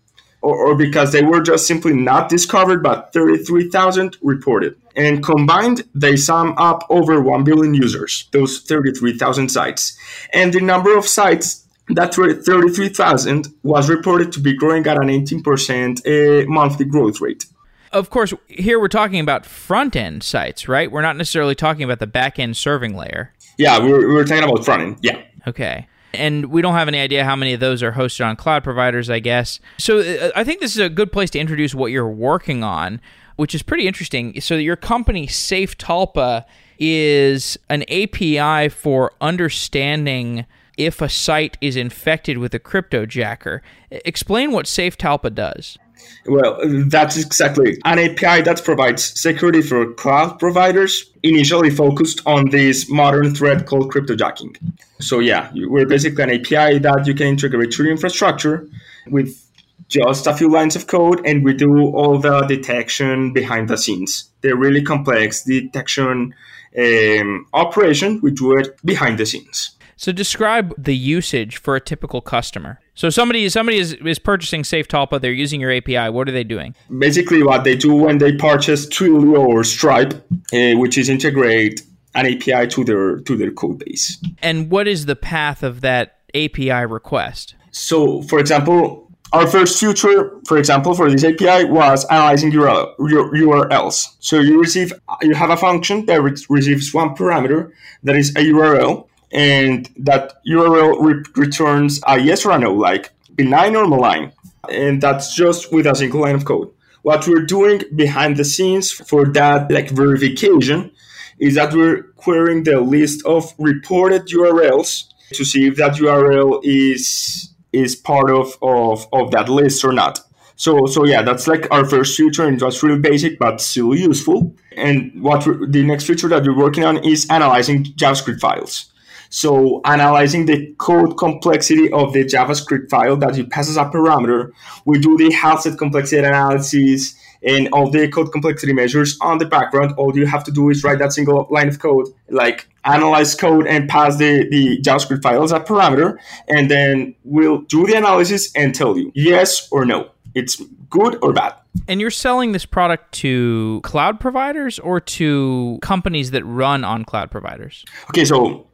or, 0.45 0.57
or 0.57 0.74
because 0.76 1.12
they 1.12 1.22
were 1.22 1.40
just 1.40 1.66
simply 1.66 1.95
not 1.95 2.28
discovered, 2.28 2.82
but 2.82 3.12
33,000 3.12 4.16
reported. 4.22 4.76
And 4.95 5.24
combined, 5.24 5.82
they 5.95 6.16
sum 6.16 6.55
up 6.59 6.84
over 6.90 7.20
1 7.20 7.45
billion 7.45 7.74
users, 7.74 8.28
those 8.32 8.61
33,000 8.61 9.49
sites. 9.49 9.99
And 10.32 10.53
the 10.53 10.61
number 10.61 10.97
of 10.97 11.07
sites 11.07 11.66
that 11.88 12.16
were 12.16 12.34
33,000 12.34 13.49
was 13.62 13.88
reported 13.88 14.32
to 14.32 14.40
be 14.40 14.53
growing 14.53 14.86
at 14.86 14.97
an 14.97 15.09
18% 15.09 16.45
uh, 16.45 16.47
monthly 16.49 16.84
growth 16.84 17.20
rate. 17.20 17.47
Of 17.90 18.11
course, 18.11 18.34
here 18.49 18.80
we're 18.80 18.88
talking 18.88 19.20
about 19.20 19.47
front 19.47 19.97
end 19.97 20.22
sites, 20.22 20.68
right? 20.68 20.90
We're 20.90 21.03
not 21.03 21.16
necessarily 21.16 21.55
talking 21.55 21.84
about 21.84 22.01
the 22.01 22.07
back 22.07 22.38
end 22.38 22.57
serving 22.57 22.97
layer. 22.97 23.32
Yeah, 23.57 23.78
we 23.78 23.92
were, 23.92 24.01
we 24.01 24.14
were 24.14 24.24
talking 24.24 24.45
about 24.45 24.64
front 24.64 24.82
end. 24.82 24.99
Yeah. 25.01 25.22
Okay. 25.47 25.86
And 26.15 26.47
we 26.47 26.62
don't 26.62 26.75
have 26.75 26.89
any 26.89 26.99
idea 26.99 27.25
how 27.25 27.37
many 27.37 27.53
of 27.53 27.61
those 27.61 27.83
are 27.83 27.93
hosted 27.93 28.27
on 28.27 28.37
cloud 28.37 28.65
providers, 28.65 29.11
I 29.11 29.19
guess. 29.19 29.61
So 29.79 30.01
uh, 30.01 30.31
I 30.35 30.45
think 30.45 30.61
this 30.61 30.73
is 30.73 30.81
a 30.81 30.89
good 30.89 31.12
place 31.12 31.31
to 31.31 31.39
introduce 31.39 31.75
what 31.75 31.91
you're 31.91 32.09
working 32.09 32.62
on, 32.65 33.01
which 33.37 33.55
is 33.55 33.62
pretty 33.62 33.87
interesting. 33.87 34.41
So 34.41 34.57
your 34.57 34.77
company, 34.77 35.27
SafeTalpa, 35.27 36.45
is 36.79 37.59
an 37.69 37.83
API 37.85 38.69
for 38.69 39.12
understanding 39.21 40.47
if 40.77 41.01
a 41.01 41.09
site 41.09 41.57
is 41.61 41.77
infected 41.77 42.39
with 42.39 42.55
a 42.55 42.59
cryptojacker. 42.59 43.61
Explain 43.91 44.53
what 44.53 44.67
SafeTalpa 44.67 45.35
does. 45.35 45.79
Well, 46.26 46.59
that's 46.86 47.16
exactly 47.16 47.78
an 47.84 47.99
API 47.99 48.42
that 48.42 48.62
provides 48.64 49.20
security 49.20 49.61
for 49.61 49.92
cloud 49.92 50.38
providers, 50.38 51.11
initially 51.22 51.70
focused 51.70 52.22
on 52.26 52.51
this 52.51 52.90
modern 52.90 53.34
threat 53.34 53.66
called 53.66 53.92
cryptojacking. 53.92 54.57
So, 55.01 55.18
yeah, 55.18 55.51
we're 55.55 55.86
basically 55.86 56.24
an 56.24 56.30
API 56.30 56.78
that 56.78 57.07
you 57.07 57.14
can 57.14 57.26
integrate 57.26 57.72
to 57.72 57.82
your 57.82 57.92
infrastructure 57.92 58.66
with 59.09 59.40
just 59.88 60.26
a 60.26 60.34
few 60.34 60.51
lines 60.51 60.76
of 60.76 60.86
code, 60.86 61.24
and 61.26 61.45
we 61.45 61.53
do 61.53 61.88
all 61.95 62.18
the 62.18 62.40
detection 62.42 63.32
behind 63.32 63.68
the 63.68 63.76
scenes. 63.76 64.30
They're 64.40 64.57
really 64.57 64.82
complex 64.82 65.45
detection 65.45 66.34
um, 66.76 67.47
operation, 67.53 68.20
we 68.22 68.32
do 68.32 68.57
it 68.57 68.76
behind 68.84 69.18
the 69.18 69.26
scenes. 69.26 69.76
So 69.97 70.11
describe 70.11 70.74
the 70.76 70.97
usage 70.97 71.57
for 71.57 71.76
a 71.76 71.80
typical 71.80 72.20
customer. 72.20 72.80
So 72.95 73.11
somebody 73.11 73.49
somebody 73.49 73.78
is, 73.78 73.95
is 73.95 74.18
purchasing 74.18 74.62
SafeTalpa, 74.62 75.20
they're 75.20 75.32
using 75.32 75.61
your 75.61 75.72
API. 75.72 76.11
What 76.11 76.28
are 76.28 76.32
they 76.32 76.45
doing? 76.45 76.74
Basically, 76.97 77.42
what 77.42 77.64
they 77.64 77.76
do 77.76 77.95
when 77.95 78.18
they 78.18 78.32
purchase 78.32 78.86
Twilio 78.86 79.38
or 79.38 79.64
Stripe, 79.64 80.14
uh, 80.53 80.78
which 80.78 80.97
is 80.97 81.09
integrate 81.09 81.82
an 82.14 82.26
API 82.26 82.68
to 82.68 82.84
their 82.84 83.18
to 83.18 83.36
their 83.36 83.51
code 83.51 83.80
base. 83.80 84.22
And 84.42 84.70
what 84.70 84.86
is 84.86 85.07
the 85.07 85.16
path 85.16 85.62
of 85.62 85.80
that 85.80 86.18
API 86.34 86.86
request? 86.86 87.57
So, 87.72 88.22
for 88.22 88.38
example, 88.38 89.05
our 89.32 89.49
first 89.49 89.80
feature, 89.80 90.30
for 90.47 90.59
example, 90.59 90.95
for 90.95 91.11
this 91.11 91.24
API 91.24 91.64
was 91.64 92.05
analyzing 92.05 92.53
URL, 92.53 92.97
URLs. 92.99 94.14
So 94.20 94.38
you 94.38 94.61
receive 94.61 94.92
you 95.22 95.34
have 95.34 95.51
a 95.51 95.57
function 95.57 96.07
that 96.07 96.22
re- 96.22 96.36
receives 96.49 96.95
one 96.95 97.16
parameter 97.16 97.72
that 98.05 98.14
is 98.14 98.30
a 98.36 98.45
URL 98.53 99.09
and 99.35 99.91
that 99.97 100.35
URL 100.49 100.97
re- 101.01 101.24
returns 101.35 102.01
a 102.07 102.18
yes 102.18 102.47
or 102.47 102.53
a 102.53 102.59
no, 102.59 102.72
like 102.72 103.11
benign 103.35 103.74
or 103.76 103.87
malign. 103.87 104.32
And 104.70 105.03
that's 105.03 105.35
just 105.35 105.72
with 105.72 105.87
a 105.87 105.95
single 105.95 106.20
line 106.20 106.37
of 106.37 106.45
code. 106.45 106.70
What 107.03 107.26
we're 107.28 107.45
doing 107.45 107.82
behind 107.95 108.39
the 108.39 108.45
scenes 108.45 108.91
for 108.91 109.26
that 109.32 109.70
like 109.70 109.91
verification 109.91 110.93
is 111.39 111.57
that 111.57 111.74
we're 111.74 112.05
querying 112.16 112.62
the 112.62 112.80
list 112.80 113.26
of 113.26 113.53
reported 113.59 114.26
URLs 114.28 115.05
to 115.32 115.45
see 115.45 115.66
if 115.66 115.76
that 115.76 115.95
URL 115.95 116.61
is 116.62 117.51
is 117.72 117.97
part 117.97 118.30
of, 118.30 118.57
of, 118.62 119.09
of 119.12 119.32
that 119.32 119.49
list 119.49 119.85
or 119.85 119.93
not. 119.93 120.20
So 120.57 120.87
so 120.87 121.05
yeah, 121.05 121.22
that's 121.22 121.49
like 121.49 121.66
our 121.72 121.85
first 121.85 122.16
feature, 122.16 122.47
and 122.47 122.59
that's 122.59 122.82
really 122.85 123.01
basic 123.01 123.39
but 123.41 123.61
still 123.61 123.95
useful. 123.97 124.55
And 124.76 125.20
what 125.20 125.45
the 125.45 125.82
next 125.82 126.07
feature 126.07 126.28
that 126.28 126.45
we're 126.45 126.57
working 126.57 126.85
on 126.85 127.05
is 127.05 127.26
analyzing 127.28 127.85
JavaScript 127.85 128.41
files. 128.41 128.93
So 129.31 129.81
analyzing 129.85 130.47
the 130.47 130.75
code 130.79 131.16
complexity 131.16 131.91
of 131.93 132.12
the 132.12 132.25
JavaScript 132.25 132.91
file 132.91 133.16
that 133.16 133.37
you 133.37 133.47
pass 133.47 133.68
as 133.68 133.77
a 133.77 133.85
parameter, 133.85 134.51
we 134.85 134.99
do 134.99 135.16
the 135.16 135.33
Halstead 135.33 135.79
complexity 135.79 136.18
analysis 136.18 137.16
and 137.43 137.68
all 137.72 137.91
the 137.91 138.09
code 138.09 138.33
complexity 138.33 138.72
measures 138.72 139.18
on 139.20 139.39
the 139.39 139.45
background. 139.45 139.95
All 139.97 140.16
you 140.16 140.27
have 140.27 140.45
to 140.45 140.51
do 140.51 140.70
is 140.70 140.83
write 140.83 140.99
that 140.99 141.12
single 141.12 141.47
line 141.51 141.68
of 141.68 141.79
code, 141.79 142.09
like 142.31 142.68
analyze 142.85 143.35
code 143.35 143.66
and 143.66 143.89
pass 143.89 144.16
the, 144.16 144.49
the 144.51 144.81
JavaScript 144.81 145.22
file 145.22 145.43
as 145.43 145.53
a 145.53 145.61
parameter, 145.61 146.16
and 146.49 146.70
then 146.70 147.14
we'll 147.25 147.62
do 147.62 147.87
the 147.87 147.95
analysis 147.95 148.51
and 148.55 148.75
tell 148.75 148.97
you 148.97 149.12
yes 149.14 149.68
or 149.70 149.85
no. 149.85 150.11
It's 150.35 150.61
good 150.91 151.18
or 151.22 151.33
bad. 151.33 151.55
And 151.87 152.01
you're 152.01 152.11
selling 152.11 152.53
this 152.53 152.64
product 152.64 153.12
to 153.14 153.81
cloud 153.83 154.20
providers 154.20 154.79
or 154.79 155.01
to 155.01 155.79
companies 155.83 156.31
that 156.33 156.45
run 156.45 156.83
on 156.85 157.05
cloud 157.05 157.31
providers? 157.31 157.85
Okay, 158.11 158.25
so 158.25 158.66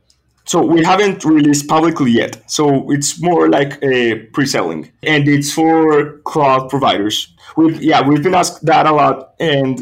so 0.50 0.60
we 0.60 0.82
haven't 0.82 1.24
released 1.24 1.68
publicly 1.68 2.10
yet. 2.10 2.42
So 2.50 2.90
it's 2.90 3.22
more 3.22 3.48
like 3.48 3.78
a 3.84 4.16
pre-selling, 4.34 4.90
and 5.04 5.28
it's 5.28 5.52
for 5.52 6.18
cloud 6.32 6.68
providers. 6.68 7.32
We've 7.56 7.80
yeah, 7.80 8.00
we've 8.04 8.20
been 8.20 8.34
asked 8.34 8.66
that 8.66 8.84
a 8.84 8.92
lot, 8.92 9.34
and 9.38 9.78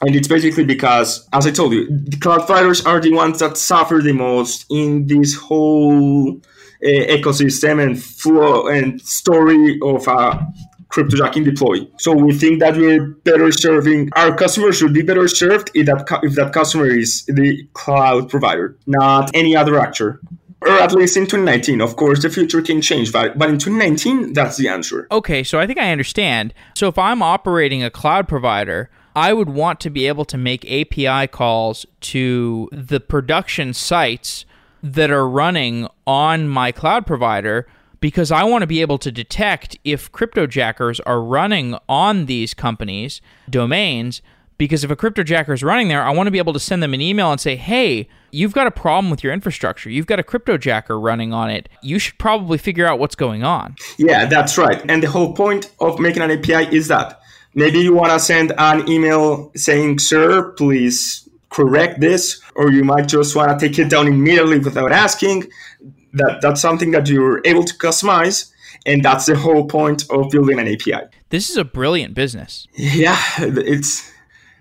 and 0.00 0.14
it's 0.14 0.28
basically 0.28 0.64
because, 0.64 1.28
as 1.32 1.44
I 1.44 1.50
told 1.50 1.72
you, 1.72 1.88
the 1.88 2.18
cloud 2.18 2.46
providers 2.46 2.86
are 2.86 3.00
the 3.00 3.12
ones 3.12 3.40
that 3.40 3.56
suffer 3.56 3.98
the 4.00 4.12
most 4.12 4.64
in 4.70 5.08
this 5.08 5.34
whole 5.34 6.36
uh, 6.36 7.04
ecosystem 7.16 7.82
and 7.82 8.00
flow 8.00 8.68
and 8.68 9.02
story 9.02 9.80
of 9.82 10.06
a 10.06 10.46
cryptojacking 10.92 11.44
deploy. 11.44 11.86
So 11.98 12.12
we 12.12 12.32
think 12.32 12.60
that 12.60 12.76
we're 12.76 13.08
better 13.24 13.50
serving 13.50 14.10
our 14.14 14.34
customers 14.34 14.76
should 14.76 14.92
be 14.92 15.02
better 15.02 15.26
served 15.28 15.70
if 15.74 15.86
that 15.86 16.20
if 16.22 16.34
that 16.34 16.52
customer 16.52 16.86
is 16.86 17.24
the 17.26 17.66
cloud 17.72 18.28
provider, 18.28 18.76
not 18.86 19.30
any 19.34 19.56
other 19.56 19.78
actor. 19.78 20.20
Or 20.60 20.78
at 20.78 20.92
least 20.92 21.16
in 21.16 21.24
2019. 21.24 21.80
Of 21.80 21.96
course, 21.96 22.22
the 22.22 22.30
future 22.30 22.62
can 22.62 22.80
change, 22.80 23.12
but, 23.12 23.36
but 23.36 23.50
in 23.50 23.58
2019, 23.58 24.32
that's 24.32 24.56
the 24.56 24.68
answer. 24.68 25.08
Okay, 25.10 25.42
so 25.42 25.58
I 25.58 25.66
think 25.66 25.80
I 25.80 25.90
understand. 25.90 26.54
So 26.76 26.86
if 26.86 26.96
I'm 26.96 27.20
operating 27.20 27.82
a 27.82 27.90
cloud 27.90 28.28
provider, 28.28 28.88
I 29.16 29.32
would 29.32 29.50
want 29.50 29.80
to 29.80 29.90
be 29.90 30.06
able 30.06 30.24
to 30.26 30.38
make 30.38 30.64
API 30.70 31.26
calls 31.26 31.84
to 32.02 32.68
the 32.70 33.00
production 33.00 33.74
sites 33.74 34.44
that 34.82 35.10
are 35.10 35.28
running 35.28 35.88
on 36.06 36.48
my 36.48 36.70
cloud 36.70 37.06
provider 37.06 37.66
because 38.02 38.30
I 38.32 38.42
want 38.42 38.60
to 38.62 38.66
be 38.66 38.82
able 38.82 38.98
to 38.98 39.10
detect 39.10 39.78
if 39.84 40.12
cryptojackers 40.12 41.00
are 41.06 41.22
running 41.22 41.78
on 41.88 42.26
these 42.26 42.52
companies' 42.52 43.22
domains 43.48 44.20
because 44.58 44.84
if 44.84 44.90
a 44.90 44.96
cryptojacker 44.96 45.52
is 45.54 45.64
running 45.64 45.88
there, 45.88 46.04
I 46.04 46.10
want 46.10 46.26
to 46.28 46.30
be 46.30 46.38
able 46.38 46.52
to 46.52 46.60
send 46.60 46.82
them 46.82 46.94
an 46.94 47.00
email 47.00 47.32
and 47.32 47.40
say, 47.40 47.56
"Hey, 47.56 48.08
you've 48.30 48.52
got 48.52 48.66
a 48.66 48.70
problem 48.70 49.10
with 49.10 49.24
your 49.24 49.32
infrastructure. 49.32 49.90
You've 49.90 50.06
got 50.06 50.20
a 50.20 50.22
cryptojacker 50.22 51.02
running 51.02 51.32
on 51.32 51.50
it. 51.50 51.68
You 51.82 51.98
should 51.98 52.18
probably 52.18 52.58
figure 52.58 52.86
out 52.86 53.00
what's 53.00 53.16
going 53.16 53.42
on." 53.42 53.74
Yeah, 53.98 54.26
that's 54.26 54.58
right. 54.58 54.80
And 54.88 55.02
the 55.02 55.08
whole 55.08 55.32
point 55.32 55.70
of 55.80 55.98
making 55.98 56.22
an 56.22 56.30
API 56.30 56.76
is 56.76 56.88
that 56.88 57.20
maybe 57.54 57.80
you 57.80 57.92
want 57.92 58.12
to 58.12 58.20
send 58.20 58.52
an 58.56 58.88
email 58.88 59.50
saying, 59.56 59.98
"Sir, 59.98 60.52
please 60.52 61.28
correct 61.50 62.00
this," 62.00 62.40
or 62.54 62.70
you 62.70 62.84
might 62.84 63.08
just 63.08 63.34
want 63.34 63.58
to 63.58 63.68
take 63.68 63.78
it 63.78 63.88
down 63.90 64.06
immediately 64.06 64.58
without 64.58 64.92
asking. 64.92 65.48
That 66.14 66.40
that's 66.40 66.60
something 66.60 66.90
that 66.92 67.08
you're 67.08 67.40
able 67.44 67.64
to 67.64 67.74
customize 67.74 68.52
and 68.86 69.04
that's 69.04 69.26
the 69.26 69.36
whole 69.36 69.66
point 69.66 70.04
of 70.10 70.30
building 70.30 70.58
an 70.58 70.68
API. 70.68 71.06
This 71.30 71.50
is 71.50 71.56
a 71.56 71.64
brilliant 71.64 72.14
business. 72.14 72.66
Yeah, 72.74 73.20
it's 73.38 74.10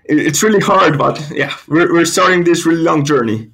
it's 0.05 0.43
really 0.43 0.59
hard, 0.59 0.97
but 0.97 1.21
yeah, 1.31 1.55
we're, 1.67 1.91
we're 1.93 2.05
starting 2.05 2.43
this 2.43 2.65
really 2.65 2.81
long 2.81 3.05
journey 3.05 3.51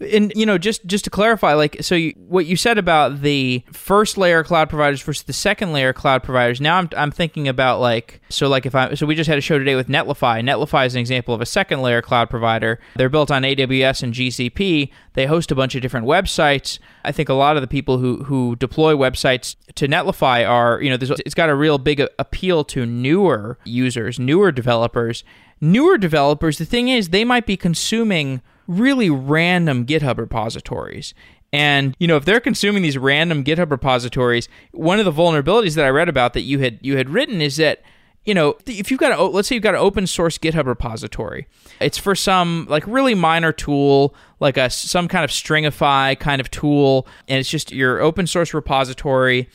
and 0.00 0.32
you 0.34 0.46
know 0.46 0.58
just 0.58 0.84
just 0.86 1.04
to 1.04 1.10
clarify 1.10 1.54
like 1.54 1.76
so 1.80 1.94
you, 1.94 2.12
what 2.28 2.46
you 2.46 2.56
said 2.56 2.78
about 2.78 3.22
the 3.22 3.62
first 3.72 4.18
layer 4.18 4.42
cloud 4.42 4.68
providers 4.68 5.02
versus 5.02 5.24
the 5.24 5.32
second 5.32 5.72
layer 5.72 5.92
cloud 5.92 6.22
providers 6.22 6.60
now 6.60 6.76
I'm, 6.78 6.88
I'm 6.96 7.10
thinking 7.10 7.48
about 7.48 7.80
like 7.80 8.20
so 8.28 8.48
like 8.48 8.66
if 8.66 8.74
i 8.74 8.94
so 8.94 9.06
we 9.06 9.14
just 9.14 9.28
had 9.28 9.38
a 9.38 9.42
show 9.42 9.58
today 9.58 9.76
with 9.76 9.88
netlify. 9.88 10.40
Netlify 10.42 10.86
is 10.86 10.94
an 10.94 11.00
example 11.00 11.34
of 11.34 11.40
a 11.40 11.46
second 11.46 11.82
layer 11.82 12.02
cloud 12.02 12.30
provider. 12.30 12.78
They're 12.96 13.08
built 13.08 13.30
on 13.30 13.42
aws 13.42 14.02
and 14.02 14.12
gcp 14.12 14.90
they 15.16 15.26
host 15.26 15.50
a 15.50 15.54
bunch 15.54 15.74
of 15.74 15.80
different 15.80 16.06
websites. 16.06 16.78
I 17.02 17.10
think 17.10 17.30
a 17.30 17.34
lot 17.34 17.56
of 17.56 17.62
the 17.62 17.66
people 17.66 17.98
who 17.98 18.22
who 18.24 18.54
deploy 18.56 18.94
websites 18.94 19.56
to 19.74 19.88
netlify 19.88 20.48
are 20.48 20.80
you 20.80 20.90
know 20.90 20.98
it's 21.00 21.34
got 21.34 21.48
a 21.48 21.54
real 21.54 21.78
big 21.78 22.02
appeal 22.18 22.64
to 22.64 22.86
newer 22.86 23.58
users 23.64 24.18
newer 24.18 24.52
developers 24.52 25.24
newer 25.60 25.98
developers 25.98 26.58
the 26.58 26.64
thing 26.64 26.88
is 26.88 27.08
they 27.08 27.24
might 27.24 27.46
be 27.46 27.56
consuming 27.56 28.42
really 28.66 29.10
random 29.10 29.86
GitHub 29.86 30.18
repositories. 30.18 31.14
And 31.52 31.94
you 31.98 32.06
know, 32.06 32.16
if 32.16 32.24
they're 32.24 32.40
consuming 32.40 32.82
these 32.82 32.98
random 32.98 33.44
GitHub 33.44 33.70
repositories, 33.70 34.48
one 34.72 34.98
of 34.98 35.04
the 35.04 35.12
vulnerabilities 35.12 35.74
that 35.76 35.84
I 35.84 35.90
read 35.90 36.08
about 36.08 36.34
that 36.34 36.42
you 36.42 36.58
had 36.58 36.78
you 36.82 36.96
had 36.96 37.10
written 37.10 37.40
is 37.40 37.56
that 37.56 37.82
you 38.24 38.34
know, 38.34 38.56
if 38.66 38.90
you've 38.90 38.98
got 38.98 39.16
a 39.16 39.22
let's 39.22 39.46
say 39.46 39.54
you've 39.54 39.62
got 39.62 39.74
an 39.74 39.80
open 39.80 40.06
source 40.06 40.36
GitHub 40.36 40.66
repository, 40.66 41.46
it's 41.80 41.96
for 41.96 42.16
some 42.16 42.66
like 42.68 42.84
really 42.86 43.14
minor 43.14 43.52
tool, 43.52 44.16
like 44.40 44.56
a 44.56 44.68
some 44.68 45.06
kind 45.06 45.24
of 45.24 45.30
stringify 45.30 46.18
kind 46.18 46.40
of 46.40 46.50
tool, 46.50 47.06
and 47.28 47.38
it's 47.38 47.48
just 47.48 47.70
your 47.70 48.00
open 48.00 48.26
source 48.26 48.52
repository. 48.52 49.48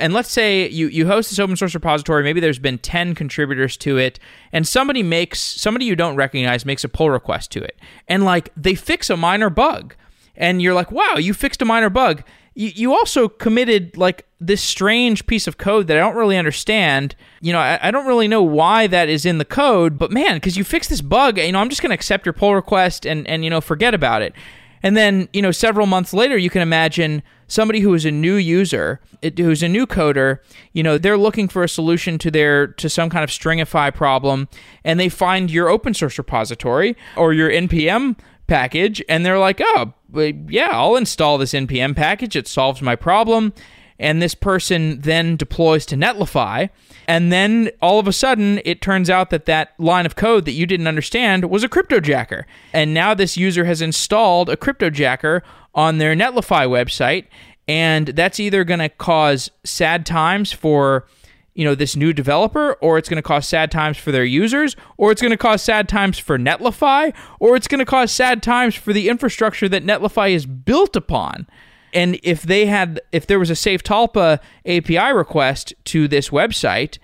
And 0.00 0.12
let's 0.12 0.30
say 0.30 0.68
you 0.68 0.88
you 0.88 1.06
host 1.06 1.30
this 1.30 1.38
open 1.38 1.56
source 1.56 1.74
repository, 1.74 2.22
maybe 2.22 2.40
there's 2.40 2.58
been 2.58 2.78
10 2.78 3.14
contributors 3.14 3.76
to 3.78 3.98
it, 3.98 4.18
and 4.52 4.66
somebody 4.66 5.02
makes 5.02 5.40
somebody 5.40 5.84
you 5.84 5.96
don't 5.96 6.16
recognize 6.16 6.64
makes 6.64 6.84
a 6.84 6.88
pull 6.88 7.10
request 7.10 7.50
to 7.52 7.62
it. 7.62 7.78
And 8.08 8.24
like 8.24 8.52
they 8.56 8.74
fix 8.74 9.10
a 9.10 9.16
minor 9.16 9.50
bug. 9.50 9.94
And 10.36 10.62
you're 10.62 10.74
like, 10.74 10.92
"Wow, 10.92 11.16
you 11.16 11.34
fixed 11.34 11.60
a 11.62 11.64
minor 11.64 11.90
bug." 11.90 12.22
you, 12.58 12.72
you 12.74 12.92
also 12.92 13.28
committed 13.28 13.96
like 13.96 14.26
this 14.40 14.60
strange 14.60 15.28
piece 15.28 15.46
of 15.46 15.58
code 15.58 15.86
that 15.86 15.96
I 15.96 16.00
don't 16.00 16.16
really 16.16 16.36
understand. 16.36 17.14
You 17.40 17.52
know, 17.52 17.60
I, 17.60 17.78
I 17.80 17.92
don't 17.92 18.04
really 18.04 18.26
know 18.26 18.42
why 18.42 18.88
that 18.88 19.08
is 19.08 19.24
in 19.24 19.38
the 19.38 19.44
code, 19.44 19.96
but 19.96 20.10
man, 20.10 20.34
because 20.34 20.56
you 20.56 20.64
fixed 20.64 20.90
this 20.90 21.00
bug, 21.00 21.38
you 21.38 21.52
know, 21.52 21.60
I'm 21.60 21.68
just 21.68 21.82
going 21.82 21.90
to 21.90 21.94
accept 21.94 22.26
your 22.26 22.32
pull 22.32 22.56
request 22.56 23.06
and, 23.06 23.28
and, 23.28 23.44
you 23.44 23.50
know, 23.50 23.60
forget 23.60 23.94
about 23.94 24.22
it. 24.22 24.34
And 24.82 24.96
then, 24.96 25.28
you 25.32 25.42
know, 25.42 25.50
several 25.50 25.86
months 25.86 26.12
later, 26.12 26.36
you 26.36 26.50
can 26.50 26.62
imagine 26.62 27.22
somebody 27.46 27.80
who 27.80 27.94
is 27.94 28.04
a 28.04 28.10
new 28.10 28.36
user, 28.36 29.00
who's 29.36 29.62
a 29.62 29.68
new 29.68 29.86
coder, 29.86 30.38
you 30.72 30.82
know, 30.82 30.98
they're 30.98 31.18
looking 31.18 31.48
for 31.48 31.64
a 31.64 31.68
solution 31.68 32.18
to 32.18 32.30
their 32.30 32.66
to 32.66 32.88
some 32.88 33.10
kind 33.10 33.24
of 33.24 33.30
stringify 33.30 33.92
problem, 33.94 34.48
and 34.84 35.00
they 35.00 35.08
find 35.08 35.50
your 35.50 35.68
open 35.68 35.94
source 35.94 36.18
repository 36.18 36.96
or 37.16 37.32
your 37.32 37.50
npm 37.50 38.16
package, 38.46 39.02
and 39.08 39.24
they're 39.24 39.38
like, 39.38 39.60
oh, 39.62 39.94
yeah, 40.48 40.68
I'll 40.72 40.96
install 40.96 41.38
this 41.38 41.52
npm 41.52 41.96
package. 41.96 42.36
It 42.36 42.46
solves 42.46 42.82
my 42.82 42.96
problem. 42.96 43.52
And 43.98 44.22
this 44.22 44.34
person 44.34 45.00
then 45.00 45.36
deploys 45.36 45.84
to 45.86 45.96
Netlify. 45.96 46.70
And 47.06 47.32
then 47.32 47.70
all 47.82 47.98
of 47.98 48.06
a 48.06 48.12
sudden, 48.12 48.60
it 48.64 48.80
turns 48.80 49.10
out 49.10 49.30
that 49.30 49.46
that 49.46 49.72
line 49.78 50.06
of 50.06 50.14
code 50.14 50.44
that 50.44 50.52
you 50.52 50.66
didn't 50.66 50.86
understand 50.86 51.50
was 51.50 51.64
a 51.64 51.68
cryptojacker. 51.68 52.44
And 52.72 52.94
now 52.94 53.14
this 53.14 53.36
user 53.36 53.64
has 53.64 53.82
installed 53.82 54.48
a 54.48 54.56
cryptojacker 54.56 55.42
on 55.74 55.98
their 55.98 56.14
Netlify 56.14 56.68
website. 56.68 57.26
And 57.66 58.08
that's 58.08 58.40
either 58.40 58.64
going 58.64 58.80
to 58.80 58.88
cause 58.88 59.50
sad 59.64 60.06
times 60.06 60.52
for 60.52 61.06
you 61.58 61.64
know 61.64 61.74
this 61.74 61.96
new 61.96 62.12
developer 62.12 62.74
or 62.74 62.98
it's 62.98 63.08
going 63.08 63.16
to 63.16 63.22
cause 63.22 63.46
sad 63.48 63.68
times 63.72 63.98
for 63.98 64.12
their 64.12 64.24
users 64.24 64.76
or 64.96 65.10
it's 65.10 65.20
going 65.20 65.32
to 65.32 65.36
cause 65.36 65.60
sad 65.60 65.88
times 65.88 66.16
for 66.16 66.38
netlify 66.38 67.12
or 67.40 67.56
it's 67.56 67.66
going 67.66 67.80
to 67.80 67.84
cause 67.84 68.12
sad 68.12 68.44
times 68.44 68.76
for 68.76 68.92
the 68.92 69.08
infrastructure 69.08 69.68
that 69.68 69.84
netlify 69.84 70.30
is 70.30 70.46
built 70.46 70.94
upon 70.94 71.48
and 71.92 72.18
if 72.22 72.42
they 72.42 72.66
had 72.66 73.00
if 73.12 73.26
there 73.26 73.38
was 73.38 73.50
a 73.50 73.54
SafeTalpa 73.54 74.38
api 74.66 75.12
request 75.12 75.74
to 75.84 76.08
this 76.08 76.30
website 76.30 76.98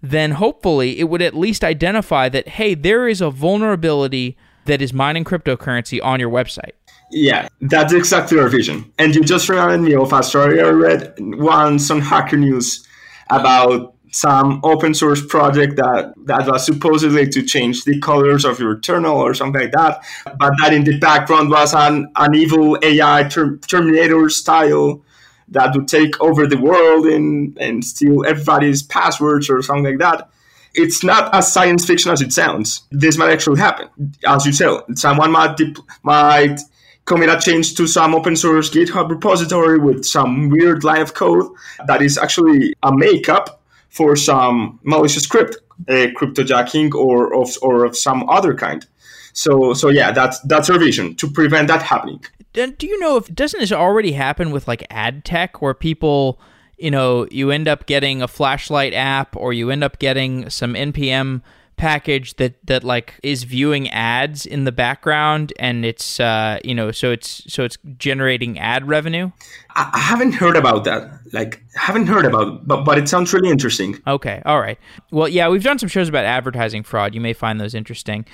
then 0.00 0.32
hopefully 0.32 1.00
it 1.00 1.04
would 1.04 1.22
at 1.22 1.34
least 1.34 1.64
identify 1.64 2.28
that 2.28 2.48
hey 2.48 2.74
there 2.74 3.08
is 3.08 3.20
a 3.20 3.30
vulnerability 3.30 4.36
that 4.66 4.82
is 4.82 4.92
mining 4.92 5.24
cryptocurrency 5.24 6.02
on 6.02 6.20
your 6.20 6.30
website 6.30 6.72
yeah, 7.10 7.48
that's 7.62 7.92
exactly 7.92 8.38
our 8.38 8.48
vision. 8.48 8.92
And 8.98 9.14
you 9.14 9.24
just 9.24 9.48
reminded 9.48 9.80
me 9.80 9.94
of 9.94 10.12
a 10.12 10.22
story 10.22 10.60
I 10.60 10.68
read 10.68 11.14
once 11.18 11.90
on 11.90 12.00
Hacker 12.00 12.36
News 12.36 12.86
about 13.30 13.94
some 14.10 14.60
open 14.62 14.94
source 14.94 15.24
project 15.24 15.76
that, 15.76 16.12
that 16.24 16.46
was 16.46 16.64
supposedly 16.64 17.28
to 17.28 17.42
change 17.42 17.84
the 17.84 17.98
colors 18.00 18.44
of 18.44 18.58
your 18.58 18.78
terminal 18.80 19.18
or 19.18 19.34
something 19.34 19.62
like 19.62 19.72
that, 19.72 20.02
but 20.38 20.52
that 20.60 20.72
in 20.72 20.84
the 20.84 20.98
background 20.98 21.50
was 21.50 21.74
an, 21.74 22.10
an 22.16 22.34
evil 22.34 22.78
AI 22.82 23.24
ter- 23.24 23.56
Terminator 23.58 24.28
style 24.28 25.02
that 25.48 25.74
would 25.74 25.88
take 25.88 26.20
over 26.20 26.46
the 26.46 26.58
world 26.58 27.06
and, 27.06 27.56
and 27.58 27.84
steal 27.84 28.24
everybody's 28.26 28.82
passwords 28.82 29.48
or 29.48 29.62
something 29.62 29.84
like 29.84 29.98
that. 29.98 30.30
It's 30.74 31.02
not 31.02 31.34
as 31.34 31.52
science 31.52 31.86
fiction 31.86 32.12
as 32.12 32.20
it 32.20 32.32
sounds. 32.32 32.82
This 32.90 33.16
might 33.16 33.30
actually 33.30 33.58
happen. 33.58 33.88
As 34.26 34.44
you 34.46 34.52
tell, 34.52 34.84
someone 34.94 35.32
might, 35.32 35.56
dip- 35.56 35.78
might 36.02 36.60
commit 37.08 37.30
a 37.30 37.40
change 37.40 37.74
to 37.74 37.86
some 37.86 38.14
open 38.14 38.36
source 38.36 38.70
GitHub 38.70 39.08
repository 39.08 39.78
with 39.78 40.04
some 40.04 40.50
weird 40.50 40.84
line 40.84 41.00
of 41.00 41.14
code 41.14 41.50
that 41.86 42.02
is 42.02 42.18
actually 42.18 42.74
a 42.82 42.94
makeup 42.94 43.57
for 43.88 44.16
some 44.16 44.78
malicious 44.82 45.22
script, 45.22 45.56
uh, 45.88 46.08
cryptojacking, 46.16 46.94
or 46.94 47.34
of 47.34 47.56
or 47.62 47.84
of 47.84 47.96
some 47.96 48.28
other 48.28 48.54
kind. 48.54 48.86
So 49.32 49.72
so 49.74 49.88
yeah, 49.88 50.10
that's 50.12 50.40
that's 50.40 50.68
our 50.70 50.78
vision 50.78 51.14
to 51.16 51.30
prevent 51.30 51.68
that 51.68 51.82
happening. 51.82 52.24
Do 52.52 52.86
you 52.86 52.98
know 52.98 53.16
if 53.16 53.32
doesn't 53.34 53.60
this 53.60 53.72
already 53.72 54.12
happen 54.12 54.50
with 54.50 54.66
like 54.66 54.86
ad 54.90 55.24
tech 55.24 55.62
where 55.62 55.74
people 55.74 56.40
you 56.78 56.90
know 56.90 57.26
you 57.30 57.50
end 57.50 57.68
up 57.68 57.86
getting 57.86 58.22
a 58.22 58.28
flashlight 58.28 58.94
app 58.94 59.36
or 59.36 59.52
you 59.52 59.70
end 59.70 59.84
up 59.84 59.98
getting 59.98 60.48
some 60.48 60.74
npm 60.74 61.42
package 61.78 62.34
that 62.36 62.54
that 62.66 62.84
like 62.84 63.14
is 63.22 63.44
viewing 63.44 63.88
ads 63.90 64.44
in 64.44 64.64
the 64.64 64.72
background 64.72 65.52
and 65.58 65.84
it's 65.84 66.20
uh 66.20 66.58
you 66.64 66.74
know 66.74 66.90
so 66.90 67.10
it's 67.10 67.42
so 67.46 67.64
it's 67.64 67.78
generating 67.96 68.58
ad 68.58 68.86
revenue? 68.86 69.30
I, 69.74 69.90
I 69.94 69.98
haven't 69.98 70.32
heard 70.32 70.56
about 70.56 70.84
that. 70.84 71.20
Like 71.32 71.62
haven't 71.74 72.06
heard 72.06 72.26
about 72.26 72.48
it, 72.48 72.66
but 72.66 72.84
but 72.84 72.98
it 72.98 73.08
sounds 73.08 73.32
really 73.32 73.48
interesting. 73.48 73.98
Okay 74.06 74.42
all 74.44 74.60
right. 74.60 74.78
Well 75.10 75.28
yeah 75.28 75.48
we've 75.48 75.62
done 75.62 75.78
some 75.78 75.88
shows 75.88 76.08
about 76.08 76.24
advertising 76.24 76.82
fraud. 76.82 77.14
You 77.14 77.20
may 77.20 77.32
find 77.32 77.60
those 77.60 77.74
interesting. 77.74 78.26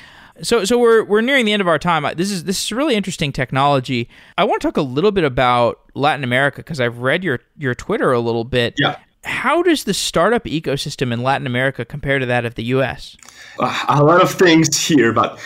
So 0.42 0.64
so 0.64 0.78
we're 0.78 1.04
we're 1.04 1.20
nearing 1.20 1.44
the 1.44 1.52
end 1.52 1.60
of 1.60 1.68
our 1.68 1.78
time. 1.78 2.04
This 2.16 2.32
is 2.32 2.44
this 2.44 2.64
is 2.64 2.72
really 2.72 2.96
interesting 2.96 3.30
technology. 3.30 4.08
I 4.36 4.44
want 4.44 4.62
to 4.62 4.68
talk 4.68 4.76
a 4.76 4.82
little 4.82 5.12
bit 5.12 5.24
about 5.24 5.80
Latin 5.94 6.24
America 6.24 6.56
because 6.56 6.80
I've 6.80 6.98
read 6.98 7.22
your 7.22 7.40
your 7.56 7.74
Twitter 7.74 8.12
a 8.12 8.20
little 8.20 8.44
bit. 8.44 8.74
Yeah 8.78 8.96
how 9.24 9.62
does 9.62 9.84
the 9.84 9.94
startup 9.94 10.44
ecosystem 10.44 11.12
in 11.12 11.22
Latin 11.22 11.46
America 11.46 11.84
compare 11.84 12.18
to 12.18 12.26
that 12.26 12.44
of 12.44 12.54
the 12.54 12.64
US? 12.64 13.16
Uh, 13.58 13.84
a 13.88 14.04
lot 14.04 14.22
of 14.22 14.30
things 14.30 14.86
here, 14.86 15.12
but 15.12 15.38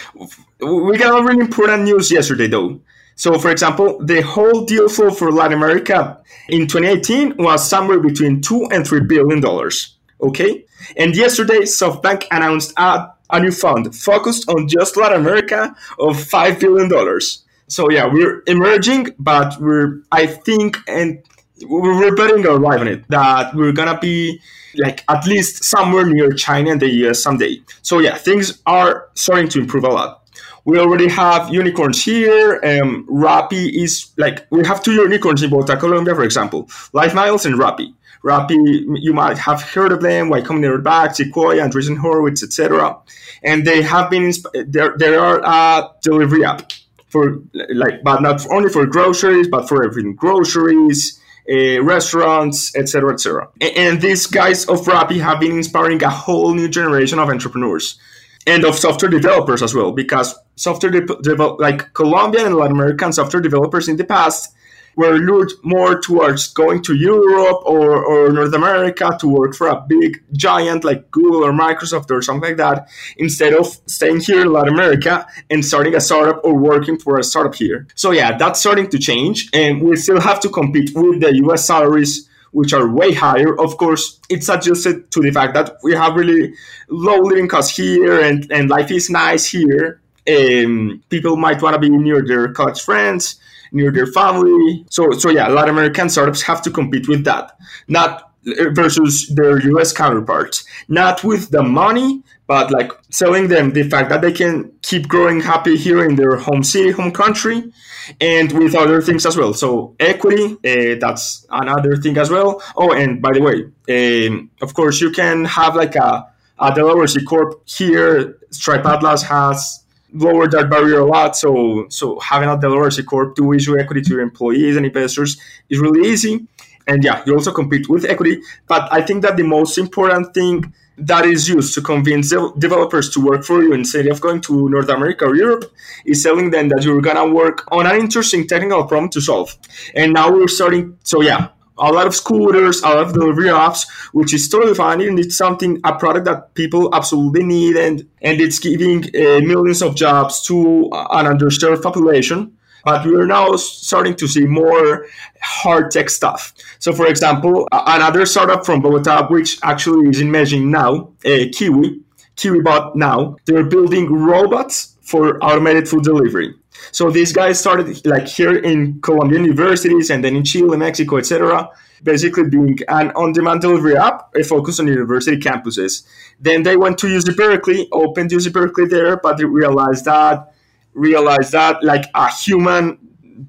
we 0.61 0.97
got 0.99 1.21
a 1.21 1.25
really 1.25 1.41
important 1.41 1.85
news 1.85 2.11
yesterday, 2.11 2.47
though. 2.47 2.81
So, 3.15 3.37
for 3.39 3.51
example, 3.51 3.99
the 4.05 4.21
whole 4.23 4.65
deal 4.65 4.89
flow 4.89 5.11
for 5.11 5.33
Latin 5.33 5.59
America 5.59 6.21
in 6.49 6.69
2018 6.69 7.37
was 7.39 7.69
somewhere 7.69 7.99
between 7.99 8.41
two 8.41 8.69
and 8.71 8.87
three 8.87 9.01
billion 9.01 9.41
dollars. 9.41 9.97
Okay, 10.21 10.65
and 10.97 11.15
yesterday 11.17 11.61
SoftBank 11.61 12.27
announced 12.31 12.73
a, 12.77 13.09
a 13.31 13.41
new 13.41 13.53
fund 13.53 13.95
focused 13.95 14.49
on 14.49 14.69
just 14.69 14.97
Latin 14.97 15.21
America 15.21 15.75
of 15.99 16.21
five 16.21 16.61
billion 16.61 16.89
dollars. 16.89 17.45
So 17.69 17.91
yeah, 17.91 18.07
we're 18.07 18.43
emerging, 18.47 19.15
but 19.19 19.61
we're 19.61 20.01
I 20.11 20.27
think 20.27 20.79
and 20.87 21.23
we're 21.67 22.15
betting 22.15 22.47
our 22.47 22.59
life 22.59 22.81
on 22.81 22.89
it 22.89 23.05
that 23.09 23.55
we're 23.55 23.73
gonna 23.73 23.99
be 23.99 24.41
like 24.77 25.05
at 25.09 25.27
least 25.27 25.65
somewhere 25.65 26.07
near 26.07 26.31
China 26.33 26.71
and 26.71 26.81
the 26.81 26.89
US 27.07 27.23
someday. 27.23 27.61
So 27.83 27.99
yeah, 27.99 28.17
things 28.17 28.61
are 28.67 29.09
starting 29.15 29.49
to 29.49 29.61
improve 29.61 29.85
a 29.85 29.89
lot. 29.89 30.23
we 30.65 30.79
already 30.79 31.09
have 31.09 31.49
unicorns 31.49 32.05
here. 32.05 32.61
Um, 32.63 33.07
Rappi 33.11 33.83
is 33.85 34.13
like 34.19 34.47
we 34.51 34.67
have 34.67 34.83
two 34.83 34.93
unicorns 34.93 35.43
in 35.43 35.49
Bogota, 35.51 35.77
Colombia, 35.77 36.15
for 36.15 36.25
example, 36.25 36.65
LifeMiles 36.93 37.47
and 37.47 37.55
Rappi. 37.55 37.95
Rappi, 38.23 38.59
you 39.07 39.15
might 39.15 39.39
have 39.39 39.63
heard 39.63 39.93
of 39.93 40.03
them, 40.03 40.29
Y 40.29 40.41
Combinator 40.43 40.83
Back, 40.83 41.15
Sequoia, 41.15 41.63
Andreessen 41.63 41.97
Horowitz, 41.97 42.43
etc. 42.43 42.97
And 43.43 43.67
they 43.67 43.81
have 43.81 44.11
been 44.11 44.31
there. 44.67 44.95
There 44.99 45.19
are 45.21 45.41
a 45.43 45.91
delivery 46.03 46.45
app 46.45 46.73
for 47.09 47.41
like, 47.55 48.03
but 48.03 48.21
not 48.21 48.47
only 48.51 48.69
for 48.69 48.85
groceries, 48.85 49.49
but 49.49 49.69
for 49.69 49.85
everything, 49.85 50.17
groceries, 50.17 51.19
uh, 51.51 51.83
restaurants, 51.83 52.75
etc., 52.77 53.13
etc. 53.13 53.49
And, 53.61 53.77
and, 53.77 54.01
these 54.01 54.27
guys 54.27 54.67
of 54.67 54.81
Rappi 54.83 55.21
have 55.21 55.41
been 55.41 55.53
inspiring 55.53 56.03
a 56.03 56.11
whole 56.11 56.55
new 56.55 56.69
generation 56.69 57.19
of 57.19 57.29
entrepreneurs 57.29 57.99
and 58.47 58.65
of 58.65 58.77
software 58.77 59.11
developers 59.11 59.63
as 59.63 59.75
well, 59.75 59.93
because 59.93 60.35
software 60.57 60.93
de- 60.93 61.57
like 61.59 61.93
Colombian 61.95 62.47
and 62.47 62.55
Latin 62.55 62.77
American 62.77 63.13
software 63.13 63.43
developers 63.43 63.89
in 63.89 63.97
the 63.97 64.05
past 64.05 64.55
were 64.99 65.17
lured 65.17 65.53
more 65.63 66.01
towards 66.01 66.49
going 66.49 66.83
to 66.83 66.93
Europe 66.97 67.63
or, 67.65 68.05
or 68.05 68.33
North 68.33 68.53
America 68.53 69.17
to 69.21 69.29
work 69.29 69.55
for 69.55 69.69
a 69.69 69.81
big 69.89 70.21
giant 70.33 70.83
like 70.83 71.09
Google 71.13 71.45
or 71.45 71.53
Microsoft 71.53 72.11
or 72.11 72.21
something 72.21 72.51
like 72.51 72.57
that, 72.57 72.89
instead 73.17 73.55
of 73.55 73.67
staying 73.87 74.19
here 74.19 74.41
in 74.41 74.53
Latin 74.53 74.75
America 74.75 75.25
and 75.51 75.65
starting 75.65 75.95
a 75.95 76.01
startup 76.01 76.45
or 76.45 76.53
working 76.53 76.99
for 76.99 77.17
a 77.17 77.23
startup 77.23 77.55
here. 77.55 77.87
So 77.95 78.11
yeah, 78.11 78.37
that's 78.37 78.59
starting 78.59 78.91
to 78.91 78.99
change, 78.99 79.49
and 79.53 79.81
we 79.81 79.95
still 79.97 80.21
have 80.21 80.41
to 80.41 80.49
compete 80.49 80.91
with 80.97 81.21
the 81.21 81.33
US 81.45 81.65
salaries 81.65 82.29
which 82.51 82.73
are 82.73 82.89
way 82.91 83.13
higher. 83.13 83.57
Of 83.61 83.77
course, 83.77 84.19
it's 84.29 84.49
adjusted 84.49 85.13
to 85.13 85.21
the 85.21 85.31
fact 85.31 85.55
that 85.55 85.77
we 85.85 85.93
have 85.93 86.17
really 86.17 86.55
low 86.89 87.21
living 87.21 87.47
costs 87.47 87.77
here 87.77 88.21
and, 88.21 88.51
and 88.51 88.69
life 88.69 88.91
is 88.91 89.11
nice 89.11 89.47
here. 89.47 90.01
Um, 90.27 91.03
people 91.09 91.37
might 91.37 91.63
want 91.63 91.75
to 91.75 91.79
be 91.79 91.91
near 91.91 92.27
their 92.27 92.53
college 92.53 92.81
friends 92.81 93.39
near 93.73 93.91
their 93.91 94.07
family. 94.07 94.85
So, 94.91 95.13
so 95.13 95.31
yeah, 95.31 95.49
Latin 95.49 95.71
American 95.71 96.09
startups 96.09 96.43
have 96.43 96.63
to 96.63 96.71
compete 96.71 97.09
with 97.09 97.25
that, 97.25 97.53
not 97.89 98.29
versus 98.45 99.29
their 99.35 99.61
US 99.73 99.93
counterparts, 99.93 100.65
not 100.89 101.25
with 101.25 101.51
the 101.51 101.63
money, 101.63 102.23
but 102.47 102.71
like 102.71 102.93
selling 103.11 103.49
them 103.49 103.73
the 103.73 103.83
fact 103.83 104.09
that 104.09 104.23
they 104.23 104.33
can 104.33 104.73
keep 104.83 105.07
growing 105.07 105.41
happy 105.41 105.77
here 105.77 106.05
in 106.05 106.17
their 106.17 106.37
home 106.37 106.63
city, 106.63 106.91
home 106.91 107.13
country, 107.13 107.73
and 108.21 108.53
with 108.53 108.75
other 108.75 109.03
things 109.03 109.27
as 109.27 109.37
well. 109.37 109.53
So 109.53 109.95
equity, 110.01 110.57
uh, 110.65 110.99
that's 110.99 111.47
another 111.51 111.97
thing 111.97 112.17
as 112.17 112.31
well. 112.31 112.63
Oh, 112.77 112.93
and 112.93 113.21
by 113.21 113.33
the 113.33 113.43
way, 113.43 114.27
um, 114.27 114.51
of 114.63 114.73
course, 114.75 115.01
you 115.01 115.11
can 115.11 115.45
have 115.45 115.77
like 115.77 115.95
a, 115.97 116.27
a 116.59 116.75
Delaware 116.75 117.07
C 117.07 117.23
corp 117.25 117.69
here. 117.69 118.39
Stripe 118.51 118.87
Atlas 118.87 119.23
has 119.25 119.85
lowered 120.13 120.53
that 120.53 120.71
barrier 120.71 121.01
a 121.01 121.07
lot. 121.07 121.37
So 121.37 121.87
so 121.89 122.19
having 122.21 122.49
a 122.49 122.59
Delaware 122.59 122.91
C 122.91 123.03
corp 123.03 123.37
to 123.37 123.53
issue 123.53 123.79
equity 123.79 124.03
to 124.03 124.11
your 124.11 124.21
employees 124.21 124.77
and 124.77 124.87
investors 124.87 125.41
is 125.69 125.79
really 125.79 126.09
easy. 126.09 126.47
And 126.87 127.05
yeah, 127.05 127.23
you 127.27 127.35
also 127.35 127.53
compete 127.53 127.89
with 127.89 128.05
equity. 128.07 128.41
But 128.67 128.91
I 128.91 129.03
think 129.03 129.23
that 129.23 129.37
the 129.37 129.43
most 129.43 129.77
important 129.77 130.33
thing 130.33 130.73
that 130.97 131.25
is 131.27 131.49
used 131.49 131.75
to 131.75 131.81
convince 131.81 132.31
developers 132.59 133.11
to 133.11 133.25
work 133.25 133.45
for 133.45 133.63
you 133.63 133.73
instead 133.73 134.07
of 134.07 134.21
going 134.21 134.41
to 134.41 134.69
North 134.69 134.89
America 134.89 135.27
or 135.27 135.37
Europe 135.37 135.65
is 136.05 136.23
telling 136.23 136.51
them 136.51 136.69
that 136.71 136.83
you're 136.83 137.01
gonna 137.01 137.31
work 137.33 137.69
on 137.71 137.87
an 137.87 137.97
interesting 137.97 138.47
technical 138.47 138.85
problem 138.85 139.09
to 139.11 139.21
solve. 139.21 139.55
And 139.95 140.13
now 140.13 140.33
we're 140.33 140.49
starting. 140.49 140.99
So 141.05 141.23
yeah, 141.23 141.49
a 141.79 141.93
lot 141.93 142.07
of 142.07 142.15
scooters, 142.15 142.83
a 142.83 142.89
lot 142.89 142.99
of 142.99 143.13
delivery 143.13 143.49
apps, 143.49 143.89
which 144.13 144.35
is 144.35 144.49
totally 144.49 144.75
fine. 144.75 145.01
And 145.01 145.19
it's 145.19 145.37
something, 145.37 145.81
a 145.85 145.95
product 145.97 146.25
that 146.27 146.55
people 146.55 146.95
absolutely 146.95 147.45
need, 147.45 147.77
and 147.77 148.09
and 148.23 148.41
it's 148.41 148.59
giving 148.59 149.05
uh, 149.05 149.41
millions 149.41 149.83
of 149.83 149.95
jobs 149.95 150.43
to 150.43 150.91
an 150.93 151.27
underserved 151.27 151.83
population. 151.83 152.53
But 152.85 153.05
we 153.05 153.17
are 153.17 153.27
now 153.27 153.57
starting 153.57 154.15
to 154.17 154.29
see 154.29 154.47
more 154.47 155.07
hard 155.43 155.91
tech 155.91 156.09
stuff. 156.09 156.55
So, 156.79 156.93
for 156.93 157.07
example, 157.07 157.69
another 157.73 158.25
startup 158.25 158.65
from 158.65 158.81
Bogota, 158.81 159.27
which 159.29 159.59
actually 159.63 160.09
is 160.09 160.21
in 160.21 160.31
Medellin 160.31 160.71
now, 160.71 161.11
uh, 161.25 161.51
Kiwi, 161.53 162.01
KiwiBot 162.37 162.95
now, 162.95 163.37
they're 163.47 163.65
building 163.65 164.11
robots 164.13 164.97
for 165.03 165.43
automated 165.45 165.89
food 165.89 166.05
delivery. 166.05 166.55
So 166.93 167.11
these 167.11 167.33
guys 167.33 167.59
started 167.59 168.05
like 168.07 168.27
here 168.27 168.57
in 168.57 169.01
Colombian 169.01 169.45
universities 169.45 170.11
and 170.11 170.25
then 170.25 170.37
in 170.37 170.45
Chile, 170.45 170.77
Mexico, 170.77 171.17
etc. 171.17 171.69
Basically 172.03 172.49
being 172.49 172.79
an 172.89 173.11
on-demand 173.13 173.61
delivery 173.61 173.97
app, 173.97 174.35
a 174.37 174.45
focus 174.45 174.79
on 174.79 174.87
university 174.87 175.37
campuses. 175.37 176.07
Then 176.41 176.63
they 176.63 176.77
went 176.77 176.99
to 176.99 177.07
UC 177.09 177.37
Berkeley, 177.37 177.89
opened 177.93 178.31
UC 178.31 178.53
Berkeley 178.53 178.87
there, 178.87 179.17
but 179.17 179.37
they 179.37 179.45
realized 179.45 180.05
that 180.05 180.53
realized 180.95 181.53
that 181.53 181.83
like 181.85 182.07
a 182.15 182.33
human 182.33 182.99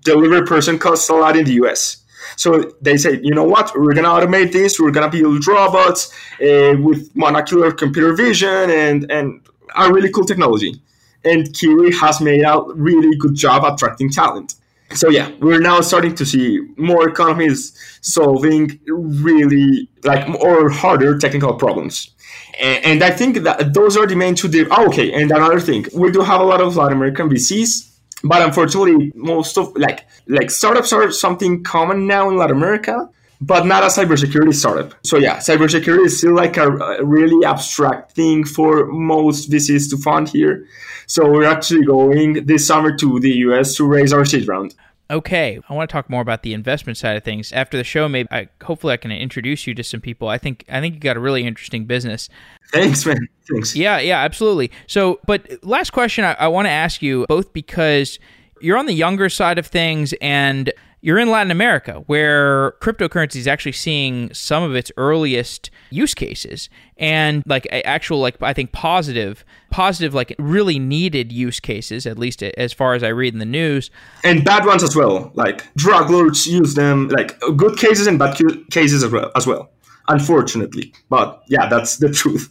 delivery 0.03 0.45
person 0.45 0.77
costs 0.77 1.09
a 1.09 1.13
lot 1.13 1.35
in 1.35 1.45
the 1.45 1.53
US. 1.63 2.05
So 2.35 2.71
they 2.81 2.97
said, 2.97 3.21
you 3.23 3.33
know 3.33 3.43
what? 3.43 3.71
We're 3.75 3.93
gonna 3.93 4.09
automate 4.09 4.51
this. 4.51 4.79
We're 4.79 4.91
gonna 4.91 5.09
build 5.09 5.45
robots 5.47 6.13
uh, 6.41 6.75
with 6.79 7.13
monocular 7.15 7.75
computer 7.75 8.13
vision 8.13 8.69
and 8.69 9.11
and 9.11 9.41
a 9.75 9.91
really 9.91 10.11
cool 10.11 10.25
technology 10.25 10.81
and 11.23 11.53
Kiwi 11.53 11.91
has 11.95 12.21
made 12.21 12.43
a 12.43 12.61
really 12.73 13.17
good 13.17 13.35
job 13.35 13.63
attracting 13.63 14.09
talent. 14.09 14.55
So 14.93 15.09
yeah, 15.09 15.31
we're 15.39 15.59
now 15.59 15.81
starting 15.81 16.15
to 16.15 16.25
see 16.25 16.61
more 16.77 17.07
economies 17.07 17.77
solving 18.01 18.79
really 18.87 19.87
like 20.03 20.27
more 20.27 20.69
harder 20.69 21.17
technical 21.17 21.53
problems. 21.53 22.11
And, 22.59 22.85
and 22.85 23.03
I 23.03 23.11
think 23.11 23.43
that 23.43 23.73
those 23.73 23.95
are 23.95 24.07
the 24.07 24.15
main 24.15 24.35
two. 24.35 24.49
Oh, 24.71 24.87
okay, 24.87 25.13
and 25.13 25.31
another 25.31 25.59
thing, 25.59 25.85
we 25.93 26.11
do 26.11 26.21
have 26.21 26.41
a 26.41 26.43
lot 26.43 26.59
of 26.59 26.75
Latin 26.75 26.97
American 26.97 27.29
VCs, 27.29 27.87
but 28.23 28.41
unfortunately, 28.41 29.11
most 29.15 29.57
of 29.57 29.75
like 29.75 30.07
like 30.27 30.49
startups 30.49 30.91
are 30.91 31.11
something 31.11 31.63
common 31.63 32.07
now 32.07 32.29
in 32.29 32.37
Latin 32.37 32.57
America 32.57 33.09
but 33.41 33.65
not 33.65 33.83
a 33.83 33.87
cybersecurity 33.87 34.53
startup. 34.53 34.93
So 35.03 35.17
yeah, 35.17 35.37
cybersecurity 35.37 36.05
is 36.05 36.17
still 36.17 36.35
like 36.35 36.57
a, 36.57 36.67
a, 36.67 37.05
really 37.05 37.45
abstract 37.45 38.11
thing 38.11 38.43
for 38.43 38.87
most 38.87 39.49
VCs 39.49 39.89
to 39.91 39.97
fund 39.97 40.27
here. 40.27 40.65
So 41.07 41.29
we're 41.29 41.45
actually 41.45 41.85
going 41.85 42.45
this 42.45 42.67
summer 42.67 42.95
to 42.97 43.19
the 43.19 43.31
US 43.47 43.75
to 43.75 43.87
raise 43.87 44.11
our 44.11 44.25
seed 44.25 44.47
round. 44.47 44.75
Okay, 45.11 45.59
I 45.67 45.73
want 45.73 45.89
to 45.89 45.91
talk 45.91 46.07
more 46.07 46.21
about 46.21 46.43
the 46.43 46.53
investment 46.53 46.95
side 46.97 47.17
of 47.17 47.23
things 47.23 47.51
after 47.51 47.77
the 47.77 47.83
show. 47.83 48.07
Maybe 48.07 48.27
I, 48.31 48.47
hopefully 48.63 48.93
I 48.93 48.97
can 48.97 49.11
introduce 49.11 49.65
you 49.65 49.73
to 49.73 49.83
some 49.83 50.01
people. 50.01 50.27
I 50.27 50.37
think 50.37 50.65
I 50.69 50.79
think 50.81 50.93
you 50.93 50.99
got 50.99 51.17
a 51.17 51.19
really 51.19 51.47
interesting 51.47 51.85
business. 51.85 52.29
Thanks, 52.71 53.05
man. 53.07 53.27
Thanks. 53.49 53.75
Yeah, 53.75 53.99
yeah, 53.99 54.19
absolutely. 54.19 54.69
So, 54.85 55.19
but 55.25 55.63
last 55.63 55.93
question 55.93 56.25
I, 56.25 56.33
I 56.33 56.47
want 56.47 56.67
to 56.67 56.71
ask 56.71 57.01
you 57.01 57.25
both 57.27 57.53
because 57.53 58.19
you're 58.61 58.77
on 58.77 58.85
the 58.85 58.93
younger 58.93 59.29
side 59.29 59.57
of 59.57 59.65
things 59.65 60.13
and 60.21 60.71
you're 61.01 61.17
in 61.17 61.29
Latin 61.29 61.51
America, 61.51 62.03
where 62.07 62.73
cryptocurrency 62.81 63.37
is 63.37 63.47
actually 63.47 63.71
seeing 63.71 64.33
some 64.33 64.63
of 64.63 64.75
its 64.75 64.91
earliest 64.97 65.71
use 65.91 66.13
cases 66.13 66.69
and 66.97 67.41
like 67.45 67.67
actual, 67.71 68.19
like 68.19 68.41
I 68.41 68.53
think 68.53 68.71
positive, 68.73 69.45
positive, 69.71 70.13
like 70.13 70.35
really 70.37 70.77
needed 70.77 71.31
use 71.31 71.59
cases, 71.59 72.05
at 72.05 72.19
least 72.19 72.43
as 72.43 72.73
far 72.73 72.95
as 72.95 73.03
I 73.03 73.09
read 73.09 73.33
in 73.33 73.39
the 73.39 73.45
news. 73.45 73.89
And 74.23 74.43
bad 74.43 74.65
ones 74.65 74.83
as 74.83 74.95
well. 74.95 75.31
Like 75.35 75.73
drug 75.75 76.09
lords 76.09 76.45
use 76.45 76.73
them, 76.73 77.07
like 77.09 77.39
good 77.55 77.77
cases 77.77 78.07
and 78.07 78.19
bad 78.19 78.37
cases 78.71 79.03
as 79.03 79.11
well. 79.11 79.31
As 79.35 79.47
well, 79.47 79.69
unfortunately. 80.09 80.93
But 81.09 81.41
yeah, 81.47 81.69
that's 81.69 81.97
the 81.97 82.09
truth. 82.13 82.49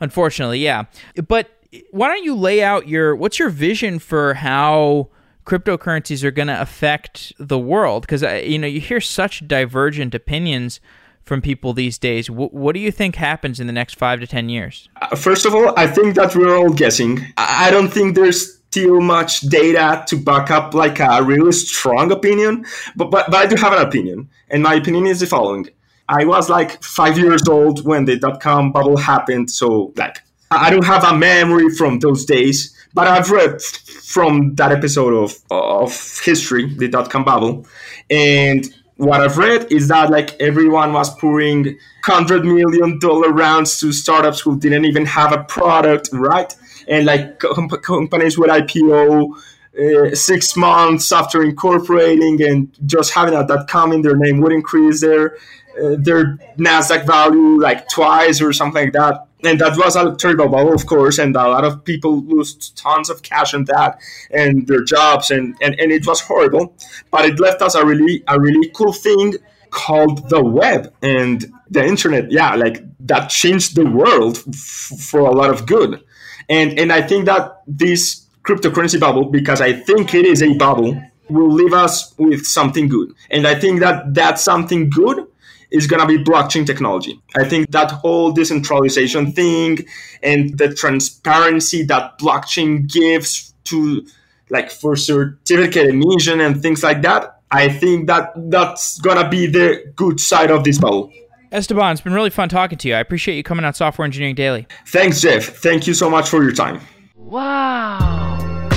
Unfortunately, 0.00 0.58
yeah. 0.58 0.84
But 1.28 1.50
why 1.90 2.08
don't 2.08 2.24
you 2.24 2.34
lay 2.34 2.62
out 2.62 2.88
your 2.88 3.14
what's 3.14 3.38
your 3.38 3.50
vision 3.50 3.98
for 3.98 4.34
how 4.34 5.08
cryptocurrencies 5.44 6.24
are 6.24 6.30
going 6.30 6.48
to 6.48 6.60
affect 6.60 7.32
the 7.38 7.58
world 7.58 8.02
because 8.02 8.22
uh, 8.22 8.42
you 8.44 8.58
know 8.58 8.66
you 8.66 8.80
hear 8.80 9.00
such 9.00 9.46
divergent 9.46 10.14
opinions 10.14 10.80
from 11.22 11.40
people 11.40 11.72
these 11.72 11.98
days. 11.98 12.26
W- 12.26 12.50
what 12.50 12.74
do 12.74 12.80
you 12.80 12.90
think 12.90 13.16
happens 13.16 13.60
in 13.60 13.66
the 13.66 13.72
next 13.72 13.94
five 13.94 14.20
to 14.20 14.26
ten 14.26 14.48
years? 14.48 14.88
Uh, 15.00 15.14
first 15.16 15.46
of 15.46 15.54
all 15.54 15.72
i 15.78 15.86
think 15.86 16.14
that 16.16 16.34
we're 16.34 16.56
all 16.56 16.70
guessing. 16.70 17.20
I 17.36 17.70
don't 17.70 17.88
think 17.88 18.14
there's 18.14 18.58
still 18.74 19.00
much 19.00 19.40
data 19.42 20.04
to 20.08 20.16
back 20.16 20.50
up 20.50 20.74
like 20.74 20.98
a 20.98 21.22
really 21.22 21.52
strong 21.52 22.10
opinion 22.10 22.66
but, 22.96 23.08
but, 23.08 23.30
but 23.30 23.36
i 23.36 23.46
do 23.46 23.54
have 23.54 23.72
an 23.72 23.86
opinion 23.86 24.28
and 24.50 24.64
my 24.64 24.74
opinion 24.74 25.06
is 25.06 25.20
the 25.20 25.26
following. 25.26 25.68
I 26.08 26.24
was 26.24 26.50
like 26.50 26.82
five 26.82 27.16
years 27.16 27.46
old 27.48 27.86
when 27.86 28.04
the 28.04 28.18
dot-com 28.18 28.72
bubble 28.72 28.96
happened 28.96 29.50
so 29.50 29.92
like 29.96 30.18
i 30.50 30.70
don't 30.70 30.84
have 30.84 31.04
a 31.04 31.16
memory 31.16 31.70
from 31.70 32.00
those 32.00 32.24
days 32.24 32.73
but 32.94 33.06
I've 33.08 33.30
read 33.30 33.60
from 33.60 34.54
that 34.54 34.72
episode 34.72 35.12
of 35.12 35.34
of 35.50 35.90
history, 36.24 36.74
the 36.74 36.88
dot 36.88 37.10
com 37.10 37.24
bubble, 37.24 37.66
and 38.08 38.64
what 38.96 39.20
I've 39.20 39.38
read 39.38 39.72
is 39.72 39.88
that 39.88 40.10
like 40.10 40.40
everyone 40.40 40.92
was 40.92 41.14
pouring 41.18 41.76
hundred 42.04 42.44
million 42.44 42.98
dollar 43.00 43.30
rounds 43.30 43.80
to 43.80 43.92
startups 43.92 44.40
who 44.40 44.58
didn't 44.58 44.84
even 44.84 45.06
have 45.06 45.32
a 45.32 45.42
product, 45.44 46.10
right? 46.12 46.54
And 46.86 47.06
like 47.06 47.40
com- 47.40 47.68
companies 47.68 48.38
would 48.38 48.50
IPO 48.50 49.32
uh, 49.76 50.14
six 50.14 50.56
months 50.56 51.10
after 51.10 51.42
incorporating 51.42 52.40
and 52.42 52.72
just 52.86 53.12
having 53.12 53.34
a 53.34 53.44
dot 53.46 53.66
.com 53.68 53.92
in 53.92 54.02
their 54.02 54.16
name 54.16 54.40
would 54.40 54.52
increase 54.52 55.00
their 55.00 55.36
uh, 55.82 55.96
their 55.98 56.36
Nasdaq 56.56 57.04
value 57.04 57.60
like 57.60 57.88
twice 57.88 58.40
or 58.40 58.52
something 58.52 58.84
like 58.84 58.92
that. 58.92 59.26
And 59.44 59.60
that 59.60 59.76
was 59.76 59.96
a 59.96 60.14
terrible 60.16 60.48
bubble, 60.48 60.74
of 60.74 60.86
course, 60.86 61.18
and 61.18 61.36
a 61.36 61.48
lot 61.48 61.64
of 61.64 61.84
people 61.84 62.22
lose 62.22 62.70
tons 62.70 63.10
of 63.10 63.22
cash 63.22 63.54
on 63.54 63.64
that 63.64 63.98
and 64.30 64.66
their 64.66 64.82
jobs, 64.82 65.30
and, 65.30 65.56
and, 65.60 65.78
and 65.78 65.92
it 65.92 66.06
was 66.06 66.20
horrible. 66.20 66.74
But 67.10 67.26
it 67.26 67.38
left 67.38 67.60
us 67.62 67.74
a 67.74 67.84
really 67.84 68.24
a 68.26 68.40
really 68.40 68.70
cool 68.74 68.92
thing 68.92 69.34
called 69.70 70.28
the 70.30 70.42
web 70.42 70.92
and 71.02 71.44
the 71.68 71.84
internet. 71.84 72.30
Yeah, 72.30 72.54
like 72.54 72.82
that 73.00 73.28
changed 73.28 73.76
the 73.76 73.84
world 73.84 74.42
f- 74.48 74.92
for 75.00 75.20
a 75.20 75.32
lot 75.32 75.50
of 75.50 75.66
good. 75.66 76.02
And 76.48 76.78
and 76.78 76.92
I 76.92 77.02
think 77.02 77.26
that 77.26 77.62
this 77.66 78.26
cryptocurrency 78.44 79.00
bubble, 79.00 79.26
because 79.30 79.60
I 79.60 79.72
think 79.72 80.14
it 80.14 80.24
is 80.24 80.42
a 80.42 80.54
bubble, 80.54 81.00
will 81.28 81.50
leave 81.50 81.72
us 81.72 82.14
with 82.18 82.46
something 82.46 82.88
good. 82.88 83.12
And 83.30 83.46
I 83.46 83.58
think 83.58 83.80
that 83.80 84.14
that 84.14 84.38
something 84.38 84.90
good 84.90 85.26
is 85.74 85.86
going 85.86 86.00
to 86.00 86.06
be 86.06 86.22
blockchain 86.22 86.64
technology. 86.64 87.20
I 87.36 87.44
think 87.44 87.70
that 87.72 87.90
whole 87.90 88.32
decentralization 88.32 89.32
thing 89.32 89.78
and 90.22 90.56
the 90.56 90.72
transparency 90.72 91.82
that 91.84 92.18
blockchain 92.18 92.90
gives 92.90 93.52
to 93.64 94.06
like 94.50 94.70
for 94.70 94.94
certificate 94.94 95.88
emission 95.88 96.40
and 96.40 96.62
things 96.62 96.82
like 96.82 97.02
that, 97.02 97.40
I 97.50 97.68
think 97.68 98.06
that 98.06 98.32
that's 98.50 99.00
going 99.00 99.22
to 99.22 99.28
be 99.28 99.46
the 99.46 99.92
good 99.96 100.20
side 100.20 100.50
of 100.50 100.64
this 100.64 100.78
bubble. 100.78 101.12
Esteban, 101.50 101.92
it's 101.92 102.00
been 102.00 102.12
really 102.12 102.30
fun 102.30 102.48
talking 102.48 102.78
to 102.78 102.88
you. 102.88 102.94
I 102.94 103.00
appreciate 103.00 103.36
you 103.36 103.42
coming 103.42 103.64
on 103.64 103.74
Software 103.74 104.04
Engineering 104.04 104.34
Daily. 104.34 104.66
Thanks, 104.86 105.20
Jeff. 105.20 105.44
Thank 105.44 105.86
you 105.86 105.94
so 105.94 106.08
much 106.08 106.28
for 106.28 106.42
your 106.42 106.52
time. 106.52 106.80
Wow. 107.16 108.70